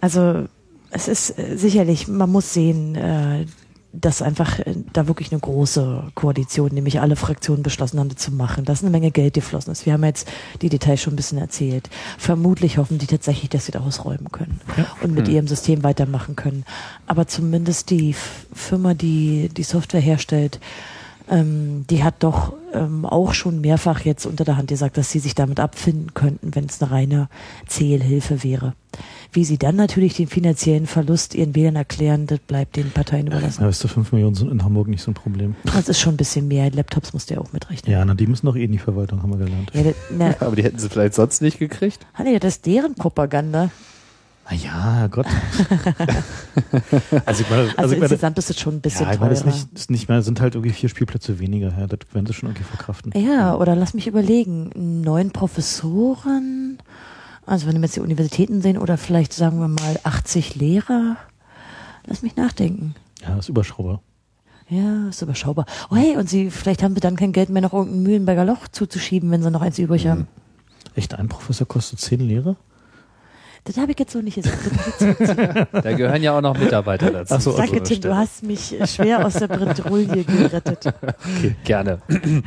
[0.00, 0.46] Also
[0.90, 3.44] es ist äh, sicherlich, man muss sehen, äh,
[4.00, 8.32] dass einfach äh, da wirklich eine große Koalition, nämlich alle Fraktionen beschlossen haben, das zu
[8.32, 8.64] machen.
[8.64, 9.86] Dass eine Menge Geld geflossen ist.
[9.86, 10.28] Wir haben jetzt
[10.62, 11.88] die Details schon ein bisschen erzählt.
[12.18, 14.86] Vermutlich hoffen die tatsächlich, dass sie da ausräumen können Ja.
[15.02, 15.34] und mit Hm.
[15.34, 16.64] ihrem System weitermachen können.
[17.06, 18.14] Aber zumindest die
[18.52, 20.60] Firma, die die Software herstellt,
[21.30, 25.18] ähm, die hat doch ähm, auch schon mehrfach jetzt unter der Hand gesagt, dass sie
[25.18, 27.28] sich damit abfinden könnten, wenn es eine reine
[27.66, 28.74] Zählhilfe wäre.
[29.32, 33.62] Wie sie dann natürlich den finanziellen Verlust ihren Wählern erklären, das bleibt den Parteien überlassen.
[33.62, 35.56] Ja, weißt du, 5 Millionen sind in Hamburg nicht so ein Problem.
[35.64, 36.70] Das ist schon ein bisschen mehr.
[36.70, 37.90] Laptops musst du ja auch mitrechnen.
[37.90, 39.70] Ja, na, die müssen doch eh in die Verwaltung, haben wir gelernt.
[39.72, 42.06] Ja, das, na, Aber die hätten sie vielleicht sonst nicht gekriegt?
[42.14, 43.70] Hanne, das ist deren Propaganda.
[44.46, 45.26] Na ja, Gott.
[47.24, 49.20] also ich meine, Also, also ich meine insgesamt ist es schon ein bisschen ja, ich
[49.20, 49.54] meine, das teurer.
[49.54, 52.26] ist nicht, das ist nicht mehr, sind halt irgendwie vier Spielplätze weniger, ja, das werden
[52.26, 53.12] sie schon irgendwie verkraften.
[53.16, 55.00] Ja, oder lass mich überlegen.
[55.02, 56.78] Neun Professoren,
[57.46, 61.16] also wenn wir jetzt die Universitäten sehen, oder vielleicht sagen wir mal 80 Lehrer,
[62.06, 62.94] Lass mich nachdenken.
[63.22, 64.02] Ja, ist überschaubar.
[64.68, 65.66] Ja, ist überschaubar.
[65.90, 68.68] Oh hey, und sie, vielleicht haben sie dann kein Geld mehr, noch irgendein Mühlenberger Loch
[68.68, 70.26] zuzuschieben, wenn sie noch eins übrig haben.
[70.94, 72.56] Echt, ein Professor kostet zehn Lehre?
[73.64, 74.58] Das habe ich jetzt so nicht gesagt.
[75.72, 77.34] Da gehören ja auch noch Mitarbeiter dazu.
[77.34, 80.92] Ach so, Danke, Tim, du hast mich schwer aus der Bredouille gerettet.
[81.64, 81.98] Gerne.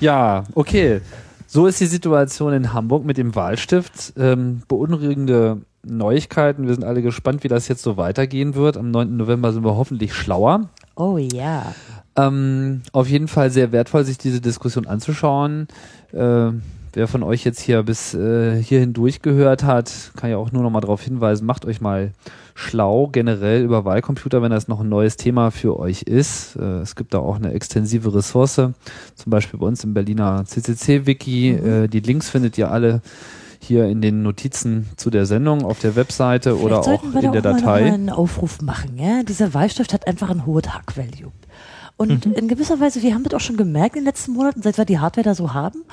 [0.00, 1.00] ja, okay.
[1.46, 4.14] So ist die Situation in Hamburg mit dem Wahlstift.
[4.16, 6.66] Ähm, beunruhigende Neuigkeiten.
[6.66, 8.76] Wir sind alle gespannt, wie das jetzt so weitergehen wird.
[8.76, 9.16] Am 9.
[9.16, 10.70] November sind wir hoffentlich schlauer.
[10.96, 11.74] Oh ja.
[12.16, 15.68] Ähm, auf jeden Fall sehr wertvoll, sich diese Diskussion anzuschauen.
[16.12, 16.50] Äh,
[16.92, 20.70] wer von euch jetzt hier bis äh, hierhin durchgehört hat, kann ja auch nur noch
[20.70, 22.12] mal darauf hinweisen, macht euch mal
[22.54, 26.56] schlau generell über Wahlcomputer, wenn das noch ein neues Thema für euch ist.
[26.56, 28.74] Äh, es gibt da auch eine extensive Ressource, zum
[29.26, 31.50] Beispiel bei uns im Berliner CCC-Wiki.
[31.50, 33.00] Äh, die Links findet ihr alle
[33.58, 37.22] hier in den Notizen zu der Sendung auf der Webseite oder Vielleicht auch sollten wir
[37.22, 37.80] in der auch noch Datei.
[37.82, 38.98] mal einen Aufruf machen.
[38.98, 39.22] Ja?
[39.22, 41.30] Dieser Wahlstift hat einfach ein hohes Hack-Value.
[41.96, 42.32] Und Mhm.
[42.32, 44.84] in gewisser Weise, wir haben das auch schon gemerkt in den letzten Monaten, seit wir
[44.84, 45.84] die Hardware da so haben,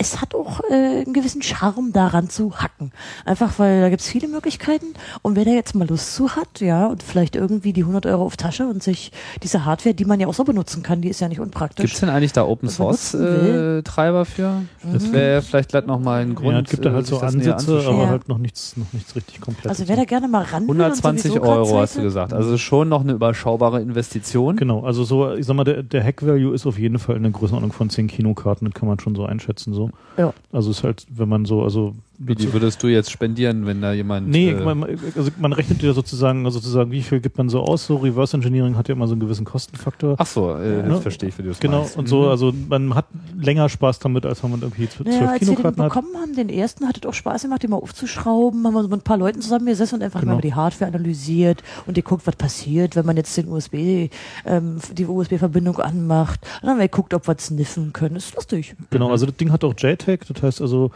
[0.00, 2.92] es hat auch äh, einen gewissen Charme daran zu hacken.
[3.24, 4.86] Einfach weil da gibt's viele Möglichkeiten
[5.22, 8.24] und wer da jetzt mal Lust zu hat, ja, und vielleicht irgendwie die 100 Euro
[8.24, 9.12] auf Tasche und sich
[9.42, 11.82] diese Hardware, die man ja auch so benutzen kann, die ist ja nicht unpraktisch.
[11.84, 14.62] Gibt es denn eigentlich da Open Source äh, Treiber für?
[14.92, 15.12] Das Mhm.
[15.12, 16.52] wäre vielleicht gleich nochmal ein Grund.
[16.52, 18.08] ja, es gibt da äh, halt sich so das Ansätze, aber Ja.
[18.08, 19.68] halt noch nichts, noch nichts richtig komplett.
[19.68, 22.32] also wer da gerne mal ran will und 120 sowieso grad Euro hast du gesagt.
[22.32, 24.56] Also schon noch eine überschaubare Investition.
[24.56, 27.32] Genau, also so, ich sag mal, der, der Hack-Value ist auf jeden Fall in der
[27.32, 29.87] Größenordnung von 10 Kinokarten, das kann man schon so einschätzen, so.
[30.16, 30.32] Ja.
[30.52, 31.94] Also ist halt, wenn man so, also.
[32.20, 34.28] Wie die würdest du jetzt spendieren, wenn da jemand.
[34.28, 34.84] Nee, äh, man,
[35.16, 37.86] also man rechnet ja sozusagen, also sozusagen, wie viel gibt man so aus?
[37.86, 40.16] So Reverse Engineering hat ja immer so einen gewissen Kostenfaktor.
[40.18, 41.00] Ach so, äh, Ja.
[41.00, 41.96] verstehe ich, wie du das genau, meinst.
[41.96, 42.28] und so, Mhm.
[42.28, 43.06] also man hat
[43.40, 45.92] länger Spaß damit, als wenn man irgendwie zwölf Naja, als wir den Kinokarten hat.
[45.94, 48.66] bekommen haben, den ersten, hat es auch Spaß gemacht, den mal aufzuschrauben.
[48.66, 50.34] Haben wir so mit ein paar Leuten zusammengesessen und einfach Genau.
[50.34, 54.10] mal die Hardware analysiert und geguckt, was passiert, wenn man jetzt den USB,
[54.44, 56.40] ähm, die USB-Verbindung anmacht.
[56.42, 58.16] Und dann haben wir geguckt, ob wir sniffen können.
[58.16, 58.74] Ist lustig.
[58.90, 60.90] Genau, also das Ding hat auch JTAG, das heißt also,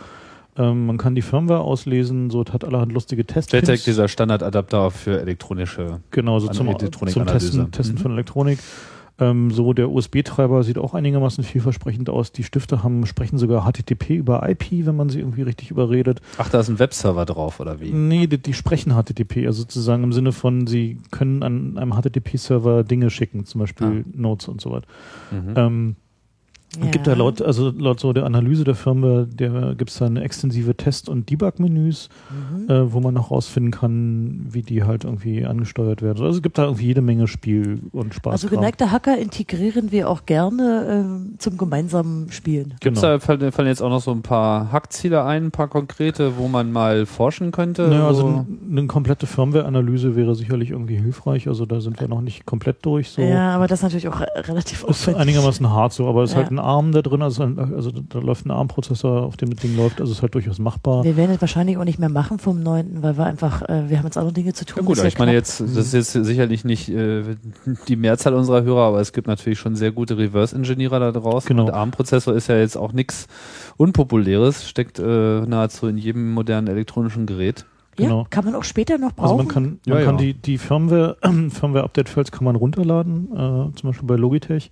[0.57, 3.53] ähm, man kann die Firmware auslesen, so, hat allerhand lustige Tests.
[3.53, 6.01] JTAG, dieser Standardadapter für elektronische.
[6.11, 7.27] Genau, so zum, zum.
[7.27, 7.99] Testen, Testen Mhm.
[8.01, 8.59] von Elektronik.
[9.19, 12.33] Ähm, so, der USB-Treiber sieht auch einigermaßen vielversprechend aus.
[12.33, 16.21] Die Stifte haben, sprechen sogar HTTP über IP, wenn man sie irgendwie richtig überredet.
[16.39, 17.93] Ach, da ist ein Webserver drauf, oder wie?
[17.93, 22.85] Nee, die, die sprechen HTTP, also sozusagen im Sinne von, sie können an einem HTTP-Server
[22.85, 24.83] Dinge schicken, zum Beispiel Notes und so was.
[25.31, 25.55] Mhm.
[25.57, 25.97] Ähm,
[26.83, 26.91] Ja.
[26.91, 30.23] Gibt da laut, also laut so der Analyse der Firma, der gibt es da eine
[30.23, 32.71] extensive Test- und Debug-Menüs, Mhm.
[32.71, 36.23] äh, wo man noch rausfinden kann, wie die halt irgendwie angesteuert werden.
[36.25, 38.33] Also es gibt da irgendwie jede Menge Spiel und Spaß.
[38.33, 42.75] Also geneigte Hacker integrieren wir auch gerne ähm, zum gemeinsamen Spielen.
[42.81, 43.15] Gibt es Genau.
[43.15, 46.49] da fallen, fallen jetzt auch noch so ein paar Hackziele ein, ein paar konkrete, wo
[46.49, 47.89] man mal forschen könnte?
[47.89, 51.49] Naja, also eine komplette Firmware-Analyse wäre sicherlich irgendwie hilfreich.
[51.49, 53.11] Also da sind wir noch nicht komplett durch.
[53.11, 53.21] So.
[53.21, 55.21] Ja, aber das ist natürlich auch re- relativ Ist aufwendig.
[55.21, 56.43] einigermaßen hart so, aber es ist Ja.
[56.43, 59.77] halt ein ARM da drin, also, also da läuft ein ARM-Prozessor, auf dem das Ding
[59.77, 61.05] läuft, also ist halt durchaus machbar.
[61.05, 63.99] Wir werden es wahrscheinlich auch nicht mehr machen vom 9., weil wir einfach, äh, wir
[63.99, 64.83] haben jetzt andere Dinge zu tun.
[64.83, 67.37] Ja gut, aber ich meine jetzt, das ist jetzt sicherlich nicht äh,
[67.89, 71.49] die Mehrzahl unserer Hörer, aber es gibt natürlich schon sehr gute Reverse-Engineerer da draußen.
[71.49, 71.65] Genau.
[71.65, 73.27] Und ARM-Prozessor ist ja jetzt auch nichts
[73.77, 77.67] Unpopuläres, steckt äh, nahezu in jedem modernen elektronischen Gerät.
[77.99, 78.27] Ja, genau.
[78.31, 79.25] kann man auch später noch brauchen.
[79.25, 80.23] Also man kann, Ja, man kann ja.
[80.23, 81.17] die, die Firmware,
[81.51, 84.71] Firmware-Update-Files kann man runterladen, äh, zum Beispiel bei Logitech.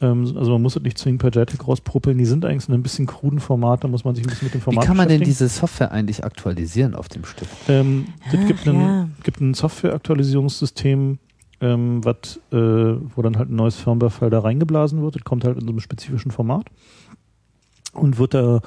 [0.00, 2.18] Ähm, also man muss es nicht zwingend per JTAG rauspruppeln.
[2.18, 4.54] Die sind eigentlich in einem bisschen kruden Format, da muss man sich ein bisschen mit
[4.54, 7.50] dem Wie Format kann man denn diese Software eigentlich aktualisieren auf dem Stift?
[7.68, 9.08] Ähm, das Ach, gibt, ein, ja.
[9.22, 11.18] gibt ein Software-Aktualisierungssystem,
[11.60, 15.16] ähm, wat, äh, wo dann halt ein neues Firmware-File da reingeblasen wird.
[15.16, 16.66] Das kommt halt in so einem spezifischen Format
[17.92, 18.60] und wird da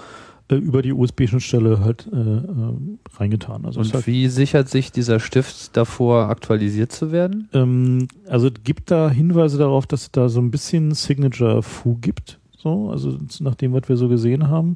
[0.50, 2.44] äh, über die USB-Schnittstelle halt äh, äh,
[3.18, 3.66] reingetan.
[3.66, 7.50] Also Und halt, wie sichert sich dieser Stift davor, aktualisiert zu werden?
[7.54, 12.40] ähm, also es gibt da Hinweise darauf, dass es da so ein bisschen Signature-Fu gibt.
[12.58, 14.76] So, also nach dem, was wir so gesehen haben.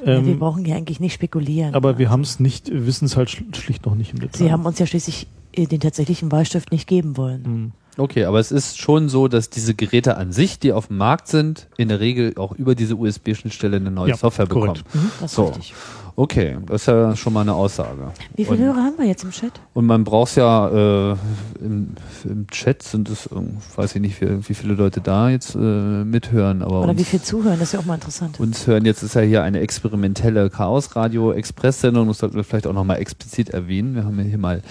[0.00, 1.74] ja, wir Ähm, brauchen ja eigentlich nicht spekulieren.
[1.74, 4.38] aber wir Also, haben es nicht, wissen es halt schl- schlicht noch nicht im Detail.
[4.38, 7.44] Sie haben uns ja schließlich äh, den tatsächlichen Wahlstift nicht geben wollen.
[7.44, 7.72] Hm.
[7.98, 11.28] Okay, aber es ist schon so, dass diese Geräte an sich, die auf dem Markt
[11.28, 14.84] sind, in der Regel auch über diese USB-Schnittstelle eine neue Ja, Software korrekt.
[14.84, 15.10] bekommen.
[15.20, 15.46] Das ist So.
[15.46, 15.74] richtig.
[16.14, 18.10] Okay, das ist ja schon mal eine Aussage.
[18.34, 19.52] Wie viele Und- Hörer haben wir jetzt im Chat?
[19.72, 21.16] Und man braucht ja äh,
[21.60, 21.90] im,
[22.24, 23.28] im Chat sind es,
[23.76, 27.04] weiß ich nicht, wie, wie viele Leute da jetzt äh, mithören, aber Oder uns, wie
[27.04, 27.60] viel zuhören?
[27.60, 28.40] Das ist ja auch mal interessant.
[28.40, 32.42] uns hören jetzt ist ja hier eine experimentelle Chaos Radio Express Sendung, das sollten wir
[32.42, 33.94] vielleicht auch nochmal explizit erwähnen.
[33.94, 34.62] Wir haben ja hier mal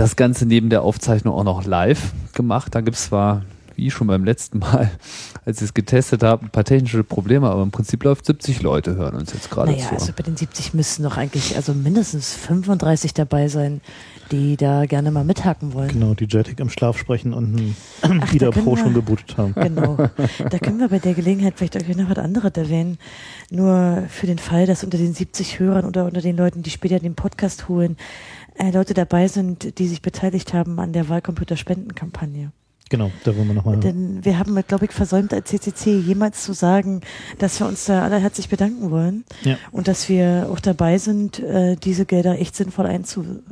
[0.00, 2.74] das Ganze neben der Aufzeichnung auch noch live gemacht.
[2.74, 3.42] Da gibt es zwar
[3.76, 4.90] wie schon beim letzten Mal,
[5.46, 8.94] als ich es getestet habe, ein paar technische Probleme, aber im Prinzip läuft 70 Leute
[8.96, 9.94] hören uns jetzt gerade Naja, zu.
[9.94, 13.80] also bei den 70 müssten doch eigentlich also mindestens 35 dabei sein,
[14.32, 15.88] die da gerne mal mithaken wollen.
[15.88, 19.54] Genau, die Jetic im Schlaf sprechen und einen Ach, Ida Pro wir- schon gebootet haben.
[19.54, 19.96] Genau.
[20.50, 22.98] Da können wir bei der Gelegenheit vielleicht auch noch was anderes erwähnen.
[23.50, 26.98] Nur für den Fall, dass unter den 70 Hörern oder unter den Leuten, die später
[26.98, 27.96] den Podcast holen,
[28.60, 32.52] äh, Leute dabei sind, die sich beteiligt haben an der Wahlcomputer-Spendenkampagne.
[32.88, 33.76] Genau, da wollen wir nochmal.
[33.78, 37.02] Denn wir haben, glaube ich, versäumt, als CCC jemals zu sagen,
[37.38, 39.56] dass wir uns da alle herzlich bedanken wollen Ja.
[39.70, 43.44] und dass wir auch dabei sind, äh, diese Gelder echt sinnvoll einzusetzen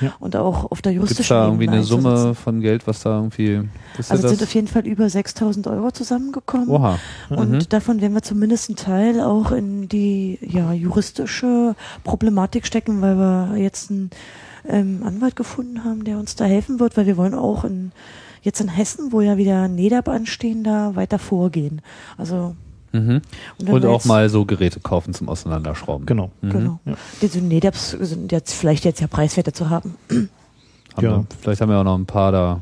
[0.00, 0.14] Ja.
[0.20, 3.68] und auch auf der juristischen da irgendwie Ebene eine Summe von Geld, was da irgendwie.
[3.98, 6.68] Ist Also es sind auf jeden Fall über 6000 Euro zusammengekommen.
[6.68, 6.98] Oha.
[7.30, 7.68] Und Mhm.
[7.68, 11.74] davon werden wir zumindest einen Teil auch in die ja, juristische
[12.04, 14.10] Problematik stecken, weil wir jetzt einen
[14.68, 17.92] ähm, Anwalt gefunden haben, der uns da helfen wird, weil wir wollen auch in,
[18.42, 21.80] jetzt in Hessen, wo ja wieder NEDAP anstehen, da weiter vorgehen.
[22.16, 22.54] Also
[22.92, 23.20] Mhm.
[23.66, 26.06] Und wir auch mal so Geräte kaufen zum Auseinanderschrauben.
[26.06, 26.30] Genau.
[26.40, 26.50] Mhm.
[26.50, 26.80] Genau.
[26.86, 26.94] Ja.
[27.22, 29.94] Diese NEDAPs sind jetzt vielleicht jetzt ja preiswerter zu haben.
[30.10, 30.28] Haben
[31.00, 31.02] Ja.
[31.18, 32.60] wir, vielleicht haben wir auch noch ein paar da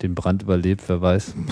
[0.00, 1.34] den Brand überlebt, wer weiß.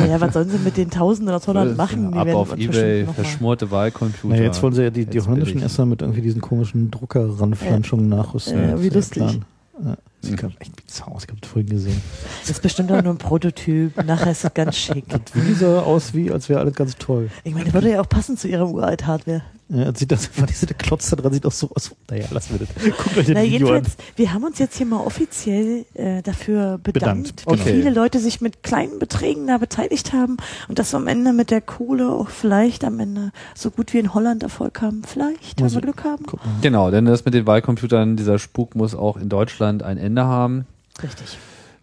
[0.00, 2.12] Naja, was sollen sie mit den Tausenden oder Tonnen machen?
[2.12, 4.34] Die Ab werden auf Ebay, verschmorte Wahlcomputer.
[4.36, 8.58] Na, jetzt wollen sie ja die, die holländischen erstmal mit irgendwie diesen komischen Druckerranflanschungen nachrüsten.
[8.58, 9.40] Ja, Das wie lustig.
[9.84, 10.36] Ja, sieht Mhm.
[10.48, 11.24] grad echt bizarr aus.
[11.24, 12.00] Ich habe das vorhin gesehen.
[12.42, 14.02] Das ist bestimmt auch nur ein Prototyp.
[14.04, 15.04] Nachher ist es ganz schick.
[15.34, 17.30] Wie sah aus, wie als wäre alles ganz toll.
[17.44, 19.42] Ich meine, würde ja auch passen zu ihrer uralt Hardware.
[19.70, 21.90] Ja, sieht das einfach, diese Klotz da dran sieht auch so aus.
[22.10, 22.96] Naja, lassen wir das.
[22.98, 23.74] Guckt euch das Na, Video an.
[23.76, 27.64] jedenfalls, wir haben uns jetzt hier mal offiziell äh, dafür bedankt, Bedankt, wie genau.
[27.64, 30.36] viele Leute sich mit kleinen Beträgen da beteiligt haben
[30.68, 34.00] und dass wir am Ende mit der Kohle auch vielleicht am Ende so gut wie
[34.00, 35.00] in Holland Erfolg haben.
[35.02, 36.26] Vielleicht, wenn Also, wir Glück haben.
[36.60, 40.66] Genau, denn das mit den Wahlcomputern, dieser Spuk muss auch in Deutschland ein Ende haben,
[41.02, 41.38] Richtig.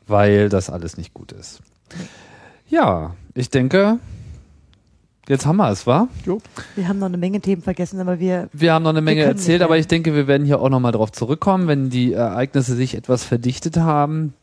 [0.08, 1.62] weil das alles nicht gut ist.
[2.70, 4.00] Ja, ich denke,
[5.28, 6.08] jetzt haben wir es, wa?
[6.76, 9.62] Wir haben noch eine Menge Themen vergessen, aber wir, Wir haben noch eine Menge erzählt,
[9.62, 13.24] aber ich denke, wir werden hier auch nochmal drauf zurückkommen, wenn die Ereignisse sich etwas
[13.24, 14.34] verdichtet haben.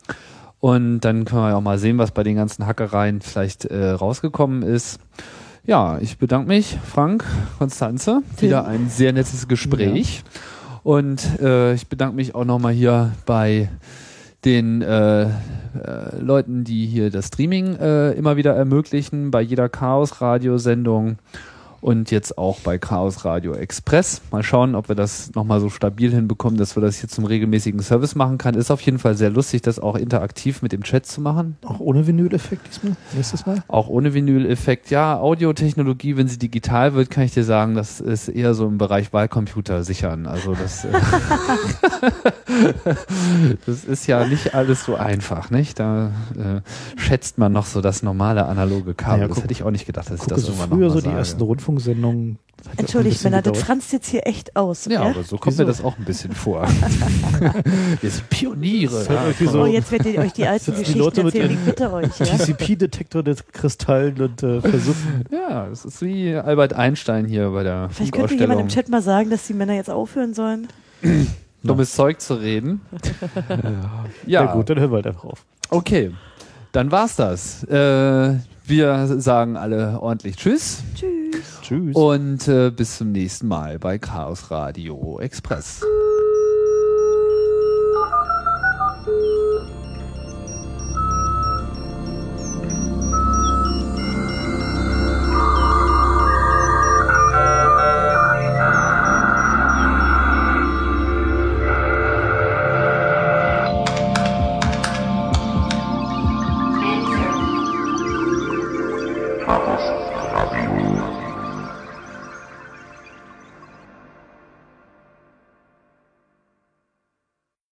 [0.59, 4.61] Und dann können wir auch mal sehen, was bei den ganzen Hackereien vielleicht äh, rausgekommen
[4.61, 4.99] ist.
[5.65, 7.23] Ja, ich bedanke mich, Frank,
[7.57, 8.21] Konstanze.
[8.37, 8.49] Tim.
[8.49, 10.23] Wieder ein sehr nettes Gespräch.
[10.83, 13.69] Und äh, ich bedanke mich auch nochmal hier bei
[14.45, 15.27] den äh, äh,
[16.19, 21.17] Leuten, die hier das Streaming äh, immer wieder ermöglichen, bei jeder Chaos-Radio-Sendung
[21.81, 24.21] und jetzt auch bei Chaos Radio Express.
[24.31, 27.81] Mal schauen, ob wir das nochmal so stabil hinbekommen, dass wir das hier zum regelmäßigen
[27.81, 28.55] Service machen kann.
[28.55, 31.57] Ist auf jeden Fall sehr lustig, das auch interaktiv mit dem Chat zu machen.
[31.65, 32.95] Auch ohne Vinyl-Effekt diesmal?
[33.15, 33.63] Nächstes Mal?
[33.67, 34.89] Auch ohne Vinyl-Effekt.
[34.89, 38.77] Ja, Audiotechnologie, wenn sie digital wird, kann ich dir sagen, das ist eher so im
[38.77, 40.25] Bereich Wahlcomputer sichern.
[40.27, 40.89] Also das, äh,
[43.65, 45.79] das ist ja nicht alles so einfach, nicht?
[45.79, 46.07] Da
[46.37, 46.61] äh,
[46.99, 49.27] schätzt man noch so das normale analoge Kabel.
[49.27, 50.95] Das guck- hätte ich auch nicht gedacht, dass ich das so irgendwann früher noch so
[50.95, 51.17] mal die sage.
[51.17, 51.68] ersten Rundfunksendungen.
[51.77, 52.37] Ja ein
[52.77, 54.83] entschuldigt, Männer, das franzt jetzt hier echt aus.
[54.85, 55.63] Ja, Ja, aber so kommt Wieso?
[55.63, 56.67] mir das auch ein bisschen vor.
[58.01, 59.05] Wir sind Pioniere.
[59.09, 59.53] Irgendwie komm.
[59.53, 61.57] so- Oh, jetzt werdet ihr euch die alten die Geschichten Leute mit erzählen.
[61.65, 62.19] bitte euch.
[62.19, 62.25] Ja?
[62.25, 65.23] TCP-Detektor des Kristallen und äh, versuchen.
[65.31, 68.67] Ja, das ist wie Albert Einstein hier bei der Vielleicht könnte jemand im.
[68.67, 70.67] Chat mal sagen, dass die Männer jetzt aufhören sollen.
[71.63, 72.81] Dummes Zeug zu reden.
[74.25, 74.43] Ja.
[74.45, 75.45] ja, gut, dann hören wir halt einfach auf.
[75.69, 76.11] okay.
[76.71, 77.63] Dann war's das.
[77.63, 78.35] Äh,
[78.69, 81.59] wir sagen alle ordentlich Tschüss Tschüss.
[81.61, 81.95] Tschüss.
[81.95, 85.81] und äh, bis zum nächsten Mal bei Chaos Radio Express.